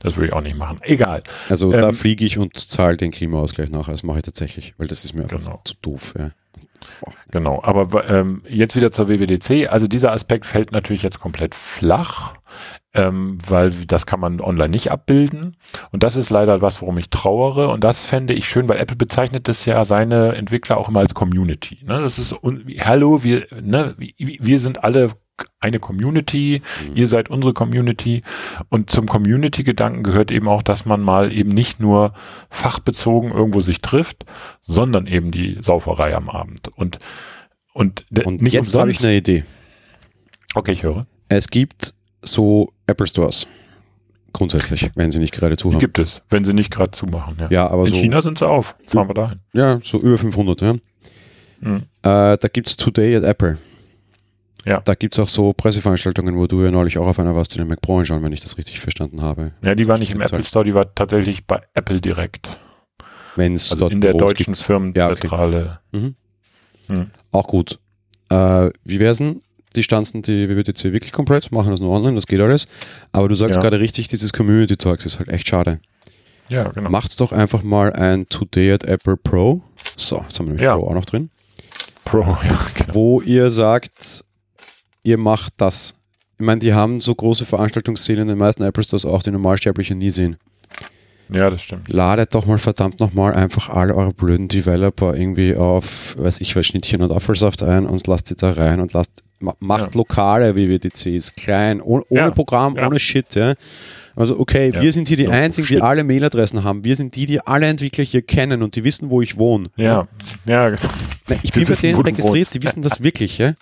Das 0.00 0.16
würde 0.16 0.28
ich 0.28 0.32
auch 0.32 0.40
nicht 0.40 0.56
machen. 0.56 0.78
Egal. 0.82 1.22
Also 1.48 1.70
da 1.72 1.88
ähm, 1.88 1.94
fliege 1.94 2.24
ich 2.24 2.38
und 2.38 2.58
zahle 2.58 2.96
den 2.96 3.12
Klimaausgleich 3.12 3.70
nachher. 3.70 3.92
Das 3.92 4.02
mache 4.02 4.18
ich 4.18 4.24
tatsächlich, 4.24 4.74
weil 4.76 4.88
das 4.88 5.04
ist 5.04 5.14
mir 5.14 5.22
einfach 5.22 5.38
Genau. 5.38 5.60
zu 5.64 5.74
doof. 5.80 6.14
Ja. 6.18 6.30
Genau, 7.30 7.62
aber 7.62 8.08
ähm, 8.08 8.42
jetzt 8.48 8.76
wieder 8.76 8.90
zur 8.92 9.08
WWDC. 9.08 9.68
Also 9.70 9.86
dieser 9.86 10.12
Aspekt 10.12 10.46
fällt 10.46 10.72
natürlich 10.72 11.02
jetzt 11.02 11.20
komplett 11.20 11.54
flach, 11.54 12.34
ähm, 12.94 13.38
weil 13.46 13.70
das 13.86 14.06
kann 14.06 14.20
man 14.20 14.40
online 14.40 14.70
nicht 14.70 14.90
abbilden. 14.90 15.56
Und 15.90 16.02
das 16.02 16.16
ist 16.16 16.30
leider 16.30 16.60
was, 16.62 16.82
worum 16.82 16.98
ich 16.98 17.10
trauere. 17.10 17.70
Und 17.70 17.82
das 17.84 18.04
fände 18.06 18.34
ich 18.34 18.48
schön, 18.48 18.68
weil 18.68 18.78
Apple 18.78 18.96
bezeichnet 18.96 19.48
das 19.48 19.64
ja 19.64 19.84
seine 19.84 20.34
Entwickler 20.34 20.76
auch 20.76 20.88
immer 20.88 21.00
als 21.00 21.14
Community. 21.14 21.78
Ne? 21.84 22.00
Das 22.00 22.18
ist 22.18 22.34
hallo, 22.80 23.24
wir, 23.24 23.46
ne, 23.62 23.96
wir 24.18 24.58
sind 24.58 24.84
alle 24.84 25.10
eine 25.58 25.78
Community, 25.78 26.62
Mhm. 26.86 26.96
ihr 26.96 27.08
seid 27.08 27.30
unsere 27.30 27.54
Community 27.54 28.22
und 28.68 28.90
zum 28.90 29.06
Community-Gedanken 29.06 30.02
gehört 30.02 30.30
eben 30.30 30.46
auch, 30.46 30.62
dass 30.62 30.84
man 30.84 31.00
mal 31.00 31.32
eben 31.32 31.48
nicht 31.48 31.80
nur 31.80 32.12
fachbezogen 32.50 33.32
irgendwo 33.32 33.60
sich 33.60 33.80
trifft, 33.80 34.24
sondern 34.60 35.06
eben 35.06 35.30
die 35.30 35.56
Sauferei 35.60 36.14
am 36.14 36.28
Abend 36.28 36.68
und 36.76 36.98
und, 37.74 38.04
Und 38.26 38.42
nicht 38.42 38.52
jetzt 38.52 38.76
habe 38.76 38.90
ich 38.90 39.02
eine 39.02 39.16
Idee. 39.16 39.44
Okay, 40.54 40.72
ich 40.72 40.82
höre. 40.82 41.06
Es 41.28 41.48
gibt 41.48 41.94
so 42.22 42.72
Apple 42.86 43.06
Stores. 43.06 43.46
Grundsätzlich, 44.32 44.90
wenn 44.94 45.10
sie 45.10 45.18
nicht 45.18 45.34
gerade 45.34 45.56
zu 45.56 45.68
Die 45.68 45.74
haben. 45.74 45.80
gibt 45.80 45.98
es, 45.98 46.22
wenn 46.30 46.44
sie 46.44 46.54
nicht 46.54 46.70
gerade 46.72 46.90
zumachen. 46.92 47.36
Ja. 47.38 47.48
Ja, 47.50 47.66
aber 47.70 47.82
In 47.82 47.88
so, 47.88 47.96
China 47.96 48.22
sind 48.22 48.38
sie 48.38 48.46
auf. 48.48 48.74
Fahren 48.88 49.08
wir 49.08 49.14
dahin. 49.14 49.40
ja, 49.52 49.78
so 49.82 50.00
über 50.00 50.16
500. 50.16 50.60
Ja. 50.62 50.72
Mhm. 51.60 51.76
Äh, 51.76 51.82
da 52.02 52.48
gibt 52.50 52.68
es 52.68 52.76
Today 52.76 53.14
at 53.16 53.24
Apple. 53.24 53.58
Ja. 54.64 54.80
Da 54.80 54.94
gibt 54.94 55.14
es 55.14 55.18
auch 55.20 55.28
so 55.28 55.52
Presseveranstaltungen, 55.52 56.36
wo 56.36 56.46
du 56.46 56.62
ja 56.64 56.70
neulich 56.70 56.96
auch 56.96 57.06
auf 57.06 57.18
einer 57.18 57.34
warst, 57.34 57.52
die 57.54 57.58
den 57.58 57.66
Mac 57.68 57.80
Pro 57.82 57.98
anschauen, 57.98 58.22
wenn 58.22 58.32
ich 58.32 58.40
das 58.40 58.56
richtig 58.56 58.80
verstanden 58.80 59.20
habe. 59.20 59.52
Ja, 59.60 59.74
die 59.74 59.86
war 59.88 59.98
nicht 59.98 60.12
im 60.12 60.18
Gibt's 60.18 60.30
Apple 60.32 60.38
halt. 60.44 60.46
Store, 60.48 60.64
die 60.64 60.74
war 60.74 60.94
tatsächlich 60.94 61.46
bei 61.46 61.60
Apple 61.74 62.00
direkt. 62.00 62.58
Wenn 63.36 63.54
es 63.54 63.70
Also 63.70 63.80
dort 63.80 63.92
in 63.92 64.00
der 64.00 64.12
Büros 64.12 64.30
deutschen 64.30 64.52
gibt. 64.54 64.58
Firmenzentrale. 64.64 65.80
Auch 67.32 67.46
gut. 67.48 67.78
Äh, 68.30 68.70
wie 68.84 68.98
wär's 68.98 69.18
denn? 69.18 69.42
Die 69.72 69.82
stanzen 69.82 70.22
die 70.22 70.48
WWDC 70.48 70.84
wirklich 70.92 71.12
komplett, 71.12 71.52
machen 71.52 71.70
das 71.70 71.80
nur 71.80 71.90
online, 71.90 72.14
das 72.14 72.26
geht 72.26 72.40
alles. 72.40 72.66
Aber 73.12 73.28
du 73.28 73.34
sagst 73.34 73.56
Ja. 73.56 73.62
gerade 73.62 73.80
richtig, 73.80 74.08
dieses 74.08 74.32
Community-Zeugs 74.32 75.06
ist 75.06 75.18
halt 75.18 75.28
echt 75.28 75.48
schade. 75.48 75.80
Ja, 76.48 76.68
genau. 76.68 76.90
Macht's 76.90 77.16
doch 77.16 77.32
einfach 77.32 77.62
mal 77.62 77.92
ein 77.92 78.28
Today 78.28 78.72
at 78.72 78.84
Apple 78.84 79.16
Pro. 79.16 79.62
So, 79.96 80.20
jetzt 80.22 80.38
haben 80.38 80.46
wir 80.46 80.50
nämlich 80.54 80.62
Ja. 80.62 80.76
Pro 80.76 80.88
auch 80.88 80.94
noch 80.94 81.04
drin. 81.06 81.30
Pro, 82.04 82.20
ja, 82.44 82.60
genau. 82.74 82.94
Wo 82.94 83.20
ihr 83.20 83.50
sagt, 83.50 84.24
ihr 85.02 85.18
macht 85.18 85.54
das. 85.56 85.94
Ich 86.38 86.44
meine, 86.44 86.58
die 86.58 86.74
haben 86.74 87.00
so 87.00 87.14
große 87.14 87.44
Veranstaltungsszenen 87.46 88.22
in 88.22 88.28
den 88.28 88.38
meisten 88.38 88.64
Apple 88.64 88.82
Stores 88.82 89.04
auch, 89.06 89.22
die 89.22 89.30
Normalsterbliche 89.30 89.94
nie 89.94 90.10
sehen. 90.10 90.36
Ja, 91.28 91.48
das 91.48 91.62
stimmt. 91.62 91.88
Ladet 91.90 92.34
doch 92.34 92.44
mal 92.44 92.58
verdammt 92.58 93.00
nochmal 93.00 93.32
einfach 93.32 93.70
alle 93.70 93.94
eure 93.94 94.12
blöden 94.12 94.48
Developer 94.48 95.14
irgendwie 95.14 95.56
auf, 95.56 96.16
weiß 96.18 96.40
ich 96.42 96.54
was, 96.56 96.66
Schnittchen 96.66 97.00
und 97.00 97.10
Apfelsaft 97.12 97.62
ein 97.62 97.86
und 97.86 98.06
lasst 98.06 98.26
sie 98.26 98.34
da 98.34 98.52
rein 98.52 98.80
und 98.80 98.92
lasst, 98.92 99.22
macht 99.60 99.80
Ja. 99.94 99.98
lokale 99.98 100.54
WWDCs, 100.56 101.34
klein, 101.36 101.80
ohne, 101.80 102.02
ohne 102.08 102.20
Ja, 102.20 102.30
Programm, 102.30 102.76
ja. 102.76 102.86
ohne 102.86 102.98
Shit, 102.98 103.34
ja. 103.34 103.54
Also 104.14 104.38
okay, 104.38 104.72
wir 104.78 104.92
sind 104.92 105.08
hier 105.08 105.16
die 105.16 105.28
Einzigen, 105.28 105.66
die 105.68 105.74
shit. 105.74 105.82
alle 105.82 106.04
Mailadressen 106.04 106.64
haben. 106.64 106.84
Wir 106.84 106.96
sind 106.96 107.16
die, 107.16 107.24
die 107.24 107.40
alle 107.40 107.66
Entwickler 107.66 108.04
hier 108.04 108.20
kennen 108.20 108.62
und 108.62 108.76
die 108.76 108.84
wissen, 108.84 109.08
wo 109.08 109.22
ich 109.22 109.38
wohne. 109.38 109.68
Ja, 109.76 110.06
ja. 110.44 110.68
Nein, 111.28 111.40
Ich 111.42 111.54
Wir 111.54 111.64
bin 111.64 111.74
bei 111.74 111.80
denen 111.80 112.00
registriert, 112.00 112.52
die 112.54 112.62
wissen 112.62 112.82
das 112.82 113.02
wirklich, 113.02 113.38
ja. 113.38 113.54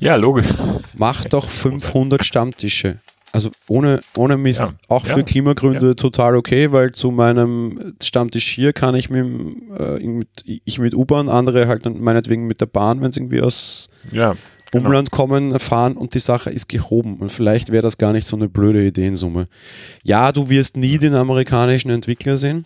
ja 0.00 0.16
logisch. 0.16 0.46
Mach 0.94 1.24
doch 1.26 1.46
500 1.48 2.24
Stammtische. 2.24 2.98
Also 3.32 3.50
ohne, 3.68 4.00
ohne 4.16 4.38
Mist, 4.38 4.72
auch 4.88 5.04
für. 5.04 5.22
Klimagründe 5.22 5.94
total 5.94 6.36
okay, 6.36 6.72
weil 6.72 6.92
zu 6.92 7.10
meinem 7.10 7.92
Stammtisch 8.02 8.48
hier 8.48 8.72
kann 8.72 8.94
ich 8.94 9.10
mit, 9.10 9.26
äh, 9.78 10.02
mit 10.06 10.28
ich 10.46 10.78
mit 10.78 10.94
U-Bahn, 10.94 11.28
andere 11.28 11.68
halt 11.68 11.84
dann 11.84 12.00
meinetwegen 12.00 12.46
mit 12.46 12.62
der 12.62 12.66
Bahn, 12.66 13.02
wenn 13.02 13.12
sie 13.12 13.20
irgendwie 13.20 13.42
aus 13.42 13.90
Ja. 14.10 14.34
Umland 14.72 15.10
kommen, 15.10 15.58
fahren 15.58 15.96
und 15.96 16.14
die 16.14 16.18
Sache 16.18 16.50
ist 16.50 16.68
gehoben. 16.68 17.16
Und 17.16 17.30
vielleicht 17.30 17.70
wäre 17.70 17.82
das 17.82 17.98
gar 17.98 18.12
nicht 18.12 18.26
so 18.26 18.36
eine 18.36 18.48
blöde 18.48 18.84
Idee 18.84 19.06
in 19.06 19.16
Summe. 19.16 19.46
Ja, 20.02 20.32
du 20.32 20.48
wirst 20.48 20.76
nie 20.76 20.98
den 20.98 21.14
amerikanischen 21.14 21.90
Entwickler 21.90 22.36
sehen. 22.36 22.64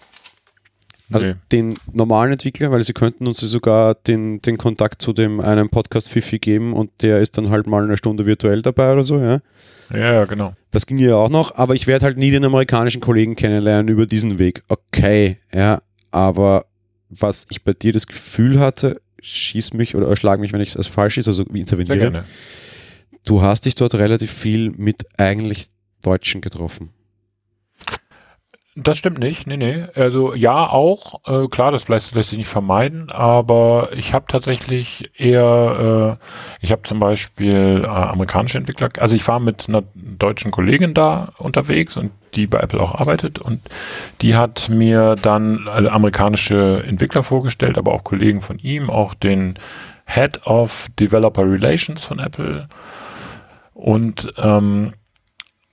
Also 1.13 1.27
Nee. 1.27 1.35
den 1.51 1.77
normalen 1.93 2.33
Entwickler, 2.33 2.71
weil 2.71 2.85
sie 2.85 2.93
könnten 2.93 3.27
uns 3.27 3.41
sogar 3.41 3.95
den, 3.95 4.41
den 4.43 4.59
Kontakt 4.59 5.03
zu 5.03 5.13
dem 5.13 5.41
einen 5.41 5.69
Podcast 5.69 6.09
Fifi 6.09 6.39
geben 6.39 6.73
und 6.73 6.91
der 7.03 7.19
ist 7.21 7.37
dann 7.37 7.51
halt 7.51 7.67
mal 7.67 7.83
eine 7.83 7.97
Stunde 7.97 8.27
virtuell 8.27 8.63
dabei 8.63 8.93
oder 8.93 9.03
so, 9.03 9.19
ja. 9.19 9.39
ja, 9.93 10.13
ja, 10.13 10.25
genau. 10.25 10.55
Das 10.71 10.87
ging 10.87 10.99
ja 10.99 11.17
auch 11.17 11.29
noch, 11.29 11.57
aber 11.57 11.75
ich 11.75 11.89
werde 11.89 12.07
halt 12.07 12.17
nie 12.17 12.31
den 12.31 12.45
amerikanischen 12.45 13.01
Kollegen 13.01 13.35
kennenlernen 13.35 13.89
über 13.89 14.07
diesen 14.07 14.39
Weg. 14.39 14.63
Okay, 14.69 15.39
ja, 15.53 15.81
aber 16.13 16.67
was 17.09 17.49
ich 17.51 17.65
bei 17.65 17.73
dir 17.73 17.93
das 17.93 18.07
Gefühl 18.07 18.61
hatte, 18.61 19.01
schieß 19.23 19.75
mich 19.75 19.95
oder 19.97 20.09
erschlag 20.09 20.41
mich, 20.41 20.53
wenn 20.53 20.61
ich 20.61 20.71
es 20.71 20.77
als 20.77 20.87
falsch 20.87 21.19
ist, 21.19 21.29
also 21.29 21.45
interveniere. 21.45 22.25
Du 23.25 23.43
hast 23.43 23.67
dich 23.67 23.75
dort 23.75 23.95
relativ 23.95 24.31
viel 24.33 24.71
mit 24.71 25.07
eigentlich 25.19 25.67
Deutschen 26.03 26.41
getroffen. 26.41 26.91
Das 28.77 28.99
stimmt 28.99 29.19
nicht, 29.19 29.49
nee, 29.49 29.57
nee. 29.57 29.87
Also 29.97 30.33
ja, 30.33 30.69
auch, 30.69 31.21
äh, 31.27 31.49
klar, 31.49 31.73
das 31.73 31.89
lässt, 31.89 32.15
lässt 32.15 32.31
sich 32.31 32.39
nicht 32.39 32.49
vermeiden, 32.49 33.11
aber 33.11 33.89
ich 33.97 34.15
habe 34.15 34.27
tatsächlich 34.29 35.11
eher, 35.19 36.19
äh, 36.21 36.65
ich 36.65 36.71
habe 36.71 36.83
zum 36.83 37.01
Beispiel 37.01 37.83
äh, 37.83 37.89
amerikanische 37.89 38.59
Entwickler, 38.59 38.91
also 39.01 39.17
ich 39.17 39.27
war 39.27 39.41
mit 39.41 39.69
einer 39.69 39.83
deutschen 39.95 40.53
Kollegin 40.53 40.95
da 40.95 41.33
unterwegs 41.39 41.97
und 41.97 42.13
die 42.35 42.47
bei 42.47 42.61
Apple 42.61 42.81
auch 42.81 42.95
arbeitet 42.95 43.41
und 43.41 43.61
die 44.23 44.37
hat 44.37 44.69
mir 44.69 45.17
dann 45.17 45.67
äh, 45.67 45.89
amerikanische 45.89 46.85
Entwickler 46.87 47.25
vorgestellt, 47.25 47.77
aber 47.77 47.93
auch 47.93 48.05
Kollegen 48.05 48.41
von 48.41 48.59
ihm, 48.61 48.89
auch 48.89 49.15
den 49.15 49.59
Head 50.07 50.47
of 50.47 50.87
Developer 50.99 51.43
Relations 51.43 52.05
von 52.05 52.21
Apple 52.21 52.69
und 53.75 54.31
ähm, 54.37 54.93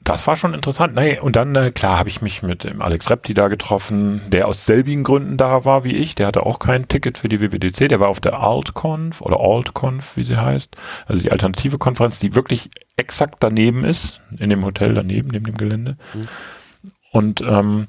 das 0.07 0.25
war 0.25 0.37
schon 0.37 0.53
interessant. 0.53 0.95
Nee, 0.95 1.19
und 1.19 1.35
dann, 1.35 1.53
äh, 1.55 1.71
klar, 1.71 1.99
habe 1.99 2.07
ich 2.07 2.21
mich 2.21 2.41
mit 2.41 2.63
dem 2.63 2.81
Alex 2.81 3.09
Repti 3.09 3.33
da 3.33 3.49
getroffen, 3.49 4.21
der 4.29 4.47
aus 4.47 4.65
selbigen 4.65 5.03
Gründen 5.03 5.35
da 5.35 5.65
war 5.65 5.83
wie 5.83 5.95
ich. 5.95 6.15
Der 6.15 6.27
hatte 6.27 6.45
auch 6.45 6.59
kein 6.59 6.87
Ticket 6.87 7.17
für 7.17 7.27
die 7.27 7.41
WWDC. 7.41 7.89
Der 7.89 7.99
war 7.99 8.07
auf 8.07 8.21
der 8.21 8.39
AltConf 8.39 9.19
oder 9.19 9.41
AltConf, 9.41 10.15
wie 10.15 10.23
sie 10.23 10.37
heißt. 10.37 10.77
Also 11.07 11.21
die 11.21 11.31
alternative 11.31 11.77
Konferenz, 11.77 12.19
die 12.19 12.35
wirklich 12.35 12.69
exakt 12.95 13.35
daneben 13.41 13.83
ist, 13.83 14.21
in 14.37 14.49
dem 14.49 14.63
Hotel 14.63 14.93
daneben, 14.93 15.27
neben 15.27 15.45
dem 15.45 15.57
Gelände. 15.57 15.97
Mhm. 16.13 16.27
Und 17.11 17.41
ähm, 17.41 17.87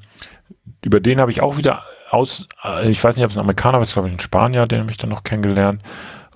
über 0.82 0.98
den 0.98 1.20
habe 1.20 1.30
ich 1.30 1.40
auch 1.40 1.56
wieder 1.56 1.84
aus, 2.10 2.48
äh, 2.64 2.90
ich 2.90 3.02
weiß 3.02 3.14
nicht, 3.14 3.24
ob 3.24 3.30
es 3.30 3.36
ein 3.36 3.42
Amerikaner 3.42 3.74
war, 3.74 3.82
es 3.82 3.90
ist, 3.90 3.94
glaube 3.94 4.08
ich 4.08 4.14
ein 4.14 4.20
Spanier, 4.20 4.66
den 4.66 4.80
habe 4.80 4.90
ich 4.90 4.96
dann 4.96 5.10
noch 5.10 5.22
kennengelernt. 5.22 5.82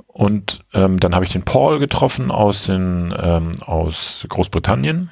Und 0.07 0.65
ähm, 0.75 1.01
dann 1.01 1.13
habe 1.15 1.25
ich 1.25 1.33
den 1.33 1.43
Paul 1.43 1.81
getroffen 1.81 2.31
aus, 2.31 2.65
den, 2.67 3.13
ähm, 3.19 3.51
aus 3.65 4.25
Großbritannien 4.29 5.11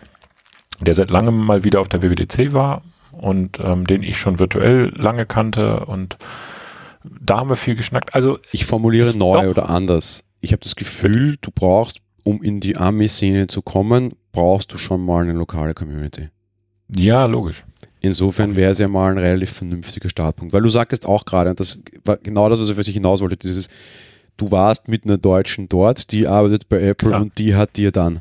der 0.81 0.95
seit 0.95 1.11
langem 1.11 1.37
mal 1.37 1.65
wieder 1.65 1.81
auf 1.81 1.89
der 1.89 2.03
WWDC 2.03 2.53
war 2.53 2.83
und 3.13 3.59
ähm, 3.61 3.87
den 3.87 4.03
ich 4.03 4.19
schon 4.19 4.39
virtuell 4.39 4.93
lange 4.97 5.27
kannte 5.27 5.87
und 5.87 6.17
da 7.03 7.39
haben 7.39 7.49
wir 7.49 7.57
viel 7.57 7.77
geschnackt. 7.77 8.15
Also 8.15 8.39
Ich 8.53 8.67
formuliere 8.67 9.17
neu 9.17 9.49
oder 9.49 9.71
anders. 9.71 10.25
Ich 10.41 10.53
habe 10.53 10.63
das 10.63 10.77
Gefühl, 10.77 11.37
du 11.41 11.51
brauchst, 11.55 12.01
um 12.25 12.43
in 12.43 12.61
die 12.61 12.77
Army-Szene 12.77 13.47
zu 13.47 13.63
kommen, 13.63 14.15
brauchst 14.33 14.73
du 14.73 14.79
schon 14.79 15.05
mal 15.05 15.23
eine 15.23 15.33
lokale 15.33 15.75
Community. 15.75 16.29
ja, 16.95 17.25
logisch. 17.27 17.65
Insofern 18.03 18.57
wäre 18.57 18.71
es 18.71 18.79
ja 18.79 18.89
mal 18.89 19.13
ein 19.13 19.19
relativ 19.19 19.51
vernünftiger 19.51 20.09
Startpunkt. 20.09 20.55
Weil 20.55 20.63
du 20.63 20.71
sagtest 20.71 21.05
auch 21.05 21.27
gerade, 21.27 21.51
und 21.51 21.61
das 21.61 21.79
war 22.05 22.17
genau 22.17 22.49
das, 22.49 22.59
was 22.59 22.71
ich 22.71 22.75
für 22.75 22.83
sich 22.83 22.95
hinaus 22.95 23.21
wollte, 23.21 23.37
dieses, 23.37 23.69
du 24.39 24.51
warst 24.51 24.89
mit 24.89 25.05
einer 25.05 25.19
Deutschen 25.19 25.69
dort, 25.69 26.11
die 26.11 26.27
arbeitet 26.27 26.69
bei 26.69 26.81
Apple 26.81 27.11
Klar. 27.11 27.21
und 27.21 27.39
die 27.39 27.55
hat 27.55 27.77
dir 27.77 27.93
dann. 27.93 28.21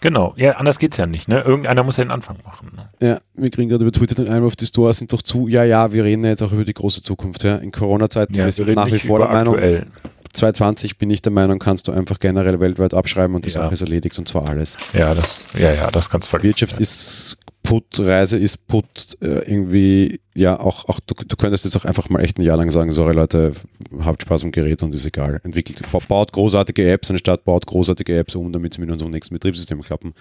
Genau. 0.00 0.34
Ja, 0.36 0.52
anders 0.52 0.78
geht's 0.78 0.96
ja 0.96 1.06
nicht. 1.06 1.28
Ne? 1.28 1.40
Irgendeiner 1.40 1.82
muss 1.82 1.96
ja 1.96 2.04
den 2.04 2.10
Anfang 2.10 2.38
machen. 2.44 2.72
Ne? 2.76 2.88
Ja, 3.00 3.18
wir 3.34 3.50
kriegen 3.50 3.68
gerade 3.68 3.84
über 3.84 3.92
Twitter 3.92 4.14
den 4.14 4.32
Einwurf, 4.32 4.56
die 4.56 4.66
Stores 4.66 4.98
sind 4.98 5.12
doch 5.12 5.22
zu. 5.22 5.48
Ja, 5.48 5.64
ja, 5.64 5.92
wir 5.92 6.04
reden 6.04 6.22
ja 6.24 6.30
jetzt 6.30 6.42
auch 6.42 6.52
über 6.52 6.64
die 6.64 6.74
große 6.74 7.02
Zukunft. 7.02 7.44
Ja. 7.44 7.56
In 7.56 7.72
Corona-Zeiten 7.72 8.34
Ja, 8.34 8.44
reden 8.44 8.74
nach 8.74 8.86
wie 8.86 8.98
vor 8.98 9.18
der 9.18 9.28
Meinung, 9.28 9.54
aktuell. 9.54 9.86
2020 10.32 10.98
bin 10.98 11.10
ich 11.10 11.22
der 11.22 11.32
Meinung, 11.32 11.58
kannst 11.58 11.88
du 11.88 11.92
einfach 11.92 12.18
generell 12.20 12.60
weltweit 12.60 12.94
abschreiben 12.94 13.34
und 13.34 13.44
die 13.44 13.50
Ja. 13.50 13.62
Sache 13.62 13.74
ist 13.74 13.80
erledigt 13.82 14.18
und 14.18 14.28
zwar 14.28 14.48
alles. 14.48 14.76
Ja, 14.92 15.14
das, 15.14 15.40
ja, 15.58 15.72
ja, 15.72 15.90
das 15.90 16.08
kannst 16.10 16.26
du 16.28 16.30
vergessen. 16.30 16.48
Wirtschaft 16.48 16.76
ja. 16.76 16.82
ist 16.82 17.36
putt, 17.64 17.98
Reise 17.98 18.38
ist 18.38 18.66
putt, 18.68 19.18
äh, 19.20 19.40
irgendwie, 19.50 20.20
ja, 20.34 20.58
auch, 20.58 20.88
auch 20.88 21.00
du, 21.00 21.14
du 21.26 21.36
könntest 21.36 21.64
jetzt 21.64 21.76
auch 21.76 21.84
einfach 21.84 22.08
mal 22.08 22.20
echt 22.20 22.38
ein 22.38 22.42
Jahr 22.42 22.56
lang 22.56 22.70
sagen, 22.70 22.90
sorry 22.92 23.12
Leute, 23.14 23.52
habt 24.00 24.22
Spaß 24.22 24.44
am 24.44 24.52
Gerät 24.52 24.82
und 24.82 24.94
ist 24.94 25.04
egal. 25.04 25.40
Entwickelt, 25.44 25.82
ba- 25.92 25.98
baut 26.08 26.32
großartige 26.32 26.90
Apps, 26.90 27.10
anstatt 27.10 27.44
baut 27.44 27.66
großartige 27.66 28.16
Apps 28.16 28.34
um, 28.36 28.52
damit 28.52 28.72
sie 28.74 28.80
mit 28.80 28.90
unserem 28.90 29.10
nächsten 29.12 29.34
Betriebssystem 29.34 29.82
klappen. 29.82 30.14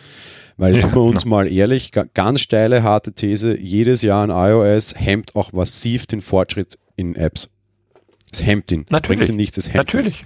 Weil, 0.58 0.76
Ja, 0.76 0.82
sind 0.82 0.96
wir 0.96 1.02
uns 1.04 1.24
genau. 1.24 1.36
mal 1.38 1.50
ehrlich, 1.52 1.92
ga- 1.94 2.06
ganz 2.14 2.42
steile, 2.42 2.84
harte 2.84 3.14
These, 3.14 3.58
jedes 3.58 4.02
Jahr 4.02 4.28
ein 4.28 4.32
iOS 4.52 4.96
hemmt 5.00 5.36
auch 5.36 5.54
massiv 5.54 6.06
den 6.06 6.20
Fortschritt 6.20 6.78
in 6.98 7.16
Apps. 7.16 7.50
Es 8.32 8.46
hemmt 8.46 8.72
ihn. 8.72 8.86
Natürlich. 8.90 9.20
Bringt 9.20 9.30
ihn 9.32 9.36
nichts, 9.38 9.58
es 9.58 9.74
hemmt 9.74 9.94
ihn. 9.94 9.98
Natürlich. 10.00 10.26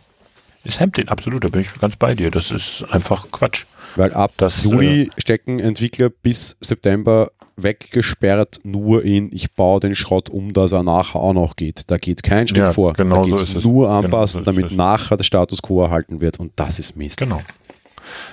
Es 0.63 0.79
hemmt 0.79 0.97
den, 0.97 1.09
absolut, 1.09 1.43
da 1.43 1.49
bin 1.49 1.61
ich 1.61 1.73
ganz 1.79 1.95
bei 1.95 2.13
dir. 2.13 2.29
Das 2.29 2.51
ist 2.51 2.83
einfach 2.91 3.31
Quatsch. 3.31 3.65
Weil 3.95 4.13
ab 4.13 4.31
Das, 4.37 4.63
Juni 4.63 5.09
stecken 5.17 5.59
Entwickler 5.59 6.09
bis 6.09 6.55
September 6.61 7.31
weggesperrt 7.57 8.59
nur 8.63 9.03
in, 9.03 9.29
ich 9.33 9.51
baue 9.53 9.79
den 9.79 9.95
Schrott 9.95 10.29
um, 10.29 10.53
dass 10.53 10.71
er 10.71 10.83
nachher 10.83 11.19
auch 11.19 11.33
noch 11.33 11.55
geht. 11.55 11.89
Da 11.91 11.97
geht 11.97 12.21
kein 12.23 12.47
Schritt 12.47 12.59
Ja, 12.59 12.71
vor. 12.73 12.93
genau 12.93 13.23
da 13.23 13.29
so 13.37 13.43
ist 13.43 13.55
es. 13.55 13.63
nur 13.63 13.87
Genau 13.87 13.99
anpassen, 13.99 14.33
so 14.33 14.39
ist 14.51 14.57
damit 14.57 14.71
es. 14.71 14.77
nachher 14.77 15.17
der 15.17 15.23
Status 15.23 15.61
quo 15.61 15.83
erhalten 15.83 16.21
wird. 16.21 16.39
Und 16.39 16.53
das 16.55 16.79
ist 16.79 16.95
Mist. 16.95 17.17
Genau. 17.17 17.41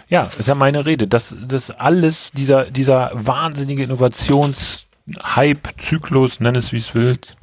Ja, 0.08 0.30
ist 0.38 0.48
ja 0.48 0.54
meine 0.54 0.86
Rede. 0.86 1.06
Das, 1.08 1.36
das 1.46 1.70
alles, 1.70 2.30
dieser, 2.32 2.70
dieser 2.70 3.10
wahnsinnige 3.14 3.82
Innovationshype-Zyklus, 3.84 6.40
nenn 6.40 6.54
es 6.56 6.72
wie 6.72 6.78
es 6.78 6.94
willst, 6.94 7.36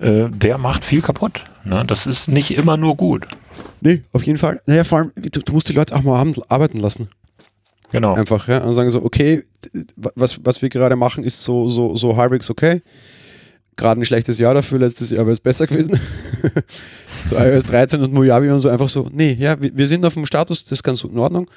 äh, 0.00 0.28
der 0.28 0.58
macht 0.58 0.84
viel 0.84 1.00
kaputt. 1.02 1.44
Ne? 1.64 1.84
Das 1.86 2.06
ist 2.06 2.28
nicht 2.28 2.52
immer 2.52 2.76
nur 2.76 2.96
gut. 2.96 3.26
Nee, 3.80 4.02
auf 4.12 4.24
jeden 4.24 4.38
Fall. 4.38 4.60
Naja, 4.66 4.84
vor 4.84 4.98
allem, 4.98 5.12
du, 5.16 5.40
du 5.40 5.52
musst 5.52 5.68
die 5.68 5.72
Leute 5.72 5.94
auch 5.94 6.02
mal 6.02 6.34
arbeiten 6.48 6.78
lassen. 6.78 7.08
Genau. 7.92 8.14
Einfach, 8.14 8.48
ja. 8.48 8.58
Und 8.58 8.72
sagen 8.72 8.90
so, 8.90 9.04
okay, 9.04 9.42
was, 10.14 10.40
was 10.44 10.62
wir 10.62 10.70
gerade 10.70 10.96
machen, 10.96 11.24
ist 11.24 11.42
so, 11.42 11.68
so, 11.68 11.94
so 11.96 12.16
halbwegs 12.16 12.50
okay. 12.50 12.82
Gerade 13.76 14.00
ein 14.00 14.04
schlechtes 14.04 14.38
Jahr 14.38 14.54
dafür, 14.54 14.78
letztes 14.78 15.10
Jahr 15.10 15.20
wäre 15.20 15.32
es 15.32 15.40
besser 15.40 15.66
gewesen. 15.66 15.98
so 17.24 17.36
iOS 17.36 17.64
13 17.64 18.02
und 18.02 18.12
Mojave 18.12 18.52
und 18.52 18.58
so 18.58 18.68
einfach 18.68 18.88
so, 18.88 19.08
nee, 19.12 19.36
ja, 19.38 19.60
wir, 19.60 19.76
wir 19.76 19.88
sind 19.88 20.04
auf 20.04 20.14
dem 20.14 20.26
Status, 20.26 20.64
das 20.64 20.72
ist 20.72 20.82
ganz 20.82 21.04
in 21.04 21.18
Ordnung. 21.18 21.50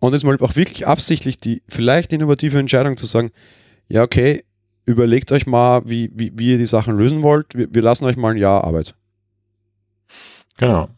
Und 0.00 0.12
jetzt 0.12 0.24
mal 0.24 0.36
auch 0.40 0.56
wirklich 0.56 0.86
absichtlich 0.86 1.38
die 1.38 1.62
vielleicht 1.68 2.12
innovative 2.12 2.58
Entscheidung 2.58 2.96
zu 2.96 3.06
sagen, 3.06 3.30
ja, 3.88 4.02
okay, 4.02 4.44
überlegt 4.84 5.32
euch 5.32 5.46
mal, 5.46 5.82
wie, 5.84 6.10
wie, 6.14 6.32
wie 6.34 6.52
ihr 6.52 6.58
die 6.58 6.66
Sachen 6.66 6.96
lösen 6.96 7.22
wollt. 7.22 7.54
Wir, 7.54 7.68
wir 7.70 7.82
lassen 7.82 8.04
euch 8.04 8.16
mal 8.16 8.30
ein 8.30 8.36
Jahr 8.36 8.64
Arbeit. 8.64 8.94
Genau. 10.58 10.88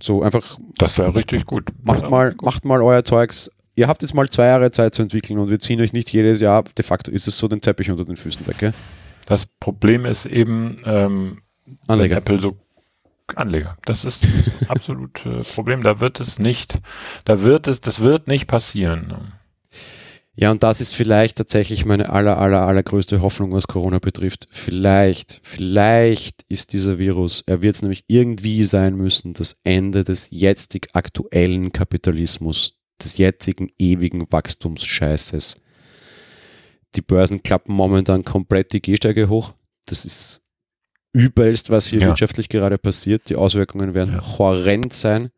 So 0.00 0.22
einfach 0.22 0.58
Das 0.78 0.96
wäre 0.98 1.14
richtig 1.14 1.44
gut. 1.44 1.70
macht 1.82 2.08
mal, 2.08 2.34
macht 2.40 2.64
mal 2.64 2.80
euer 2.82 3.04
Zeugs. 3.04 3.50
Ihr 3.74 3.88
habt 3.88 4.02
jetzt 4.02 4.14
mal 4.14 4.28
zwei 4.28 4.46
Jahre 4.46 4.70
Zeit 4.70 4.94
zu 4.94 5.02
entwickeln 5.02 5.38
und 5.38 5.50
wir 5.50 5.58
ziehen 5.58 5.80
euch 5.80 5.92
nicht 5.92 6.12
jedes 6.12 6.40
Jahr, 6.40 6.62
de 6.62 6.84
facto 6.84 7.10
ist 7.10 7.26
es 7.26 7.38
so, 7.38 7.48
den 7.48 7.60
Teppich 7.60 7.90
unter 7.90 8.04
den 8.04 8.16
Füßen 8.16 8.46
weg. 8.46 8.58
Gell? 8.58 8.74
Das 9.26 9.46
Problem 9.46 10.04
ist 10.04 10.26
eben, 10.26 10.76
ähm, 10.84 11.42
Anleger. 11.86 12.18
Apple 12.18 12.38
so 12.38 12.56
Anleger. 13.34 13.78
Das 13.86 14.04
ist 14.04 14.24
das 14.24 14.68
absolute 14.68 15.40
Problem. 15.54 15.82
Da 15.82 16.00
wird 16.00 16.20
es 16.20 16.38
nicht, 16.38 16.80
da 17.24 17.40
wird 17.42 17.66
es, 17.66 17.80
das 17.80 18.00
wird 18.00 18.28
nicht 18.28 18.46
passieren. 18.46 19.32
Ja, 20.34 20.50
und 20.50 20.62
das 20.62 20.80
ist 20.80 20.94
vielleicht 20.94 21.36
tatsächlich 21.36 21.84
meine 21.84 22.08
aller, 22.08 22.38
aller, 22.38 22.62
allergrößte 22.62 23.20
Hoffnung, 23.20 23.52
was 23.52 23.66
Corona 23.66 23.98
betrifft. 23.98 24.48
Vielleicht, 24.50 25.40
vielleicht 25.42 26.44
ist 26.48 26.72
dieser 26.72 26.98
Virus, 26.98 27.42
er 27.46 27.60
wird 27.60 27.74
es 27.74 27.82
nämlich 27.82 28.04
irgendwie 28.06 28.64
sein 28.64 28.96
müssen, 28.96 29.34
das 29.34 29.60
Ende 29.62 30.04
des 30.04 30.28
jetzig 30.30 30.88
aktuellen 30.94 31.72
Kapitalismus, 31.72 32.78
des 33.02 33.18
jetzigen 33.18 33.70
ewigen 33.78 34.30
Wachstumsscheißes. 34.32 35.56
Die 36.94 37.02
Börsen 37.02 37.42
klappen 37.42 37.74
momentan 37.74 38.24
komplett 38.24 38.72
die 38.72 38.80
Gehsteige 38.80 39.28
hoch. 39.28 39.52
Das 39.84 40.06
ist 40.06 40.42
übelst, 41.12 41.68
was 41.68 41.86
hier 41.86 42.00
ja. 42.00 42.06
wirtschaftlich 42.08 42.48
gerade 42.48 42.78
passiert. 42.78 43.28
Die 43.28 43.36
Auswirkungen 43.36 43.92
werden 43.92 44.14
ja. 44.14 44.38
horrend 44.38 44.94
sein. 44.94 45.30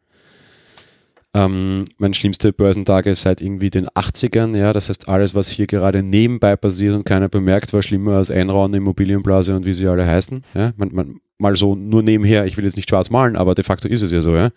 Ähm, 1.35 1.85
mein 1.99 2.15
schlimmste 2.15 2.53
Börsentage 2.53 3.15
seit 3.17 3.41
irgendwie 3.41 3.71
den 3.71 3.89
80ern, 3.89 4.57
ja, 4.57 4.73
das 4.73 4.89
heißt 4.89 5.09
alles, 5.09 5.35
was 5.35 5.49
hier 5.49 5.67
gerade 5.67 6.03
nebenbei 6.03 6.55
passiert 6.55 6.95
und 6.95 7.05
keiner 7.05 7.29
bemerkt, 7.29 7.73
war 7.73 7.83
schlimmer 7.83 8.17
als 8.17 8.31
Einrauen, 8.31 8.73
Immobilienblase 8.73 9.57
und 9.57 9.67
wie 9.67 9.75
sie 9.75 9.89
alle 9.89 10.07
heißen. 10.07 10.43
Ja, 10.55 10.73
man, 10.77 10.95
man, 10.95 11.21
mal 11.39 11.57
so 11.57 11.75
nur 11.75 12.03
nebenher, 12.03 12.47
ich 12.47 12.57
will 12.57 12.65
jetzt 12.65 12.77
nicht 12.77 12.89
schwarz 12.89 13.11
malen, 13.11 13.37
aber 13.37 13.55
de 13.55 13.65
facto 13.65 13.89
ist 13.89 14.03
es 14.03 14.13
ja 14.13 14.23
so, 14.23 14.37
ja. 14.37 14.51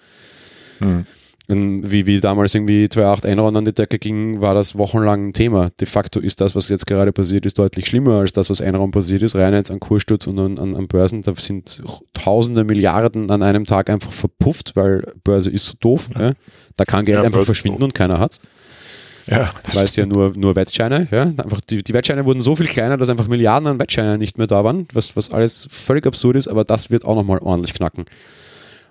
Hm 0.80 1.06
wie, 1.50 2.06
wie 2.06 2.20
damals 2.20 2.54
irgendwie 2.56 2.86
2.8 2.86 3.26
Enron 3.26 3.56
an 3.56 3.64
die 3.64 3.74
Decke 3.74 4.00
ging, 4.00 4.42
war 4.42 4.54
das 4.54 4.78
wochenlang 4.78 5.30
ein 5.30 5.34
Thema. 5.34 5.70
De 5.80 5.88
facto 5.88 6.20
ist 6.20 6.42
das, 6.42 6.56
was 6.56 6.68
jetzt 6.68 6.86
gerade 6.88 7.14
passiert 7.14 7.46
ist, 7.46 7.58
deutlich 7.58 7.88
schlimmer 7.88 8.20
als 8.20 8.34
das, 8.34 8.50
was 8.50 8.60
Enron 8.60 8.92
passiert 8.92 9.24
ist. 9.24 9.36
Rein 9.36 9.54
jetzt 9.54 9.72
an 9.72 9.80
Kursstutz 9.80 10.28
und 10.28 10.38
an, 10.40 10.60
an, 10.60 10.76
an 10.76 10.88
Börsen, 10.88 11.22
da 11.22 11.34
sind 11.36 11.82
tausende 12.14 12.66
Milliarden 12.66 13.32
an 13.32 13.44
einem 13.44 13.64
Tag 13.66 13.90
einfach 13.90 14.12
verpufft, 14.12 14.76
weil 14.76 15.04
Börse 15.24 15.50
ist 15.50 15.68
so 15.68 15.74
doof. 15.80 16.10
Ja. 16.14 16.22
Ja. 16.28 16.34
Da 16.76 16.86
kann 16.86 17.06
Geld 17.06 17.20
ja, 17.20 17.24
einfach 17.24 17.44
verschwinden 17.44 17.82
und 17.82 17.94
keiner 17.94 18.20
hat's. 18.20 18.42
Ja, 19.30 19.52
weil 19.74 19.86
es 19.86 19.96
ja 19.98 20.06
nur, 20.06 20.34
nur 20.38 20.56
Wettscheine, 20.56 21.08
ja. 21.12 21.24
Einfach 21.24 21.60
die, 21.62 21.84
die 21.84 21.94
Wettscheine 21.94 22.24
wurden 22.26 22.40
so 22.40 22.56
viel 22.56 22.68
kleiner, 22.68 22.98
dass 22.98 23.10
einfach 23.10 23.28
Milliarden 23.28 23.68
an 23.68 23.80
Wettscheinen 23.80 24.20
nicht 24.20 24.38
mehr 24.38 24.48
da 24.48 24.64
waren, 24.64 24.88
was, 24.94 25.18
was 25.18 25.32
alles 25.32 25.68
völlig 25.70 26.06
absurd 26.06 26.38
ist, 26.38 26.48
aber 26.48 26.64
das 26.64 26.92
wird 26.92 27.04
auch 27.04 27.16
nochmal 27.16 27.40
ordentlich 27.40 27.74
knacken. 27.74 28.06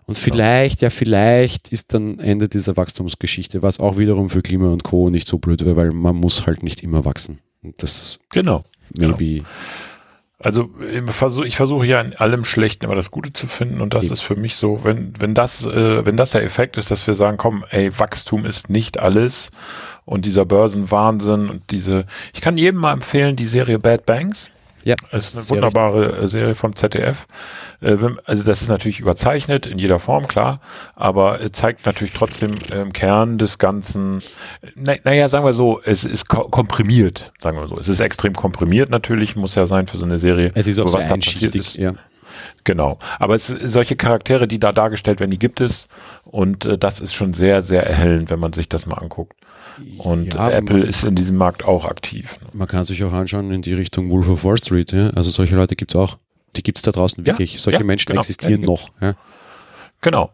Und 0.07 0.17
vielleicht, 0.17 0.83
ja, 0.83 0.91
vielleicht 0.91 1.73
ist 1.73 1.93
dann 1.93 2.21
Ende 2.21 2.49
dieser 2.49 2.77
Wachstumsgeschichte, 2.77 3.63
was 3.63 3.81
auch 3.81 3.99
wiederum 3.99 4.31
für 4.31 4.41
Klima 4.41 4.69
und 4.69 4.85
Co. 4.85 5.11
nicht 5.11 5.27
so 5.27 5.39
blöd 5.39 5.65
wäre, 5.65 5.77
weil 5.77 5.91
man 5.91 6.15
muss 6.15 6.47
halt 6.47 6.63
nicht 6.63 6.83
immer 6.85 7.05
wachsen. 7.05 7.41
Und 7.63 7.83
das 7.83 8.21
genau. 8.31 8.65
maybe. 8.97 9.39
Genau. 9.39 9.45
Also 10.39 10.71
ich 11.45 11.57
versuche 11.57 11.87
ja 11.87 12.01
in 12.01 12.15
allem 12.15 12.45
Schlechten 12.45 12.85
immer 12.85 12.95
das 12.95 13.11
Gute 13.11 13.33
zu 13.33 13.47
finden 13.47 13.81
und 13.81 13.95
das 13.95 14.05
ja. 14.05 14.13
ist 14.13 14.21
für 14.21 14.37
mich 14.37 14.57
so, 14.57 14.85
wenn, 14.85 15.15
wenn 15.19 15.35
das, 15.35 15.65
äh, 15.65 16.05
wenn 16.05 16.19
das 16.19 16.33
der 16.33 16.45
Effekt 16.45 16.77
ist, 16.77 16.91
dass 16.91 17.07
wir 17.07 17.15
sagen, 17.15 17.39
komm, 17.39 17.65
ey, 17.71 17.99
Wachstum 17.99 18.45
ist 18.45 18.69
nicht 18.69 19.01
alles 19.01 19.51
und 20.05 20.27
dieser 20.27 20.45
Börsenwahnsinn 20.45 21.49
und 21.49 21.71
diese, 21.71 22.05
ich 22.35 22.43
kann 22.43 22.59
jedem 22.59 22.81
mal 22.81 22.93
empfehlen, 22.93 23.35
die 23.35 23.47
Serie 23.47 23.79
Bad 23.79 24.05
Banks. 24.05 24.51
Ja. 24.87 24.95
Es 25.11 25.35
ist 25.35 25.51
eine 25.51 25.63
wunderbare. 25.63 26.23
Äh, 26.23 26.29
Serie 26.29 26.55
vom 26.55 26.77
ZDF. 26.77 27.27
Äh, 27.81 27.97
also 28.25 28.45
das 28.45 28.63
ist 28.63 28.69
natürlich 28.69 29.01
überzeichnet 29.01 29.67
in 29.67 29.79
jeder 29.79 29.99
Form, 29.99 30.29
klar, 30.29 30.61
aber 30.95 31.41
zeigt 31.51 31.87
natürlich 31.87 32.15
trotzdem 32.15 32.53
im 32.73 32.93
Kern 32.93 33.37
des 33.37 33.59
Ganzen, 33.59 34.21
naja, 34.77 35.29
sagen 35.29 35.45
wir 35.45 35.55
so, 35.55 35.81
es 35.85 36.05
ist 36.05 36.29
komprimiert, 36.29 37.33
sagen 37.41 37.59
wir 37.59 37.67
so. 37.67 37.77
Es 37.79 37.89
ist 37.89 37.99
extrem 37.99 38.35
komprimiert 38.35 38.89
natürlich, 38.89 39.35
muss 39.35 39.57
ja 39.57 39.67
sein 39.67 39.89
für 39.89 39.97
so 39.97 40.05
eine 40.05 40.19
Serie. 40.19 40.53
Es 40.55 40.69
ist 40.69 40.79
auch 40.79 40.87
sehr 40.87 41.11
einschichtig, 41.13 41.75
ja. 41.75 41.93
Genau. 42.67 42.99
Aber 43.21 43.37
es, 43.37 43.47
solche 43.47 43.95
Charaktere, 43.95 44.49
die 44.49 44.59
da 44.59 44.73
dargestellt 44.73 45.21
werden, 45.21 45.31
die 45.31 45.39
gibt 45.39 45.61
es. 45.61 45.87
Und 46.25 46.67
äh, 46.67 46.77
das 46.77 47.01
ist 47.01 47.15
schon 47.15 47.33
sehr, 47.33 47.63
sehr 47.63 47.87
erhellend, 47.87 48.29
wenn 48.29 48.41
man 48.41 48.53
sich 48.53 48.69
das 48.69 48.87
mal 48.87 48.99
anguckt. 48.99 49.35
Und 49.99 50.35
ja, 50.35 50.51
Apple 50.51 50.85
ist 50.85 51.05
in 51.05 51.15
diesem 51.15 51.37
Markt 51.37 51.65
auch 51.65 51.85
aktiv. 51.85 52.41
Man 52.53 52.67
kann 52.67 52.85
sich 52.85 53.05
auch 53.05 53.13
anschauen 53.13 53.53
in 53.53 53.63
die 53.63 53.75
Richtung 53.75 54.11
Wolf 54.11 54.29
of 54.29 54.45
Wall 54.45 54.59
Street. 54.59 54.91
Ja? 54.91 55.11
Also 55.11 55.31
solche 55.31 55.55
Leute 55.55 55.77
gibt 55.77 55.95
es 55.95 55.97
auch. 55.97 56.19
Die 56.57 56.63
gibt 56.65 56.79
es 56.79 56.83
da 56.83 56.91
draußen 56.91 57.25
wirklich. 57.25 57.53
Ja, 57.55 57.61
solche 57.61 57.85
Menschen 57.85 58.09
genau. 58.09 58.21
existieren 58.21 58.63
noch. 58.63 58.91
Genau. 60.01 60.31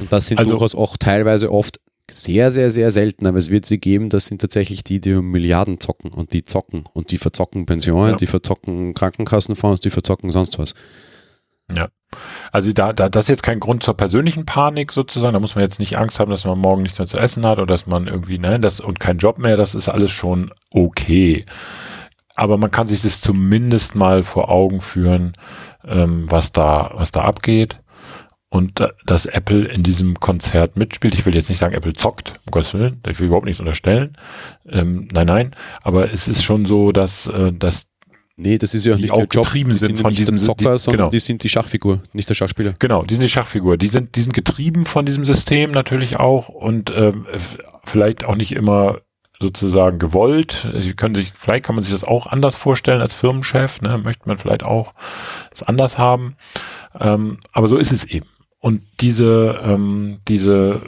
Und 0.00 0.10
das 0.10 0.28
sind 0.28 0.38
also, 0.38 0.52
durchaus 0.52 0.74
auch 0.74 0.96
teilweise 0.96 1.52
oft 1.52 1.78
sehr, 2.10 2.50
sehr, 2.50 2.70
sehr 2.70 2.90
selten, 2.90 3.26
aber 3.26 3.36
es 3.36 3.50
wird 3.50 3.66
sie 3.66 3.78
geben, 3.78 4.08
das 4.08 4.26
sind 4.26 4.40
tatsächlich 4.40 4.82
die, 4.82 4.98
die 4.98 5.12
um 5.12 5.30
Milliarden 5.30 5.78
zocken 5.78 6.10
und 6.10 6.32
die 6.32 6.42
zocken 6.42 6.84
und 6.94 7.10
die 7.10 7.18
verzocken 7.18 7.66
Pensionen, 7.66 8.16
die 8.16 8.26
verzocken 8.26 8.94
Krankenkassenfonds, 8.94 9.82
die 9.82 9.90
verzocken 9.90 10.32
sonst 10.32 10.58
was. 10.58 10.74
Ja. 11.74 11.88
Also 12.52 12.72
da, 12.72 12.92
da, 12.92 13.08
das 13.08 13.24
ist 13.24 13.28
jetzt 13.28 13.42
kein 13.42 13.60
Grund 13.60 13.82
zur 13.82 13.96
persönlichen 13.96 14.46
Panik 14.46 14.92
sozusagen. 14.92 15.34
Da 15.34 15.40
muss 15.40 15.54
man 15.54 15.64
jetzt 15.64 15.78
nicht 15.78 15.98
Angst 15.98 16.18
haben, 16.18 16.30
dass 16.30 16.44
man 16.44 16.58
morgen 16.58 16.82
nichts 16.82 16.98
mehr 16.98 17.06
zu 17.06 17.18
essen 17.18 17.44
hat 17.44 17.58
oder 17.58 17.66
dass 17.66 17.86
man 17.86 18.06
irgendwie, 18.06 18.38
ne, 18.38 18.58
das 18.58 18.80
und 18.80 19.00
kein 19.00 19.18
Job 19.18 19.38
mehr, 19.38 19.56
das 19.56 19.74
ist 19.74 19.88
alles 19.88 20.10
schon 20.10 20.52
okay. 20.70 21.44
Aber 22.34 22.56
man 22.56 22.70
kann 22.70 22.86
sich 22.86 23.02
das 23.02 23.20
zumindest 23.20 23.94
mal 23.94 24.22
vor 24.22 24.48
Augen 24.48 24.80
führen, 24.80 25.32
ähm, 25.84 26.30
was 26.30 26.52
da, 26.52 26.92
was 26.94 27.12
da 27.12 27.22
abgeht. 27.22 27.80
Und 28.50 28.82
dass 29.04 29.26
Apple 29.26 29.66
in 29.66 29.82
diesem 29.82 30.18
Konzert 30.20 30.76
mitspielt. 30.76 31.12
Ich 31.12 31.26
will 31.26 31.34
jetzt 31.34 31.50
nicht 31.50 31.58
sagen, 31.58 31.74
Apple 31.74 31.92
zockt, 31.92 32.40
um 32.46 32.50
Gottes 32.52 32.72
Willen, 32.72 33.02
ich 33.06 33.20
will 33.20 33.26
überhaupt 33.26 33.44
nichts 33.44 33.60
unterstellen. 33.60 34.16
Ähm, 34.66 35.06
nein, 35.12 35.26
nein. 35.26 35.56
Aber 35.82 36.10
es 36.10 36.28
ist 36.28 36.42
schon 36.42 36.64
so, 36.64 36.90
dass, 36.90 37.26
äh, 37.26 37.52
dass 37.52 37.88
Nee, 38.40 38.56
das 38.56 38.72
ist 38.72 38.86
ja 38.86 38.94
die 38.94 39.02
nicht 39.02 39.12
auch 39.12 39.18
Job. 39.18 39.44
getrieben 39.44 39.70
die 39.70 39.76
sind, 39.78 39.96
sind 39.96 40.00
von 40.00 40.14
diesem 40.14 40.36
der 40.36 40.44
Zocker, 40.44 40.72
die, 40.72 40.78
sondern 40.78 40.98
genau. 40.98 41.10
die 41.10 41.18
sind 41.18 41.42
die 41.42 41.48
Schachfigur, 41.48 42.00
nicht 42.12 42.30
der 42.30 42.34
Schachspieler. 42.34 42.74
Genau, 42.78 43.02
die 43.02 43.14
sind 43.14 43.22
die 43.22 43.28
Schachfigur. 43.28 43.76
Die 43.76 43.88
sind, 43.88 44.14
die 44.14 44.20
sind 44.20 44.32
getrieben 44.32 44.84
von 44.84 45.04
diesem 45.04 45.24
System 45.24 45.72
natürlich 45.72 46.18
auch 46.18 46.48
und 46.48 46.90
äh, 46.90 47.12
vielleicht 47.84 48.24
auch 48.24 48.36
nicht 48.36 48.52
immer 48.52 49.00
sozusagen 49.40 49.98
gewollt. 49.98 50.68
Sie 50.78 50.94
können 50.94 51.16
sich, 51.16 51.32
vielleicht 51.32 51.64
kann 51.64 51.74
man 51.74 51.82
sich 51.82 51.92
das 51.92 52.04
auch 52.04 52.26
anders 52.26 52.54
vorstellen 52.54 53.00
als 53.00 53.12
Firmenchef, 53.12 53.80
ne? 53.80 53.98
möchte 53.98 54.28
man 54.28 54.38
vielleicht 54.38 54.62
auch 54.62 54.94
das 55.50 55.64
anders 55.64 55.98
haben. 55.98 56.36
Ähm, 56.98 57.38
aber 57.52 57.66
so 57.66 57.76
ist 57.76 57.92
es 57.92 58.04
eben. 58.04 58.26
Und 58.60 58.82
diese, 59.00 59.60
ähm, 59.64 60.20
diese 60.28 60.82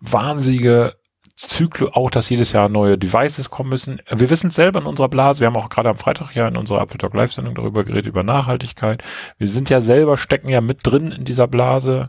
wahnsinnige 0.00 0.94
Zyklus, 1.36 1.90
auch 1.92 2.10
dass 2.10 2.30
jedes 2.30 2.52
Jahr 2.52 2.70
neue 2.70 2.96
Devices 2.96 3.50
kommen 3.50 3.68
müssen. 3.68 4.00
Wir 4.10 4.30
wissen 4.30 4.48
es 4.48 4.54
selber 4.54 4.80
in 4.80 4.86
unserer 4.86 5.08
Blase. 5.08 5.40
Wir 5.40 5.48
haben 5.48 5.56
auch 5.56 5.68
gerade 5.68 5.90
am 5.90 5.96
Freitag 5.96 6.34
ja 6.34 6.48
in 6.48 6.56
unserer 6.56 6.80
Apple 6.80 6.96
Talk 6.96 7.14
Live 7.14 7.32
Sendung 7.32 7.54
darüber 7.54 7.84
geredet, 7.84 8.06
über 8.06 8.22
Nachhaltigkeit. 8.22 9.02
Wir 9.36 9.48
sind 9.48 9.68
ja 9.68 9.82
selber, 9.82 10.16
stecken 10.16 10.48
ja 10.48 10.62
mit 10.62 10.80
drin 10.82 11.12
in 11.12 11.24
dieser 11.24 11.46
Blase. 11.46 12.08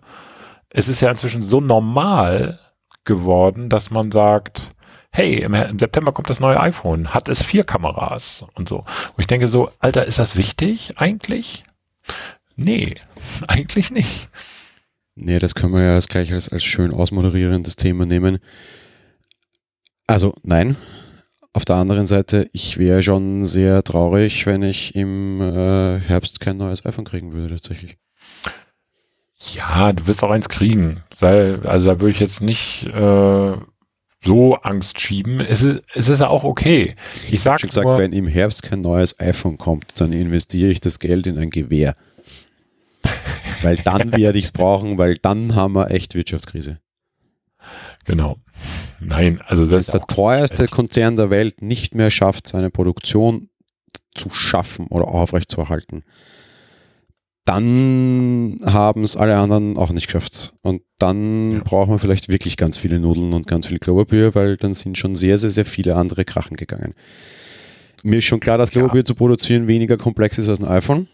Es 0.69 0.87
ist 0.87 1.01
ja 1.01 1.09
inzwischen 1.09 1.43
so 1.43 1.59
normal 1.59 2.59
geworden, 3.03 3.69
dass 3.69 3.91
man 3.91 4.11
sagt, 4.11 4.73
hey, 5.11 5.41
im, 5.41 5.53
September 5.77 6.13
kommt 6.13 6.29
das 6.29 6.39
neue 6.39 6.59
iPhone, 6.59 7.13
hat 7.13 7.27
es 7.27 7.43
vier 7.43 7.65
Kameras 7.65 8.45
und 8.55 8.69
so. 8.69 8.77
Und 8.77 9.19
ich 9.19 9.27
denke 9.27 9.49
so, 9.49 9.69
Alter, 9.79 10.05
ist 10.05 10.19
das 10.19 10.37
wichtig 10.37 10.93
eigentlich? 10.95 11.65
Nee, 12.55 12.95
eigentlich 13.47 13.91
nicht. 13.91 14.29
Nee, 15.15 15.39
das 15.39 15.55
können 15.55 15.73
wir 15.73 15.81
ja 15.81 15.99
gleich 15.99 16.31
als, 16.31 16.49
als 16.49 16.63
schön 16.63 16.93
ausmoderierendes 16.93 17.75
Thema 17.75 18.05
nehmen. 18.05 18.39
Also 20.07 20.33
nein. 20.43 20.75
Auf 21.53 21.65
der 21.65 21.77
anderen 21.77 22.05
Seite, 22.05 22.49
ich 22.53 22.77
wäre 22.77 23.01
schon 23.01 23.45
sehr 23.45 23.83
traurig, 23.83 24.45
wenn 24.45 24.63
ich 24.63 24.95
im 24.95 25.41
äh, 25.41 25.99
Herbst 25.99 26.39
kein 26.39 26.57
neues 26.57 26.85
iPhone 26.85 27.05
kriegen 27.05 27.33
würde, 27.33 27.55
tatsächlich. 27.55 27.97
Ja, 29.53 29.91
du 29.91 30.07
wirst 30.07 30.23
auch 30.23 30.31
eins 30.31 30.49
kriegen. 30.49 31.03
Sei, 31.15 31.55
also 31.63 31.89
da 31.89 31.99
würde 31.99 32.11
ich 32.11 32.19
jetzt 32.19 32.41
nicht 32.41 32.85
äh, 32.85 33.53
so 34.23 34.55
Angst 34.55 34.99
schieben. 34.99 35.39
Es 35.39 35.61
ist, 35.61 35.81
es 35.93 36.09
ist 36.09 36.19
ja 36.19 36.27
auch 36.27 36.43
okay. 36.43 36.95
Ich 37.31 37.41
sage 37.41 37.61
schon 37.61 37.69
gesagt, 37.69 37.85
nur, 37.85 37.97
wenn 37.97 38.13
im 38.13 38.27
Herbst 38.27 38.63
kein 38.63 38.81
neues 38.81 39.19
iPhone 39.19 39.57
kommt, 39.57 39.99
dann 39.99 40.13
investiere 40.13 40.69
ich 40.69 40.79
das 40.79 40.99
Geld 40.99 41.27
in 41.27 41.37
ein 41.37 41.49
Gewehr. 41.49 41.95
weil 43.61 43.77
dann 43.77 44.11
werde 44.11 44.37
ich 44.37 44.45
es 44.45 44.51
brauchen, 44.51 44.97
weil 44.97 45.17
dann 45.17 45.55
haben 45.55 45.75
wir 45.75 45.91
echt 45.91 46.13
Wirtschaftskrise. 46.15 46.79
Genau. 48.07 48.37
Nein, 49.01 49.41
also 49.45 49.67
das 49.67 49.87
ist 49.87 49.93
der 49.93 50.01
teuerste 50.01 50.63
echt. 50.63 50.73
Konzern 50.73 51.17
der 51.17 51.29
Welt 51.29 51.61
nicht 51.61 51.93
mehr 51.93 52.09
schafft, 52.09 52.47
seine 52.47 52.71
Produktion 52.71 53.49
zu 54.15 54.29
schaffen 54.29 54.87
oder 54.87 55.09
aufrechtzuerhalten. 55.09 56.03
Dann 57.43 58.59
haben 58.65 59.03
es 59.03 59.17
alle 59.17 59.37
anderen 59.37 59.77
auch 59.77 59.91
nicht 59.91 60.07
geschafft. 60.07 60.53
Und 60.63 60.81
dann 60.97 61.51
ja. 61.51 61.59
braucht 61.63 61.89
man 61.89 61.99
vielleicht 61.99 62.29
wirklich 62.29 62.57
ganz 62.57 62.77
viele 62.77 62.99
Nudeln 62.99 63.33
und 63.33 63.45
ganz 63.45 63.67
viel 63.67 63.79
Klopapier, 63.79 64.33
weil 64.35 64.57
dann 64.57 64.73
sind 64.73 64.97
schon 64.97 65.15
sehr, 65.15 65.37
sehr, 65.37 65.49
sehr 65.49 65.65
viele 65.65 65.95
andere 65.95 66.23
Krachen 66.25 66.55
gegangen. 66.55 66.93
Mir 68.03 68.19
ist 68.19 68.25
schon 68.25 68.39
klar, 68.39 68.57
dass 68.57 68.71
Klopapier 68.71 69.01
ja. 69.01 69.05
zu 69.05 69.15
produzieren 69.15 69.67
weniger 69.67 69.97
komplex 69.97 70.37
ist 70.37 70.47
als 70.47 70.61
ein 70.61 70.67
iPhone. 70.67 71.07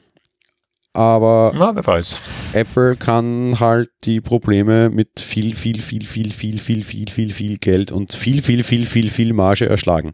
Aber 0.93 1.53
Na, 1.55 1.75
wer 1.75 1.85
weiß. 1.85 2.19
Apple 2.53 2.95
kann 2.95 3.59
halt 3.59 3.89
die 4.03 4.21
Probleme 4.21 4.89
mit 4.89 5.19
viel, 5.19 5.55
viel, 5.55 5.81
viel, 5.81 6.05
viel, 6.05 6.31
viel, 6.31 6.59
viel, 6.59 6.83
viel, 6.83 7.09
viel, 7.09 7.31
viel 7.31 7.57
Geld 7.57 7.91
und 7.91 8.13
viel, 8.13 8.41
viel, 8.43 8.63
viel, 8.63 8.85
viel, 8.85 9.09
viel 9.09 9.33
Marge 9.33 9.67
erschlagen. 9.67 10.13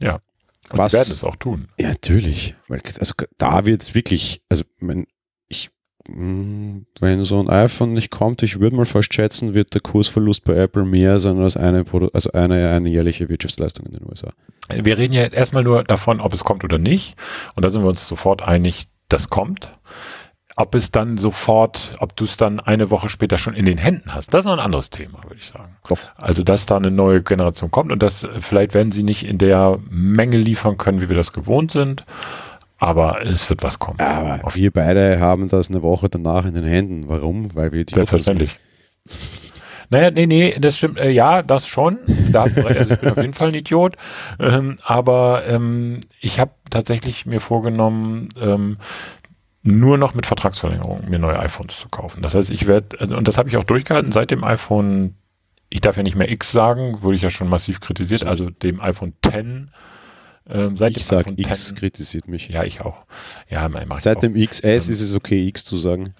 Ja. 0.00 0.20
Und 0.70 0.78
Was, 0.78 0.92
werden 0.92 1.08
es 1.10 1.24
auch 1.24 1.36
tun. 1.36 1.68
Ja, 1.78 1.88
natürlich. 1.88 2.54
Also 2.68 3.14
da 3.38 3.64
wird 3.64 3.80
es 3.80 3.94
wirklich, 3.94 4.42
also 4.50 4.64
mein, 4.80 5.06
ich 5.48 5.70
wenn 6.10 7.24
so 7.24 7.38
ein 7.38 7.50
iPhone 7.50 7.92
nicht 7.92 8.10
kommt, 8.10 8.42
ich 8.42 8.60
würde 8.60 8.76
mal 8.76 8.86
fast 8.86 9.12
schätzen, 9.12 9.52
wird 9.54 9.74
der 9.74 9.82
Kursverlust 9.82 10.44
bei 10.44 10.54
Apple 10.54 10.84
mehr 10.84 11.18
sein 11.18 11.38
als 11.38 11.56
eine, 11.56 11.84
also 12.12 12.32
eine, 12.32 12.70
eine 12.70 12.90
jährliche 12.90 13.28
Wirtschaftsleistung 13.28 13.86
in 13.86 13.92
den 13.92 14.08
USA. 14.08 14.30
Wir 14.74 14.96
reden 14.96 15.12
ja 15.12 15.24
erstmal 15.24 15.64
nur 15.64 15.84
davon, 15.84 16.20
ob 16.20 16.32
es 16.32 16.44
kommt 16.44 16.64
oder 16.64 16.78
nicht. 16.78 17.16
Und 17.54 17.64
da 17.64 17.70
sind 17.70 17.82
wir 17.82 17.88
uns 17.88 18.08
sofort 18.08 18.42
einig, 18.42 18.86
das 19.08 19.28
kommt. 19.28 19.68
Ob 20.56 20.74
es 20.74 20.90
dann 20.90 21.18
sofort, 21.18 21.94
ob 22.00 22.16
du 22.16 22.24
es 22.24 22.36
dann 22.36 22.58
eine 22.58 22.90
Woche 22.90 23.08
später 23.08 23.38
schon 23.38 23.54
in 23.54 23.64
den 23.64 23.78
Händen 23.78 24.12
hast, 24.12 24.34
das 24.34 24.40
ist 24.40 24.44
noch 24.46 24.54
ein 24.54 24.58
anderes 24.58 24.90
Thema, 24.90 25.22
würde 25.22 25.36
ich 25.38 25.46
sagen. 25.46 25.76
Doch. 25.88 25.98
Also, 26.16 26.42
dass 26.42 26.66
da 26.66 26.76
eine 26.76 26.90
neue 26.90 27.22
Generation 27.22 27.70
kommt 27.70 27.92
und 27.92 28.02
das, 28.02 28.26
vielleicht 28.38 28.74
werden 28.74 28.90
sie 28.90 29.04
nicht 29.04 29.24
in 29.24 29.38
der 29.38 29.78
Menge 29.88 30.36
liefern 30.36 30.76
können, 30.76 31.00
wie 31.00 31.08
wir 31.08 31.16
das 31.16 31.32
gewohnt 31.32 31.70
sind, 31.70 32.04
aber 32.78 33.24
es 33.24 33.48
wird 33.48 33.62
was 33.62 33.78
kommen. 33.78 34.00
Aber 34.00 34.40
wir 34.54 34.72
beide 34.72 35.20
haben 35.20 35.48
das 35.48 35.70
eine 35.70 35.82
Woche 35.82 36.08
danach 36.08 36.44
in 36.44 36.54
den 36.54 36.64
Händen. 36.64 37.08
Warum? 37.08 37.54
Weil 37.54 37.70
wir 37.70 37.84
die 37.84 37.94
Selbstverständlich. 37.94 38.50
Naja, 39.90 40.10
nee, 40.10 40.26
nee, 40.26 40.56
das 40.58 40.76
stimmt. 40.76 40.98
Äh, 40.98 41.10
ja, 41.10 41.42
das 41.42 41.66
schon. 41.66 41.98
Da 42.30 42.42
hast 42.42 42.56
du 42.56 42.64
recht. 42.64 42.78
Also 42.78 42.90
ich 42.92 43.00
bin 43.00 43.10
auf 43.10 43.16
jeden 43.16 43.32
Fall 43.32 43.48
ein 43.48 43.54
Idiot. 43.54 43.96
Ähm, 44.38 44.76
aber 44.82 45.44
ähm, 45.46 46.00
ich 46.20 46.40
habe 46.40 46.50
tatsächlich 46.70 47.26
mir 47.26 47.40
vorgenommen, 47.40 48.28
ähm, 48.40 48.76
nur 49.62 49.98
noch 49.98 50.14
mit 50.14 50.26
Vertragsverlängerung 50.26 51.08
mir 51.08 51.18
neue 51.18 51.38
iPhones 51.38 51.78
zu 51.78 51.88
kaufen. 51.88 52.22
Das 52.22 52.34
heißt, 52.34 52.50
ich 52.50 52.66
werde, 52.66 52.96
und 53.14 53.26
das 53.28 53.38
habe 53.38 53.48
ich 53.48 53.56
auch 53.56 53.64
durchgehalten, 53.64 54.12
seit 54.12 54.30
dem 54.30 54.44
iPhone, 54.44 55.14
ich 55.68 55.80
darf 55.80 55.96
ja 55.96 56.02
nicht 56.02 56.16
mehr 56.16 56.30
X 56.30 56.52
sagen, 56.52 57.02
wurde 57.02 57.16
ich 57.16 57.22
ja 57.22 57.30
schon 57.30 57.48
massiv 57.48 57.80
kritisiert, 57.80 58.24
also 58.24 58.50
dem 58.50 58.80
iPhone 58.80 59.14
10. 59.28 59.70
Ähm, 60.50 60.76
seit 60.76 60.96
Ich 60.96 61.04
sage, 61.04 61.34
X 61.36 61.68
10 61.68 61.76
kritisiert 61.76 62.28
mich. 62.28 62.48
Ja, 62.48 62.64
ich 62.64 62.80
auch. 62.80 63.04
Ja, 63.50 63.68
ich 63.68 64.02
Seit 64.02 64.22
dem 64.22 64.34
XS 64.34 64.64
Ähm, 64.64 64.76
ist 64.76 65.02
es 65.02 65.14
okay, 65.14 65.46
X 65.48 65.64
zu 65.64 65.76
sagen. 65.76 66.14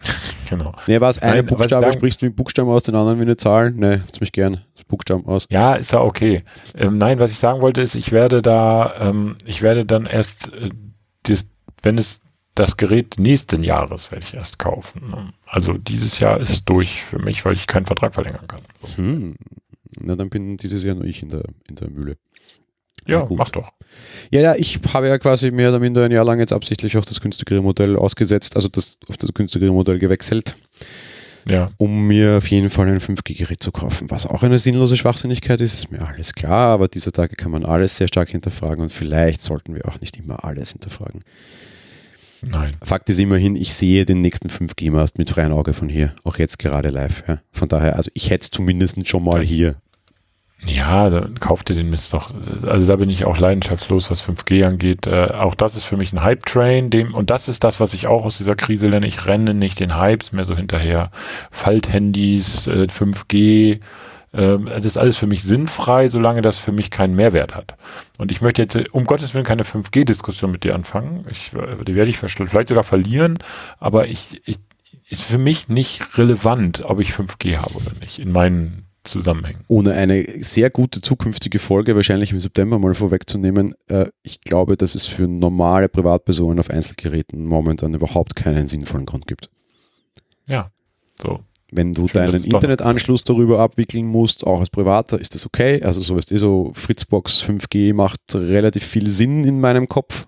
Genau. 0.48 0.72
Nee, 0.86 1.00
was 1.00 1.18
eine 1.18 1.42
Nein, 1.42 1.46
Buchstabe 1.46 1.92
sprichst 1.92 2.22
du 2.22 2.26
mit 2.26 2.36
Buchstaben 2.36 2.68
aus, 2.68 2.84
den 2.84 2.94
anderen 2.94 3.18
wie 3.18 3.22
eine 3.22 3.36
Zahl? 3.36 3.72
Nee, 3.72 3.98
habt's 3.98 4.20
mich 4.20 4.30
gern. 4.30 4.60
Das 4.74 4.84
Buchstaben 4.84 5.26
aus. 5.26 5.48
Ja, 5.50 5.74
ist 5.74 5.92
ja 5.92 6.00
okay. 6.00 6.44
Ähm, 6.76 6.98
nein, 6.98 7.18
was 7.18 7.32
ich 7.32 7.38
sagen 7.38 7.60
wollte, 7.62 7.82
ist, 7.82 7.96
ich 7.96 8.12
werde 8.12 8.42
da, 8.42 8.94
ähm, 9.00 9.38
ich 9.44 9.62
werde 9.62 9.84
dann 9.84 10.06
erst, 10.06 10.52
äh, 10.52 10.70
dies, 11.26 11.48
wenn 11.82 11.98
es 11.98 12.20
das 12.54 12.76
Gerät 12.76 13.16
nächsten 13.18 13.62
Jahres 13.62 14.10
werde 14.10 14.24
ich 14.24 14.34
erst 14.34 14.58
kaufen. 14.58 15.32
Also 15.46 15.74
dieses 15.74 16.20
Jahr 16.20 16.40
ist 16.40 16.50
es 16.50 16.64
durch 16.64 17.02
für 17.02 17.18
mich, 17.18 17.44
weil 17.44 17.52
ich 17.52 17.66
keinen 17.66 17.84
Vertrag 17.84 18.14
verlängern 18.14 18.48
kann. 18.48 18.60
So. 18.78 18.98
Hm. 18.98 19.36
Na, 19.98 20.16
dann 20.16 20.30
bin 20.30 20.56
dieses 20.56 20.84
Jahr 20.84 20.94
nur 20.94 21.04
ich 21.04 21.22
in 21.22 21.28
der, 21.28 21.42
in 21.68 21.76
der 21.76 21.90
Mühle. 21.90 22.16
Ja, 23.06 23.20
gut. 23.20 23.38
mach 23.38 23.50
doch. 23.50 23.70
Ja, 24.30 24.40
ja, 24.40 24.54
ich 24.56 24.80
habe 24.92 25.08
ja 25.08 25.18
quasi 25.18 25.50
mehr 25.50 25.68
oder 25.68 25.78
minder 25.78 26.04
ein 26.04 26.10
Jahr 26.10 26.24
lang 26.24 26.38
jetzt 26.40 26.52
absichtlich 26.52 26.96
auch 26.98 27.04
das 27.04 27.20
günstigere 27.20 27.62
Modell 27.62 27.96
ausgesetzt, 27.96 28.56
also 28.56 28.68
das, 28.68 28.98
auf 29.08 29.16
das 29.16 29.32
günstigere 29.32 29.70
Modell 29.72 29.98
gewechselt, 29.98 30.54
Ja, 31.48 31.70
um 31.76 32.08
mir 32.08 32.38
auf 32.38 32.50
jeden 32.50 32.70
Fall 32.70 32.88
ein 32.88 32.98
5G-Gerät 33.00 33.62
zu 33.62 33.70
kaufen. 33.70 34.10
Was 34.10 34.26
auch 34.26 34.42
eine 34.42 34.58
sinnlose 34.58 34.96
Schwachsinnigkeit 34.96 35.60
ist, 35.60 35.74
ist 35.74 35.92
mir 35.92 36.06
alles 36.06 36.34
klar, 36.34 36.72
aber 36.72 36.88
dieser 36.88 37.12
Tage 37.12 37.36
kann 37.36 37.52
man 37.52 37.64
alles 37.64 37.96
sehr 37.96 38.08
stark 38.08 38.30
hinterfragen 38.30 38.82
und 38.82 38.90
vielleicht 38.90 39.40
sollten 39.40 39.74
wir 39.74 39.86
auch 39.86 40.00
nicht 40.00 40.16
immer 40.16 40.44
alles 40.44 40.72
hinterfragen. 40.72 41.22
nein. 42.42 42.72
Fakt 42.82 43.08
ist 43.08 43.20
immerhin, 43.20 43.54
ich 43.54 43.74
sehe 43.74 44.04
den 44.04 44.20
nächsten 44.20 44.48
5G-Mast 44.48 45.18
mit 45.18 45.30
freiem 45.30 45.52
Auge 45.52 45.72
von 45.72 45.88
hier, 45.88 46.12
auch 46.24 46.38
jetzt 46.38 46.58
gerade 46.58 46.88
live. 46.88 47.22
Ja. 47.28 47.38
Von 47.52 47.68
daher, 47.68 47.94
also 47.96 48.10
ich 48.14 48.30
hätte 48.30 48.42
es 48.42 48.50
zumindest 48.50 49.06
schon 49.08 49.22
mal 49.22 49.42
hier. 49.42 49.76
Ja, 50.64 51.10
dann 51.10 51.38
kauft 51.38 51.70
ihr 51.70 51.76
den 51.76 51.90
Mist 51.90 52.12
doch. 52.12 52.32
Also 52.64 52.86
da 52.86 52.96
bin 52.96 53.10
ich 53.10 53.24
auch 53.24 53.36
leidenschaftslos, 53.36 54.10
was 54.10 54.26
5G 54.26 54.64
angeht. 54.64 55.06
Äh, 55.06 55.32
auch 55.32 55.54
das 55.54 55.76
ist 55.76 55.84
für 55.84 55.96
mich 55.96 56.12
ein 56.12 56.22
Hype-Train, 56.22 56.90
dem, 56.90 57.14
und 57.14 57.30
das 57.30 57.48
ist 57.48 57.62
das, 57.62 57.78
was 57.78 57.94
ich 57.94 58.06
auch 58.06 58.24
aus 58.24 58.38
dieser 58.38 58.56
Krise 58.56 58.88
lerne. 58.88 59.06
Ich 59.06 59.26
renne 59.26 59.54
nicht 59.54 59.78
den 59.80 59.98
Hypes 59.98 60.32
mehr 60.32 60.46
so 60.46 60.56
hinterher. 60.56 61.10
Falthandys, 61.50 62.66
äh, 62.66 62.86
5G, 62.88 63.80
ähm, 64.36 64.66
das 64.66 64.84
ist 64.84 64.98
alles 64.98 65.16
für 65.16 65.26
mich 65.26 65.42
sinnfrei, 65.42 66.08
solange 66.08 66.42
das 66.42 66.58
für 66.58 66.72
mich 66.72 66.90
keinen 66.90 67.14
Mehrwert 67.14 67.54
hat. 67.54 67.76
Und 68.18 68.30
ich 68.30 68.40
möchte 68.40 68.62
jetzt 68.62 68.76
äh, 68.76 68.84
um 68.92 69.04
Gottes 69.04 69.34
Willen 69.34 69.44
keine 69.44 69.64
5G-Diskussion 69.64 70.50
mit 70.50 70.64
dir 70.64 70.74
anfangen. 70.74 71.26
Ich, 71.30 71.52
äh, 71.54 71.84
die 71.84 71.94
werde 71.94 72.10
ich 72.10 72.18
vielleicht 72.18 72.68
sogar 72.68 72.84
verlieren, 72.84 73.38
aber 73.78 74.08
ich, 74.08 74.40
ich 74.44 74.58
ist 75.08 75.22
für 75.22 75.38
mich 75.38 75.68
nicht 75.68 76.18
relevant, 76.18 76.82
ob 76.84 76.98
ich 76.98 77.10
5G 77.10 77.58
habe 77.58 77.74
oder 77.74 77.92
nicht, 78.00 78.18
in 78.18 78.32
meinen 78.32 78.85
Zusammenhängen. 79.06 79.64
Ohne 79.68 79.92
eine 79.92 80.24
sehr 80.42 80.70
gute 80.70 81.00
zukünftige 81.00 81.58
Folge, 81.58 81.96
wahrscheinlich 81.96 82.32
im 82.32 82.40
September 82.40 82.78
mal 82.78 82.94
vorwegzunehmen, 82.94 83.74
äh, 83.88 84.06
ich 84.22 84.40
glaube, 84.40 84.76
dass 84.76 84.94
es 84.94 85.06
für 85.06 85.26
normale 85.26 85.88
Privatpersonen 85.88 86.58
auf 86.58 86.70
Einzelgeräten 86.70 87.44
momentan 87.44 87.94
überhaupt 87.94 88.36
keinen 88.36 88.66
sinnvollen 88.66 89.06
Grund 89.06 89.26
gibt. 89.26 89.50
Ja, 90.46 90.70
so. 91.20 91.40
Wenn 91.72 91.94
du 91.94 92.06
Schön, 92.06 92.30
deinen 92.30 92.44
Internetanschluss 92.44 93.24
darüber 93.24 93.58
abwickeln 93.58 94.06
musst, 94.06 94.46
auch 94.46 94.60
als 94.60 94.70
Privater, 94.70 95.20
ist 95.20 95.34
das 95.34 95.46
okay. 95.46 95.82
Also 95.82 96.00
so 96.00 96.16
ist 96.16 96.30
eh 96.30 96.38
so, 96.38 96.70
Fritzbox 96.72 97.42
5G 97.42 97.92
macht 97.92 98.20
relativ 98.34 98.84
viel 98.84 99.10
Sinn 99.10 99.44
in 99.44 99.60
meinem 99.60 99.88
Kopf. 99.88 100.26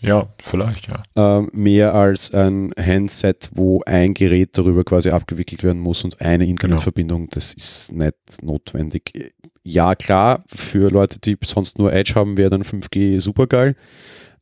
Ja, 0.00 0.28
vielleicht, 0.42 0.88
ja. 0.88 1.02
ähm, 1.16 1.48
mehr 1.52 1.94
als 1.94 2.32
ein 2.34 2.72
Handset, 2.78 3.50
wo 3.54 3.82
ein 3.86 4.14
Gerät 4.14 4.50
darüber 4.58 4.84
quasi 4.84 5.10
abgewickelt 5.10 5.64
werden 5.64 5.80
muss 5.80 6.04
und 6.04 6.20
eine 6.20 6.46
Internetverbindung, 6.46 7.28
das 7.30 7.54
ist 7.54 7.92
nicht 7.92 8.42
notwendig. 8.42 9.32
Ja, 9.62 9.94
klar, 9.94 10.40
für 10.46 10.90
Leute, 10.90 11.18
die 11.18 11.36
sonst 11.42 11.78
nur 11.78 11.92
Edge 11.92 12.14
haben, 12.14 12.36
wäre 12.36 12.50
dann 12.50 12.62
5G 12.62 13.20
super 13.20 13.46
geil, 13.46 13.74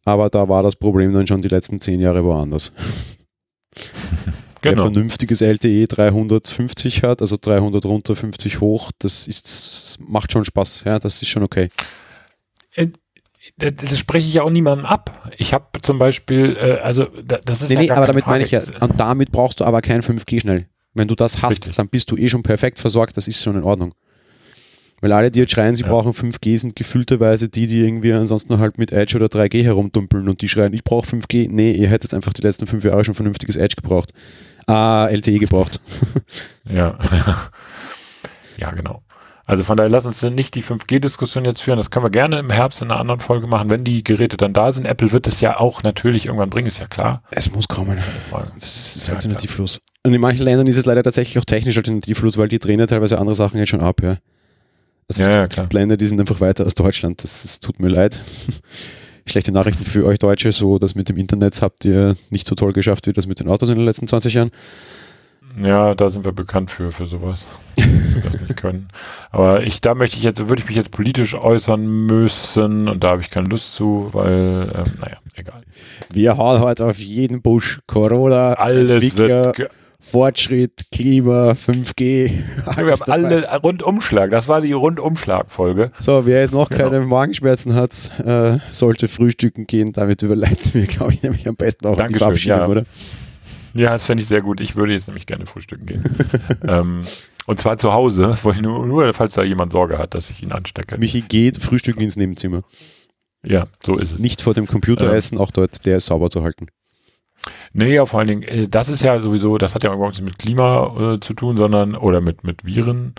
aber 0.04 0.28
da 0.28 0.48
war 0.48 0.62
das 0.62 0.76
Problem 0.76 1.14
dann 1.14 1.26
schon 1.26 1.40
die 1.40 1.48
letzten 1.48 1.80
zehn 1.80 2.00
Jahre 2.00 2.24
woanders. 2.24 2.72
Genau. 4.64 4.84
Wer 4.84 4.92
vernünftiges 4.92 5.42
LTE 5.42 5.86
350 5.88 7.02
hat, 7.02 7.20
also 7.20 7.36
300 7.38 7.84
runter, 7.84 8.16
50 8.16 8.62
hoch, 8.62 8.92
das 8.98 9.28
ist, 9.28 9.98
macht 10.00 10.32
schon 10.32 10.42
Spaß, 10.42 10.84
ja, 10.84 10.98
das 10.98 11.20
ist 11.20 11.28
schon 11.28 11.42
okay. 11.42 11.68
Das, 13.56 13.72
das 13.76 13.98
spreche 13.98 14.26
ich 14.26 14.34
ja 14.34 14.42
auch 14.42 14.50
niemandem 14.50 14.84
ab. 14.86 15.30
Ich 15.38 15.54
habe 15.54 15.66
zum 15.82 15.98
Beispiel, 15.98 16.56
äh, 16.60 16.78
also 16.80 17.06
da, 17.24 17.38
das 17.44 17.62
ist 17.62 17.68
Nee, 17.68 17.74
ja 17.76 17.80
nee, 17.82 17.90
aber 17.92 18.06
damit 18.06 18.26
meine 18.26 18.44
ich 18.44 18.50
ja, 18.50 18.60
Frage. 18.60 18.78
und 18.84 18.98
damit 18.98 19.30
brauchst 19.30 19.60
du 19.60 19.64
aber 19.64 19.80
kein 19.80 20.02
5G 20.02 20.40
schnell. 20.40 20.66
Wenn 20.92 21.08
du 21.08 21.14
das 21.14 21.42
hast, 21.42 21.50
Richtig. 21.50 21.76
dann 21.76 21.88
bist 21.88 22.10
du 22.10 22.16
eh 22.16 22.28
schon 22.28 22.42
perfekt 22.42 22.78
versorgt, 22.78 23.16
das 23.16 23.28
ist 23.28 23.42
schon 23.42 23.56
in 23.56 23.62
Ordnung. 23.64 23.94
Weil 25.00 25.12
alle, 25.12 25.30
die 25.30 25.40
jetzt 25.40 25.52
schreien, 25.52 25.74
sie 25.76 25.82
Ja. 25.82 25.88
brauchen 25.88 26.12
5G, 26.14 26.56
sind 26.58 26.76
gefühlterweise 26.76 27.48
die, 27.48 27.66
die 27.66 27.80
irgendwie 27.80 28.12
ansonsten 28.12 28.58
halt 28.58 28.78
mit 28.78 28.90
Edge 28.90 29.16
oder 29.16 29.26
3G 29.26 29.62
herumdumpeln 29.62 30.28
und 30.28 30.40
die 30.40 30.48
schreien, 30.48 30.72
ich 30.72 30.82
brauche 30.82 31.06
5G. 31.06 31.48
Nee, 31.50 31.72
ihr 31.72 31.88
hättet 31.90 32.14
einfach 32.14 32.32
die 32.32 32.42
letzten 32.42 32.66
fünf 32.66 32.84
Jahre 32.84 33.04
schon 33.04 33.14
vernünftiges 33.14 33.56
Edge 33.56 33.76
gebraucht. 33.76 34.12
Ah, 34.66 35.06
LTE 35.10 35.38
gebraucht. 35.38 35.80
Ja. 36.68 36.98
ja, 38.56 38.70
genau. 38.70 39.02
Also 39.46 39.62
von 39.62 39.76
daher 39.76 39.90
lass 39.90 40.06
uns 40.06 40.22
nicht 40.22 40.54
die 40.54 40.62
5G-Diskussion 40.62 41.44
jetzt 41.44 41.60
führen. 41.60 41.76
Das 41.76 41.90
können 41.90 42.04
wir 42.04 42.10
gerne 42.10 42.38
im 42.38 42.50
Herbst 42.50 42.80
in 42.80 42.90
einer 42.90 43.00
anderen 43.00 43.20
Folge 43.20 43.46
machen, 43.46 43.68
wenn 43.70 43.84
die 43.84 44.02
Geräte 44.02 44.36
dann 44.36 44.54
da 44.54 44.72
sind. 44.72 44.86
Apple 44.86 45.12
wird 45.12 45.26
es 45.26 45.40
ja 45.40 45.60
auch 45.60 45.82
natürlich 45.82 46.26
irgendwann 46.26 46.48
bringen, 46.50 46.66
ist 46.66 46.78
ja 46.78 46.86
klar. 46.86 47.22
Es 47.30 47.52
muss 47.52 47.68
kommen. 47.68 47.98
Das 48.54 48.96
ist 48.96 49.10
alternativlos. 49.10 49.80
Und 50.02 50.14
in 50.14 50.20
manchen 50.20 50.44
Ländern 50.44 50.66
ist 50.66 50.76
es 50.76 50.86
leider 50.86 51.02
tatsächlich 51.02 51.38
auch 51.38 51.44
technisch 51.44 51.76
alternativlos, 51.76 52.38
weil 52.38 52.48
die 52.48 52.58
drehen 52.58 52.80
ja 52.80 52.86
teilweise 52.86 53.18
andere 53.18 53.34
Sachen 53.34 53.58
jetzt 53.58 53.70
schon 53.70 53.80
ab, 53.80 54.02
ja. 54.02 54.16
Also 55.08 55.22
Ja, 55.22 55.28
es 55.28 55.34
ja, 55.34 55.46
klar. 55.46 55.68
Länder, 55.72 55.96
die 55.96 56.06
sind 56.06 56.20
einfach 56.20 56.40
weiter 56.40 56.64
als 56.64 56.74
Deutschland. 56.74 57.22
Das, 57.22 57.42
das 57.42 57.60
tut 57.60 57.80
mir 57.80 57.88
leid. 57.88 58.20
Schlechte 59.26 59.52
Nachrichten 59.52 59.84
für 59.84 60.04
euch 60.04 60.18
Deutsche, 60.18 60.52
so 60.52 60.78
das 60.78 60.94
mit 60.94 61.08
dem 61.08 61.16
Internet 61.16 61.60
habt 61.62 61.84
ihr 61.86 62.14
nicht 62.30 62.46
so 62.46 62.54
toll 62.54 62.72
geschafft 62.72 63.06
wie 63.06 63.12
das 63.12 63.26
mit 63.26 63.40
den 63.40 63.48
Autos 63.48 63.70
in 63.70 63.76
den 63.76 63.84
letzten 63.84 64.06
20 64.06 64.34
Jahren. 64.34 64.50
Ja, 65.62 65.94
da 65.94 66.08
sind 66.10 66.24
wir 66.24 66.32
bekannt 66.32 66.70
für, 66.70 66.90
für 66.90 67.06
sowas. 67.06 67.46
wir 67.76 68.30
das 68.30 68.40
nicht 68.40 68.56
können. 68.56 68.88
Aber 69.30 69.62
ich, 69.62 69.80
da 69.80 69.94
möchte 69.94 70.16
ich 70.16 70.22
jetzt, 70.22 70.48
würde 70.48 70.60
ich 70.62 70.68
mich 70.68 70.76
jetzt 70.76 70.90
politisch 70.90 71.34
äußern 71.34 71.86
müssen 72.06 72.88
und 72.88 73.04
da 73.04 73.10
habe 73.10 73.20
ich 73.20 73.30
keine 73.30 73.48
Lust 73.48 73.74
zu, 73.74 74.08
weil, 74.12 74.72
ähm, 74.74 74.84
naja, 75.00 75.16
egal. 75.36 75.62
Wir 76.12 76.36
hauen 76.36 76.60
heute 76.60 76.84
auf 76.86 76.98
jeden 76.98 77.40
Busch. 77.42 77.80
Corona, 77.86 78.54
Alles 78.54 78.94
Entwickler, 78.96 79.56
wird, 79.56 79.70
Fortschritt, 80.00 80.82
Klima, 80.92 81.52
5G. 81.52 82.30
wir 82.76 82.76
alles 82.76 83.00
haben 83.02 83.22
dabei. 83.22 83.48
alle 83.48 83.60
Rundumschlag. 83.62 84.30
Das 84.30 84.48
war 84.48 84.60
die 84.60 84.72
Rundumschlag-Folge. 84.72 85.92
So, 85.98 86.26
wer 86.26 86.40
jetzt 86.40 86.52
noch 86.54 86.68
Genau. 86.68 86.90
keine 86.90 87.00
Magenschmerzen 87.06 87.74
hat, 87.74 88.10
äh, 88.24 88.58
sollte 88.72 89.08
frühstücken 89.08 89.66
gehen. 89.66 89.92
Damit 89.92 90.22
überleiten 90.22 90.74
wir, 90.74 90.86
glaube 90.86 91.14
ich, 91.14 91.22
nämlich 91.22 91.48
am 91.48 91.56
besten 91.56 91.86
auch 91.86 91.92
in 91.92 91.96
die 92.08 92.18
Dankeschön, 92.18 92.18
Verabschiedung, 92.18 92.58
ja. 92.58 92.66
oder? 92.68 92.84
Ja, 93.74 93.90
das 93.90 94.06
fände 94.06 94.22
ich 94.22 94.28
sehr 94.28 94.40
gut. 94.40 94.60
Ich 94.60 94.76
würde 94.76 94.92
jetzt 94.92 95.08
nämlich 95.08 95.26
gerne 95.26 95.46
frühstücken 95.46 95.86
gehen. 95.86 96.04
ähm, 96.68 97.00
und 97.46 97.60
zwar 97.60 97.76
zu 97.76 97.92
Hause, 97.92 98.38
wo 98.42 98.50
ich 98.52 98.60
nur, 98.62 98.86
nur, 98.86 99.12
falls 99.12 99.34
da 99.34 99.42
jemand 99.42 99.72
Sorge 99.72 99.98
hat, 99.98 100.14
dass 100.14 100.30
ich 100.30 100.42
ihn 100.42 100.52
anstecke. 100.52 100.96
Michi 100.98 101.22
geht 101.22 101.60
frühstücken 101.60 102.00
ins 102.00 102.16
Nebenzimmer. 102.16 102.62
ja, 103.42 103.66
so 103.84 103.98
ist 103.98 104.12
es. 104.12 104.18
Nicht 104.18 104.40
vor 104.42 104.54
dem 104.54 104.66
Computer 104.66 105.06
Ja. 105.06 105.14
essen, 105.14 105.38
auch 105.38 105.50
dort, 105.50 105.84
der 105.86 105.96
ist 105.98 106.06
sauber 106.06 106.30
zu 106.30 106.42
halten. 106.42 106.68
Nee, 107.74 107.94
ja, 107.94 108.06
vor 108.06 108.20
allen 108.20 108.28
Dingen, 108.28 108.42
äh, 108.44 108.68
das 108.68 108.88
ist 108.88 109.02
ja 109.02 109.20
sowieso, 109.20 109.58
das 109.58 109.74
hat 109.74 109.84
ja 109.84 109.92
überhaupt 109.92 110.12
nichts 110.14 110.24
mit 110.24 110.38
Klima 110.38 111.14
äh, 111.16 111.20
zu 111.20 111.34
tun, 111.34 111.56
sondern, 111.56 111.94
oder 111.94 112.20
mit, 112.22 112.42
mit 112.44 112.64
Viren, 112.64 113.14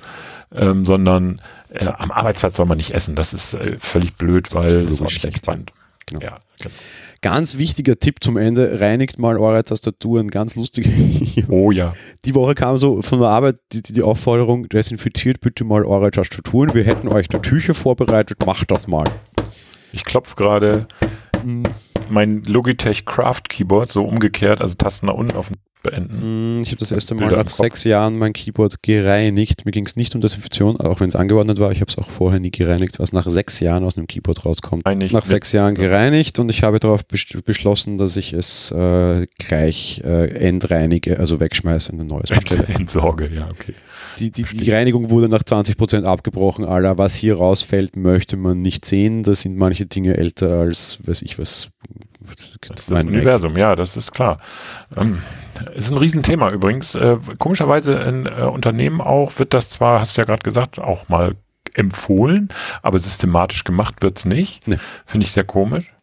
ähm, 0.52 0.86
sondern 0.86 1.42
äh, 1.70 1.86
am 1.86 2.10
Arbeitsplatz 2.12 2.56
soll 2.56 2.66
man 2.66 2.78
nicht 2.78 2.92
essen. 2.92 3.14
Das 3.16 3.34
ist 3.34 3.54
äh, 3.54 3.76
völlig 3.78 4.16
blöd, 4.16 4.46
Das 4.48 4.56
weil 4.56 4.76
es 4.78 4.90
ist 4.92 5.02
nicht 5.02 5.12
schlecht, 5.12 5.36
entspannt. 5.38 5.74
Genau. 6.08 6.22
Ja, 6.22 6.40
genau. 6.60 6.74
Ganz 7.26 7.58
wichtiger 7.58 7.98
Tipp 7.98 8.24
zum 8.24 8.38
Ende, 8.38 8.80
reinigt 8.80 9.18
mal 9.18 9.40
eure 9.40 9.64
Tastaturen, 9.64 10.28
ganz 10.28 10.56
lustig. 10.56 10.88
Oh 11.50 11.72
ja. 11.72 11.96
Die 12.24 12.36
Woche 12.36 12.54
kam 12.54 12.78
so 12.78 13.02
von 13.02 13.20
der 13.20 13.30
Arbeit 13.30 13.58
die, 13.72 13.82
die 13.82 14.04
Aufforderung, 14.04 14.70
desinfiziert 14.70 15.40
bitte 15.40 15.64
mal 15.64 15.86
eure 15.86 16.12
Tastaturen. 16.12 16.76
Wir 16.76 16.84
hätten 16.84 17.08
euch 17.08 17.28
da 17.28 17.40
Tücher 17.40 17.74
vorbereitet, 17.74 18.46
macht 18.46 18.70
das 18.70 18.88
mal. 18.88 19.06
Ich 19.92 20.06
klopfe 20.06 20.36
gerade 20.36 20.88
Hm. 21.42 21.64
mein 22.12 22.44
Logitech 22.44 23.06
Craft 23.06 23.50
Keyboard 23.50 23.92
so 23.92 24.04
umgekehrt, 24.04 24.62
also 24.62 24.76
Tasten 24.76 25.08
nach 25.08 25.16
unten 25.16 25.36
auf 25.36 25.48
den 25.48 25.58
beenden. 25.86 26.60
Mm, 26.60 26.64
Ich 26.64 26.70
habe 26.70 26.78
das 26.80 26.92
erste 26.92 27.16
Mal 27.16 27.28
Bilder 27.28 27.44
nach 27.44 27.50
sechs 27.50 27.84
Jahren 27.84 28.18
mein 28.18 28.34
Keyboard 28.34 28.84
gereinigt. 28.84 29.66
Mir 29.66 29.72
ging 29.72 29.86
es 29.86 29.96
nicht 29.96 30.14
um 30.16 30.22
Desinfektion, 30.22 30.78
auch 30.78 31.00
wenn 31.00 31.08
es 31.08 31.16
angeordnet 31.16 31.60
war. 31.60 31.72
Ich 31.72 31.82
habe 31.82 31.90
es 31.90 31.98
auch 31.98 32.10
vorher 32.10 32.40
nie 32.40 32.52
gereinigt, 32.52 33.00
was 33.00 33.14
nach 33.14 33.28
sechs 33.30 33.60
Jahren 33.60 33.84
aus 33.84 33.98
einem 33.98 34.08
Keyboard 34.08 34.46
rauskommt. 34.46 34.86
Eigentlich 34.86 35.12
nach 35.14 35.24
sechs 35.24 35.52
Jahren 35.54 35.76
gereinigt 35.76 36.40
und 36.40 36.50
ich 36.50 36.64
habe 36.64 36.80
darauf 36.80 37.02
bes- 37.04 37.42
beschlossen, 37.44 37.98
dass 37.98 38.18
ich 38.18 38.34
es 38.34 38.72
äh, 38.72 39.26
gleich 39.38 40.02
äh, 40.04 40.28
entreinige, 40.48 41.20
also 41.20 41.40
wegschmeiße 41.40 41.92
und 41.92 42.02
ein 42.02 42.08
neues 42.08 42.30
bestelle. 42.30 42.66
Entsorge, 42.68 43.30
ja, 43.34 43.48
okay. 43.50 43.74
Die, 44.20 44.32
die, 44.32 44.44
die 44.44 44.72
Reinigung 44.72 45.10
wurde 45.10 45.28
nach 45.28 45.44
20% 45.44 46.04
abgebrochen. 46.06 46.64
Aller, 46.64 46.98
was 46.98 47.16
hier 47.16 47.36
rausfällt, 47.36 47.98
möchte 47.98 48.38
man 48.38 48.62
nicht 48.62 48.86
sehen. 48.86 49.24
Da 49.24 49.36
sind 49.36 49.58
manche 49.58 49.86
Dinge 49.88 50.16
älter 50.16 50.60
als, 50.62 51.00
weiß 51.06 51.22
ich 51.24 51.38
was. 51.38 51.68
Das 52.30 52.58
ist 52.80 52.92
das 52.92 53.04
Universum, 53.04 53.56
ja, 53.58 53.76
das 53.76 53.98
ist 53.98 54.12
klar. 54.12 54.40
Ähm, 54.96 55.22
ist 55.74 55.92
ein 55.92 55.98
Riesenthema 55.98 56.52
übrigens. 56.52 56.96
Äh, 56.96 57.18
komischerweise 57.38 57.94
in 57.94 58.26
äh, 58.26 58.44
Unternehmen 58.44 59.02
auch 59.02 59.38
wird 59.40 59.54
das 59.54 59.70
zwar, 59.70 60.00
hast 60.00 60.18
du 60.18 60.22
ja 60.22 60.26
gerade 60.26 60.44
gesagt, 60.44 60.80
auch 60.80 61.10
mal 61.10 61.36
empfohlen, 61.74 62.50
aber 62.82 63.00
systematisch 63.00 63.64
gemacht 63.64 63.96
wird's 64.02 64.26
nicht. 64.26 64.68
Nee. 64.68 64.78
Finde 65.06 65.26
ich 65.26 65.32
sehr 65.32 65.44
komisch. 65.44 65.94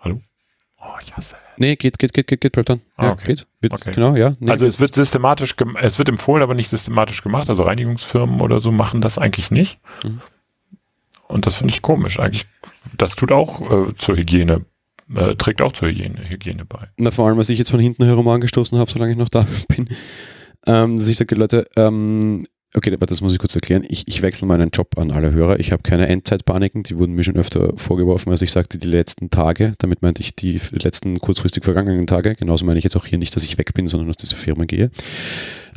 Hallo? 0.00 0.20
Oh, 0.78 0.96
ich 1.02 1.16
hasse. 1.16 1.36
Nee, 1.58 1.76
geht, 1.76 1.98
geht, 1.98 2.14
geht, 2.14 2.26
geht, 2.26 2.40
geht, 2.40 2.52
bleibt 2.52 2.70
dann. 2.70 2.80
Ah, 2.96 3.06
Ja, 3.06 3.12
okay. 3.12 3.24
geht. 3.26 3.46
Wird, 3.60 3.74
Okay. 3.74 3.90
Genau, 3.92 4.16
ja. 4.16 4.32
Nee, 4.40 4.50
also 4.50 4.64
es 4.66 4.80
wird 4.80 4.94
systematisch, 4.94 5.54
es 5.82 5.98
wird 5.98 6.08
empfohlen, 6.08 6.42
aber 6.42 6.54
nicht 6.54 6.70
systematisch 6.70 7.22
gemacht. 7.22 7.50
Also 7.50 7.62
Reinigungsfirmen 7.62 8.40
oder 8.40 8.60
so 8.60 8.72
machen 8.72 9.02
das 9.02 9.18
eigentlich 9.18 9.50
nicht. 9.50 9.78
Mhm. 10.02 10.22
Und 11.30 11.46
das 11.46 11.56
finde 11.56 11.72
ich 11.72 11.82
komisch. 11.82 12.18
Eigentlich, 12.18 12.46
das 12.96 13.14
tut 13.14 13.32
auch 13.32 13.60
äh, 13.88 13.94
zur 13.96 14.16
Hygiene, 14.16 14.64
äh, 15.14 15.34
trägt 15.36 15.62
auch 15.62 15.72
zur 15.72 15.88
Hygiene, 15.88 16.28
Hygiene 16.28 16.64
bei. 16.64 16.88
Na, 16.96 17.10
vor 17.10 17.26
allem, 17.26 17.38
was 17.38 17.50
ich 17.50 17.58
jetzt 17.58 17.70
von 17.70 17.80
hinten 17.80 18.04
herum 18.04 18.28
angestoßen 18.28 18.78
habe, 18.78 18.90
solange 18.90 19.12
ich 19.12 19.18
noch 19.18 19.28
da 19.28 19.46
bin, 19.68 19.88
ähm, 20.66 20.96
dass 20.96 21.08
ich 21.08 21.16
sage, 21.16 21.34
Leute, 21.36 21.66
ähm, 21.76 22.44
okay, 22.76 22.92
aber 22.92 23.06
das 23.06 23.20
muss 23.20 23.32
ich 23.32 23.38
kurz 23.38 23.54
erklären. 23.54 23.84
Ich, 23.88 24.06
ich 24.06 24.22
wechsle 24.22 24.46
meinen 24.46 24.70
Job 24.70 24.98
an 24.98 25.10
alle 25.10 25.32
Hörer. 25.32 25.58
Ich 25.60 25.72
habe 25.72 25.82
keine 25.82 26.06
Endzeitpaniken, 26.08 26.82
die 26.82 26.96
wurden 26.98 27.14
mir 27.14 27.24
schon 27.24 27.36
öfter 27.36 27.72
vorgeworfen, 27.76 28.30
als 28.30 28.42
ich 28.42 28.52
sagte, 28.52 28.78
die 28.78 28.88
letzten 28.88 29.30
Tage. 29.30 29.72
Damit 29.78 30.02
meinte 30.02 30.22
ich 30.22 30.34
die 30.36 30.60
letzten 30.72 31.18
kurzfristig 31.18 31.64
vergangenen 31.64 32.06
Tage. 32.06 32.34
Genauso 32.34 32.64
meine 32.64 32.78
ich 32.78 32.84
jetzt 32.84 32.96
auch 32.96 33.06
hier 33.06 33.18
nicht, 33.18 33.34
dass 33.34 33.42
ich 33.44 33.58
weg 33.58 33.74
bin, 33.74 33.86
sondern 33.86 34.08
aus 34.08 34.16
dieser 34.16 34.36
Firma 34.36 34.64
gehe. 34.64 34.90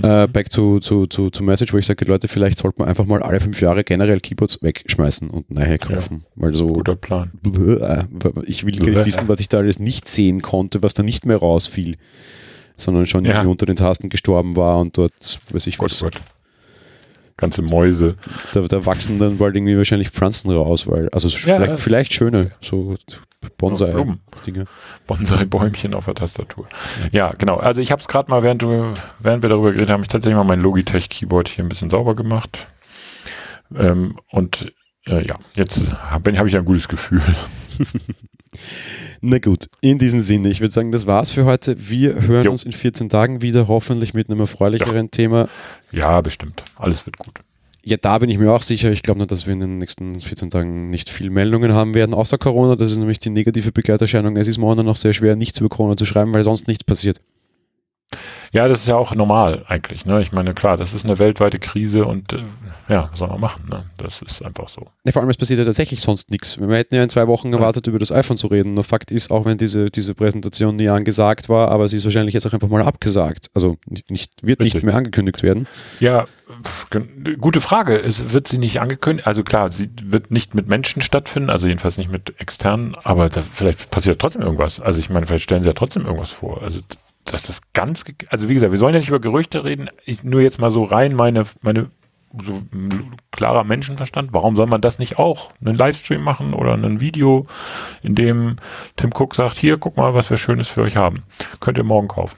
Äh, 0.02 0.28
back 0.28 0.50
to, 0.50 0.80
to, 0.80 1.06
to, 1.06 1.30
to 1.30 1.44
Message, 1.44 1.72
wo 1.74 1.78
ich 1.78 1.86
sage, 1.86 2.04
Leute, 2.06 2.28
vielleicht 2.28 2.58
sollte 2.58 2.80
man 2.80 2.90
einfach 2.90 3.06
mal 3.06 3.22
alle 3.22 3.40
fünf 3.40 3.62
Jahre 3.62 3.84
generell 3.84 4.20
Keyboards 4.20 4.62
wegschmeißen 4.64 5.30
und 5.30 5.52
neue 5.52 5.78
kaufen. 5.78 6.26
Weil 6.36 6.54
so 6.56 6.68
Guter 6.68 6.96
Plan. 6.96 7.32
Ich 8.46 8.66
will 8.66 8.72
gar 8.74 8.88
nicht 8.88 9.06
wissen, 9.06 9.28
was 9.28 9.40
ich 9.40 9.50
da 9.50 9.60
alles 9.60 9.80
nicht 9.80 10.08
sehen 10.08 10.42
konnte, 10.42 10.82
was 10.82 10.94
da 10.96 11.04
nicht 11.04 11.26
mehr 11.28 11.38
rausfiel, 11.38 11.98
sondern 12.76 13.06
schon 13.06 13.26
Ja. 13.26 13.34
irgendwie 13.34 13.52
unter 13.52 13.66
den 13.68 13.76
Tasten 13.76 14.10
gestorben 14.10 14.56
war 14.56 14.80
und 14.80 14.98
dort, 14.98 15.14
weiß 15.52 15.68
ich 15.68 15.78
Gott, 15.78 15.92
was, 15.92 16.02
Gott. 16.02 16.22
Ganze 17.38 17.62
Mäuse. 17.64 18.16
da, 18.54 18.62
da 18.62 18.86
wachsen 18.86 19.20
dann 19.20 19.38
bald 19.38 19.56
irgendwie 19.56 19.78
wahrscheinlich 19.78 20.10
Pflanzen 20.10 20.52
raus, 20.52 20.88
weil, 20.88 21.10
also 21.10 21.28
Ja, 21.30 21.38
vielleicht, 21.38 21.72
ja. 21.72 21.78
vielleicht 21.78 22.14
schöne, 22.14 22.52
so. 22.62 22.96
Bonsai-Dinge. 23.58 24.66
Bonsai-Bäumchen 25.08 25.94
auf 25.96 26.06
der 26.06 26.16
Tastatur. 26.16 26.68
Ja, 27.12 27.32
genau. 27.38 27.58
Also 27.58 27.82
ich 27.82 27.92
habe 27.92 28.02
es 28.02 28.08
gerade 28.08 28.30
mal, 28.32 28.44
während, 28.44 28.62
du, 28.62 28.94
während 29.20 29.44
wir 29.44 29.50
darüber 29.50 29.72
geredet 29.72 29.90
haben, 29.90 30.02
ich 30.02 30.08
tatsächlich 30.08 30.38
mal 30.38 30.44
mein 30.44 30.62
Logitech-Keyboard 30.62 31.50
hier 31.50 31.66
ein 31.66 31.70
bisschen 31.70 31.90
sauber 31.90 32.16
gemacht. 32.16 32.68
Ähm, 33.76 34.20
und 34.30 34.72
äh, 35.06 35.26
ja, 35.26 35.36
jetzt 35.56 35.92
habe 35.92 36.38
hab 36.38 36.46
ich 36.46 36.56
ein 36.56 36.66
gutes 36.66 36.88
Gefühl. 36.88 37.22
Na 39.22 39.40
gut, 39.40 39.68
in 39.82 39.98
diesem 39.98 40.22
Sinne, 40.22 40.50
ich 40.50 40.60
würde 40.60 40.74
sagen, 40.74 40.92
das 40.92 41.06
war's 41.06 41.32
für 41.32 41.46
heute. 41.46 41.76
Wir 41.90 42.22
hören 42.28 42.46
Jo. 42.46 42.52
uns 42.52 42.64
in 42.64 42.72
14 42.72 43.10
Tagen 43.10 43.42
wieder, 43.42 43.68
hoffentlich 43.68 44.14
mit 44.14 44.30
einem 44.30 44.40
erfreulicheren 44.42 45.12
Thema. 45.12 45.48
Ja, 45.92 46.20
bestimmt. 46.22 46.64
Alles 46.76 47.06
wird 47.06 47.18
gut. 47.18 47.40
Ja, 47.86 47.98
da 47.98 48.18
bin 48.18 48.30
ich 48.30 48.38
mir 48.38 48.52
auch 48.54 48.62
sicher. 48.62 48.92
Ich 48.92 49.04
glaube 49.04 49.18
nur, 49.18 49.28
dass 49.28 49.46
wir 49.46 49.54
in 49.54 49.60
den 49.60 49.78
nächsten 49.78 50.20
14 50.22 50.50
Tagen 50.50 50.90
nicht 50.90 51.10
viel 51.10 51.30
Meldungen 51.30 51.74
haben 51.74 51.94
werden, 51.94 52.14
außer 52.14 52.38
Corona. 52.38 52.78
Das 52.78 52.92
ist 52.92 52.98
nämlich 52.98 53.20
die 53.20 53.30
negative 53.30 53.74
Begleiterscheinung. 53.74 54.38
Es 54.38 54.48
ist 54.48 54.58
momentan 54.58 54.86
noch 54.86 54.96
sehr 54.96 55.12
schwer, 55.12 55.36
nichts 55.36 55.60
über 55.60 55.68
Corona 55.70 55.98
zu 55.98 56.06
schreiben, 56.06 56.34
weil 56.34 56.44
sonst 56.44 56.68
nichts 56.70 56.86
passiert. 56.86 57.20
Ja, 58.52 58.68
das 58.68 58.82
ist 58.82 58.88
ja 58.88 58.96
auch 58.96 59.16
normal 59.16 59.66
eigentlich. 59.68 60.06
Ne? 60.06 60.22
Ich 60.22 60.32
meine, 60.32 60.54
klar, 60.54 60.78
das 60.78 60.94
ist 60.94 61.06
eine 61.06 61.18
weltweite 61.18 61.58
Krise 61.58 62.06
und 62.06 62.34
äh, 62.34 62.44
ja, 62.88 63.10
was 63.12 63.20
soll 63.20 63.28
man 63.30 63.40
machen? 63.40 63.68
Ne? 63.70 63.86
Das 63.98 64.22
ist 64.22 64.44
einfach 64.46 64.70
so. 64.70 64.88
Ja, 65.06 65.12
vor 65.12 65.22
allem, 65.22 65.30
es 65.30 65.38
passiert 65.38 65.58
ja 65.60 65.66
tatsächlich 65.66 66.02
sonst 66.02 66.30
nichts. 66.30 66.60
Wir 66.60 66.76
hätten 66.76 66.94
ja 66.94 67.02
in 67.02 67.10
zwei 67.10 67.28
Wochen 67.28 67.52
erwartet, 67.52 67.88
über 67.88 67.98
das 67.98 68.12
iPhone 68.12 68.38
zu 68.38 68.48
reden. 68.48 68.76
Nur 68.76 68.84
Fakt 68.84 69.10
ist, 69.10 69.32
auch 69.32 69.46
wenn 69.46 69.58
diese, 69.58 69.88
diese 69.88 70.14
Präsentation 70.14 70.76
nie 70.76 70.90
angesagt 70.90 71.50
war, 71.50 71.70
aber 71.70 71.88
sie 71.88 71.98
ist 71.98 72.06
wahrscheinlich 72.06 72.36
jetzt 72.36 72.46
auch 72.46 72.54
einfach 72.54 72.68
mal 72.68 72.84
abgesagt. 72.84 73.50
Also 73.56 73.78
nicht, 74.08 74.32
wird 74.44 74.60
Richtig. 74.60 74.76
nicht 74.76 74.86
mehr 74.86 74.96
angekündigt 74.96 75.42
werden. 75.42 75.68
Ja, 76.00 76.26
gute 77.40 77.62
Frage. 77.62 78.00
Es 78.00 78.34
wird 78.34 78.48
sie 78.48 78.58
nicht 78.58 78.82
angekündigt. 78.82 79.26
Also 79.26 79.44
klar, 79.44 79.72
sie 79.72 79.90
wird 80.04 80.32
nicht 80.32 80.54
mit 80.54 80.68
Menschen 80.68 81.02
stattfinden, 81.02 81.50
also 81.50 81.68
jedenfalls 81.68 81.98
nicht 81.98 82.12
mit 82.12 82.40
externen, 82.40 82.96
aber 83.04 83.30
da, 83.30 83.42
vielleicht 83.42 83.90
passiert 83.90 84.20
trotzdem 84.20 84.42
irgendwas. 84.42 84.80
Also 84.80 85.00
ich 85.00 85.10
meine, 85.10 85.26
vielleicht 85.26 85.44
stellen 85.44 85.64
sie 85.64 85.70
ja 85.70 85.74
trotzdem 85.74 86.06
irgendwas 86.06 86.30
vor. 86.30 86.62
Also 86.62 86.82
dass 87.26 87.44
das 87.44 87.62
ganz, 87.74 88.04
also 88.28 88.50
wie 88.50 88.54
gesagt, 88.54 88.72
wir 88.72 88.80
sollen 88.80 88.94
ja 88.94 89.00
nicht 89.00 89.10
über 89.10 89.20
Gerüchte 89.20 89.64
reden. 89.64 89.90
Ich, 90.06 90.24
nur 90.24 90.42
jetzt 90.42 90.60
mal 90.60 90.72
so 90.72 90.84
rein 90.84 91.16
meine, 91.16 91.44
meine 91.62 91.90
so 92.42 92.62
klarer 93.32 93.64
Menschenverstand. 93.64 94.34
Warum 94.34 94.56
soll 94.56 94.68
man 94.68 94.82
das 94.82 95.00
nicht 95.00 95.20
auch? 95.20 95.52
Einen 95.64 95.78
Livestream 95.78 96.22
machen 96.22 96.54
oder 96.54 96.74
ein 96.74 97.00
Video, 97.00 97.46
in 98.02 98.16
dem 98.16 98.56
Tim 98.96 99.12
Cook 99.14 99.36
sagt, 99.36 99.58
hier, 99.58 99.78
guck 99.78 99.98
mal, 99.98 100.14
was 100.14 100.30
wir 100.30 100.38
Schönes 100.38 100.68
für 100.68 100.82
euch 100.82 100.96
haben. 100.96 101.24
Könnt 101.60 101.78
ihr 101.78 101.84
morgen 101.84 102.08
kaufen. 102.08 102.38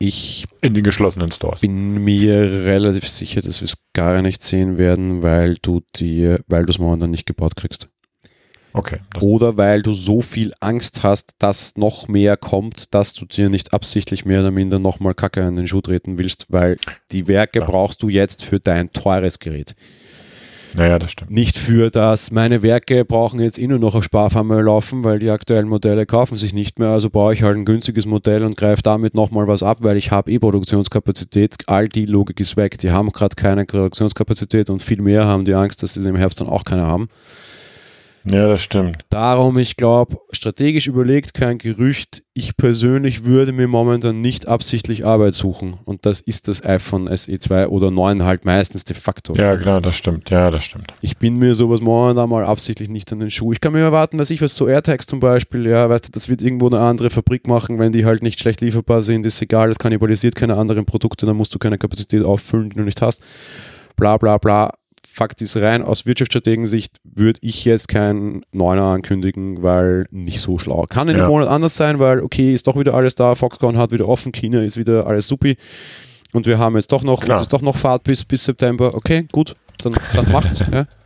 Ich 0.00 0.46
In 0.60 0.74
den 0.74 0.84
geschlossenen 0.84 1.32
Stores. 1.32 1.60
bin 1.60 2.04
mir 2.04 2.64
relativ 2.64 3.08
sicher, 3.08 3.40
dass 3.40 3.60
wir 3.60 3.66
es 3.66 3.78
gar 3.94 4.22
nicht 4.22 4.42
sehen 4.42 4.78
werden, 4.78 5.22
weil 5.22 5.56
du 5.60 5.80
dir, 5.96 6.40
weil 6.46 6.64
du 6.64 6.70
es 6.70 6.78
momentan 6.78 7.10
nicht 7.10 7.26
gebaut 7.26 7.56
kriegst. 7.56 7.88
Okay. 8.74 8.98
Oder 9.20 9.56
weil 9.56 9.82
du 9.82 9.94
so 9.94 10.20
viel 10.20 10.52
Angst 10.60 11.02
hast, 11.02 11.32
dass 11.38 11.76
noch 11.76 12.06
mehr 12.06 12.36
kommt, 12.36 12.94
dass 12.94 13.14
du 13.14 13.24
dir 13.24 13.48
nicht 13.48 13.72
absichtlich 13.72 14.24
mehr 14.24 14.40
oder 14.40 14.50
minder 14.50 14.78
nochmal 14.78 15.14
Kacke 15.14 15.42
an 15.44 15.56
den 15.56 15.66
Schuh 15.66 15.80
treten 15.80 16.18
willst, 16.18 16.46
weil 16.50 16.76
die 17.10 17.26
Werke 17.28 17.60
Ja. 17.60 17.64
brauchst 17.66 18.02
du 18.02 18.08
jetzt 18.08 18.44
für 18.44 18.60
dein 18.60 18.92
teures 18.92 19.38
Gerät. 19.38 19.74
naja, 20.74 20.98
das 20.98 21.12
stimmt. 21.12 21.30
Nicht 21.30 21.56
für 21.56 21.90
das, 21.90 22.30
meine 22.30 22.62
Werke 22.62 23.04
brauchen 23.06 23.40
jetzt 23.40 23.58
eh 23.58 23.66
nur 23.66 23.78
noch 23.78 23.94
auf 23.94 24.04
Sparfarme 24.04 24.60
laufen, 24.60 25.02
weil 25.02 25.18
die 25.18 25.30
aktuellen 25.30 25.66
Modelle 25.66 26.04
kaufen 26.04 26.36
sich 26.36 26.52
nicht 26.52 26.78
mehr, 26.78 26.90
also 26.90 27.08
baue 27.08 27.32
ich 27.32 27.42
halt 27.42 27.56
ein 27.56 27.64
günstiges 27.64 28.04
Modell 28.06 28.44
und 28.44 28.56
greife 28.56 28.82
damit 28.82 29.14
nochmal 29.14 29.48
was 29.48 29.62
ab, 29.62 29.78
weil 29.80 29.96
ich 29.96 30.10
habe 30.10 30.30
eh 30.30 30.38
Produktionskapazität. 30.38 31.54
All 31.66 31.88
die 31.88 32.04
Logik 32.04 32.38
ist 32.38 32.56
weg. 32.56 32.78
Die 32.78 32.92
haben 32.92 33.10
gerade 33.12 33.34
keine 33.34 33.64
Produktionskapazität 33.64 34.68
und 34.70 34.80
viel 34.82 35.00
mehr 35.00 35.24
haben 35.24 35.46
die 35.46 35.54
Angst, 35.54 35.82
dass 35.82 35.94
sie 35.94 36.06
im 36.06 36.16
Herbst 36.16 36.40
dann 36.40 36.48
auch 36.48 36.64
keine 36.64 36.86
haben. 36.86 37.08
Ja, 38.24 38.46
das 38.46 38.62
stimmt. 38.62 38.98
Darum, 39.10 39.58
ich 39.58 39.76
glaube, 39.76 40.18
strategisch 40.32 40.86
überlegt, 40.86 41.34
kein 41.34 41.58
Gerücht. 41.58 42.22
Ich 42.34 42.56
persönlich 42.56 43.24
würde 43.24 43.52
mir 43.52 43.68
momentan 43.68 44.20
nicht 44.20 44.46
absichtlich 44.46 45.04
Arbeit 45.04 45.34
suchen. 45.34 45.74
Und 45.84 46.06
das 46.06 46.20
ist 46.20 46.48
das 46.48 46.64
iPhone 46.64 47.08
SE2 47.08 47.66
oder 47.66 47.90
9 47.90 48.22
halt 48.22 48.44
meistens 48.44 48.84
de 48.84 48.96
facto. 48.96 49.34
Ja, 49.34 49.56
klar, 49.56 49.80
das 49.80 49.96
stimmt. 49.96 50.30
Ja, 50.30 50.50
das 50.50 50.64
stimmt. 50.64 50.92
Ich 51.00 51.16
bin 51.16 51.38
mir 51.38 51.54
sowas 51.54 51.80
momentan 51.80 52.28
mal 52.28 52.44
absichtlich 52.44 52.88
nicht 52.88 53.12
an 53.12 53.20
den 53.20 53.30
Schuh. 53.30 53.52
Ich 53.52 53.60
kann 53.60 53.72
mir 53.72 53.80
erwarten, 53.80 54.18
dass 54.18 54.30
ich 54.30 54.42
was 54.42 54.54
zu 54.54 54.66
AirTags 54.66 55.06
zum 55.06 55.20
Beispiel, 55.20 55.66
ja, 55.66 55.88
weißt 55.88 56.08
du, 56.08 56.12
das 56.12 56.28
wird 56.28 56.42
irgendwo 56.42 56.66
eine 56.66 56.80
andere 56.80 57.10
Fabrik 57.10 57.46
machen, 57.46 57.78
wenn 57.78 57.92
die 57.92 58.04
halt 58.04 58.22
nicht 58.22 58.40
schlecht 58.40 58.60
lieferbar 58.60 59.02
sind, 59.02 59.26
ist 59.26 59.40
egal, 59.42 59.68
das 59.68 59.78
kannibalisiert 59.78 60.34
keine 60.34 60.56
anderen 60.56 60.84
Produkte, 60.84 61.26
dann 61.26 61.36
musst 61.36 61.54
du 61.54 61.58
keine 61.58 61.78
Kapazität 61.78 62.24
auffüllen, 62.24 62.70
die 62.70 62.76
du 62.76 62.82
nicht 62.82 63.02
hast. 63.02 63.22
Bla 63.96 64.16
bla 64.16 64.38
bla. 64.38 64.72
Fakt 65.18 65.42
ist 65.42 65.56
rein, 65.56 65.82
aus 65.82 66.06
Wirtschaftsstrategensicht 66.06 66.96
würde 67.02 67.40
ich 67.42 67.64
jetzt 67.64 67.88
keinen 67.88 68.42
Neuner 68.52 68.84
ankündigen, 68.84 69.62
weil 69.64 70.06
nicht 70.12 70.40
so 70.40 70.58
schlau. 70.58 70.86
Kann 70.88 71.08
in 71.08 71.16
einem 71.16 71.24
Ja. 71.24 71.28
Monat 71.28 71.48
anders 71.48 71.76
sein, 71.76 71.98
weil 71.98 72.20
okay, 72.20 72.54
ist 72.54 72.68
doch 72.68 72.78
wieder 72.78 72.94
alles 72.94 73.16
da, 73.16 73.34
Foxconn 73.34 73.76
hat 73.76 73.90
wieder 73.90 74.08
offen, 74.08 74.30
China 74.32 74.62
ist 74.62 74.76
wieder 74.76 75.06
alles 75.08 75.26
supi 75.26 75.56
und 76.32 76.46
wir 76.46 76.58
haben 76.58 76.76
jetzt 76.76 76.92
doch 76.92 77.02
noch, 77.02 77.20
Klar. 77.20 77.36
uns 77.38 77.46
ist 77.48 77.52
doch 77.52 77.62
noch 77.62 77.76
Fahrt 77.76 78.04
bis, 78.04 78.24
bis 78.24 78.44
September. 78.44 78.94
Okay, 78.94 79.26
gut, 79.32 79.54
dann, 79.82 79.94
dann 80.14 80.30
macht's. 80.30 80.60
ja. 80.60 80.86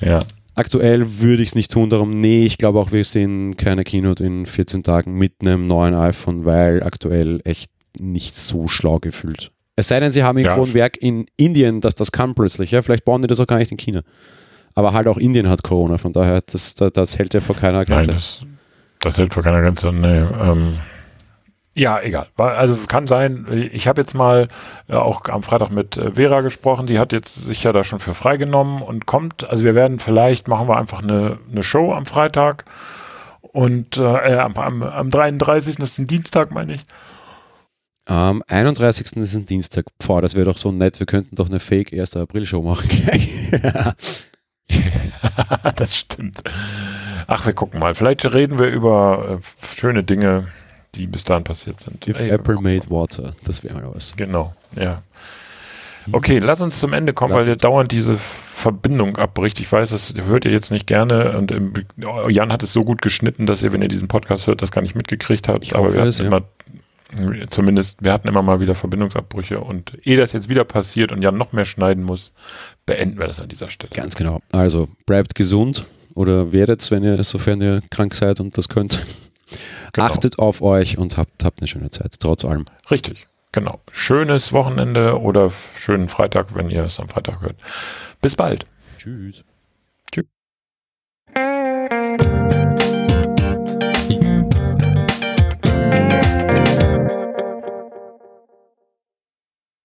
Ja. 0.00 0.18
Aktuell 0.54 1.20
würde 1.20 1.42
ich 1.42 1.50
es 1.50 1.54
nicht 1.54 1.70
tun, 1.70 1.88
darum, 1.88 2.20
nee, 2.20 2.44
ich 2.44 2.58
glaube 2.58 2.78
auch, 2.80 2.92
wir 2.92 3.04
sehen 3.04 3.56
keine 3.56 3.84
Keynote 3.84 4.22
in 4.24 4.44
14 4.44 4.82
Tagen 4.82 5.14
mit 5.14 5.34
einem 5.40 5.66
neuen 5.66 5.94
iPhone, 5.94 6.44
weil 6.44 6.82
aktuell 6.82 7.40
echt 7.44 7.70
nicht 7.98 8.36
so 8.36 8.68
schlau 8.68 8.98
gefühlt. 8.98 9.52
Es 9.82 9.88
sei 9.88 9.98
denn, 9.98 10.12
sie 10.12 10.22
haben 10.22 10.38
irgendwo 10.38 10.62
Ja. 10.62 10.70
ein 10.70 10.74
Werk 10.74 10.96
in 10.98 11.26
Indien, 11.36 11.80
das 11.80 11.96
das 11.96 12.12
kann 12.12 12.36
plötzlich, 12.36 12.70
ja, 12.70 12.82
vielleicht 12.82 13.04
bauen 13.04 13.20
die 13.20 13.26
das 13.26 13.40
auch 13.40 13.48
gar 13.48 13.58
nicht 13.58 13.72
in 13.72 13.78
China. 13.78 14.02
Aber 14.76 14.92
halt 14.92 15.08
auch 15.08 15.16
Indien 15.18 15.48
hat 15.48 15.64
Corona, 15.64 15.98
von 15.98 16.12
daher, 16.12 16.40
das, 16.40 16.76
das, 16.76 16.92
das 16.92 17.18
hält 17.18 17.34
ja 17.34 17.40
vor 17.40 17.56
keiner 17.56 17.84
Grenze. 17.84 18.10
Nein, 18.10 18.16
das, 18.16 18.46
das 19.00 19.18
hält 19.18 19.34
vor 19.34 19.42
keiner 19.42 19.60
Grenze. 19.60 19.92
Nee, 19.92 20.22
ähm, 20.40 20.76
ja, 21.74 22.00
egal. 22.00 22.28
Also 22.36 22.76
kann 22.86 23.08
sein, 23.08 23.48
ich 23.72 23.88
habe 23.88 24.00
jetzt 24.00 24.14
mal 24.14 24.46
äh, 24.88 24.94
auch 24.94 25.24
am 25.28 25.42
Freitag 25.42 25.70
mit 25.72 25.96
äh, 25.96 26.12
Vera 26.12 26.42
gesprochen, 26.42 26.86
die 26.86 27.00
hat 27.00 27.12
jetzt 27.12 27.34
sich 27.34 27.64
ja 27.64 27.72
da 27.72 27.82
schon 27.82 27.98
für 27.98 28.14
freigenommen 28.14 28.82
und 28.82 29.06
kommt, 29.06 29.42
also 29.50 29.64
wir 29.64 29.74
werden 29.74 29.98
vielleicht, 29.98 30.46
machen 30.46 30.68
wir 30.68 30.76
einfach 30.76 31.02
eine, 31.02 31.38
eine 31.50 31.64
Show 31.64 31.92
am 31.92 32.06
Freitag 32.06 32.66
und 33.40 33.96
äh, 33.96 34.36
am, 34.36 34.54
am, 34.54 34.82
am 34.84 35.10
33. 35.10 35.74
das 35.76 35.90
ist 35.90 35.98
ein 35.98 36.06
Dienstag, 36.06 36.52
meine 36.52 36.74
ich. 36.74 36.84
Am 38.06 38.42
31. 38.48 39.16
ist 39.16 39.34
ein 39.34 39.46
Dienstag. 39.46 39.86
Pfau, 40.00 40.20
das 40.20 40.34
wäre 40.34 40.46
doch 40.46 40.56
so 40.56 40.72
nett, 40.72 40.98
wir 40.98 41.06
könnten 41.06 41.36
doch 41.36 41.48
eine 41.48 41.60
Fake 41.60 41.92
1. 41.92 42.16
April-Show 42.16 42.62
machen 42.62 42.88
gleich. 42.88 43.30
das 45.76 45.96
stimmt. 45.96 46.42
Ach, 47.28 47.46
wir 47.46 47.52
gucken 47.52 47.78
mal. 47.80 47.94
Vielleicht 47.94 48.24
reden 48.34 48.58
wir 48.58 48.66
über 48.66 49.38
äh, 49.40 49.76
schöne 49.76 50.02
Dinge, 50.02 50.48
die 50.96 51.06
bis 51.06 51.22
dahin 51.22 51.44
passiert 51.44 51.78
sind. 51.78 52.06
If 52.08 52.20
Ey, 52.20 52.30
Apple 52.30 52.60
made 52.60 52.90
water, 52.90 53.32
das 53.44 53.62
wäre 53.62 53.74
mal 53.74 53.94
was. 53.94 54.16
Genau, 54.16 54.52
ja. 54.74 55.02
Okay, 56.10 56.40
lass 56.40 56.60
uns 56.60 56.80
zum 56.80 56.92
Ende 56.94 57.12
kommen, 57.12 57.32
lass 57.32 57.42
weil 57.42 57.52
jetzt 57.52 57.62
dauernd 57.62 57.92
diese 57.92 58.16
Verbindung 58.18 59.18
abbricht. 59.18 59.60
Ich 59.60 59.70
weiß, 59.70 59.90
das 59.90 60.14
hört 60.16 60.44
ihr 60.44 60.50
jetzt 60.50 60.72
nicht 60.72 60.88
gerne 60.88 61.38
und 61.38 61.54
Jan 62.28 62.52
hat 62.52 62.64
es 62.64 62.72
so 62.72 62.84
gut 62.84 63.02
geschnitten, 63.02 63.46
dass 63.46 63.62
ihr, 63.62 63.72
wenn 63.72 63.82
ihr 63.82 63.88
diesen 63.88 64.08
Podcast 64.08 64.48
hört, 64.48 64.62
das 64.62 64.72
gar 64.72 64.82
nicht 64.82 64.96
mitgekriegt 64.96 65.46
habt. 65.46 65.64
Ich 65.64 65.76
aber 65.76 65.94
wir 65.94 66.00
hatten 66.00 66.10
ja. 66.10 66.26
immer 66.26 66.42
zumindest, 67.50 68.02
wir 68.02 68.12
hatten 68.12 68.28
immer 68.28 68.42
mal 68.42 68.60
wieder 68.60 68.74
Verbindungsabbrüche 68.74 69.60
und 69.60 69.98
ehe 70.02 70.16
das 70.16 70.32
jetzt 70.32 70.48
wieder 70.48 70.64
passiert 70.64 71.12
und 71.12 71.22
Jan 71.22 71.36
noch 71.36 71.52
mehr 71.52 71.64
schneiden 71.64 72.04
muss, 72.04 72.32
beenden 72.86 73.18
wir 73.18 73.26
das 73.26 73.40
an 73.40 73.48
dieser 73.48 73.70
Stelle. 73.70 73.92
Ganz 73.94 74.14
genau. 74.14 74.40
Also 74.52 74.88
bleibt 75.06 75.34
gesund 75.34 75.84
oder 76.14 76.52
werdet, 76.52 76.90
wenn 76.90 77.02
ihr, 77.04 77.22
sofern 77.24 77.60
ihr 77.60 77.80
krank 77.90 78.14
seid 78.14 78.40
und 78.40 78.56
das 78.56 78.68
könnt. 78.68 79.02
Genau. 79.92 80.06
Achtet 80.06 80.38
auf 80.38 80.62
euch 80.62 80.96
und 80.96 81.18
habt, 81.18 81.44
habt 81.44 81.60
eine 81.60 81.68
schöne 81.68 81.90
Zeit, 81.90 82.14
trotz 82.18 82.46
allem. 82.46 82.64
Richtig, 82.90 83.26
genau. 83.52 83.80
Schönes 83.90 84.54
Wochenende 84.54 85.20
oder 85.20 85.50
schönen 85.76 86.08
Freitag, 86.08 86.54
wenn 86.54 86.70
ihr 86.70 86.84
es 86.84 86.98
am 86.98 87.08
Freitag 87.08 87.42
hört. 87.42 87.56
Bis 88.22 88.34
bald. 88.34 88.64
Tschüss. 88.96 89.36
Tschüss. 89.36 89.51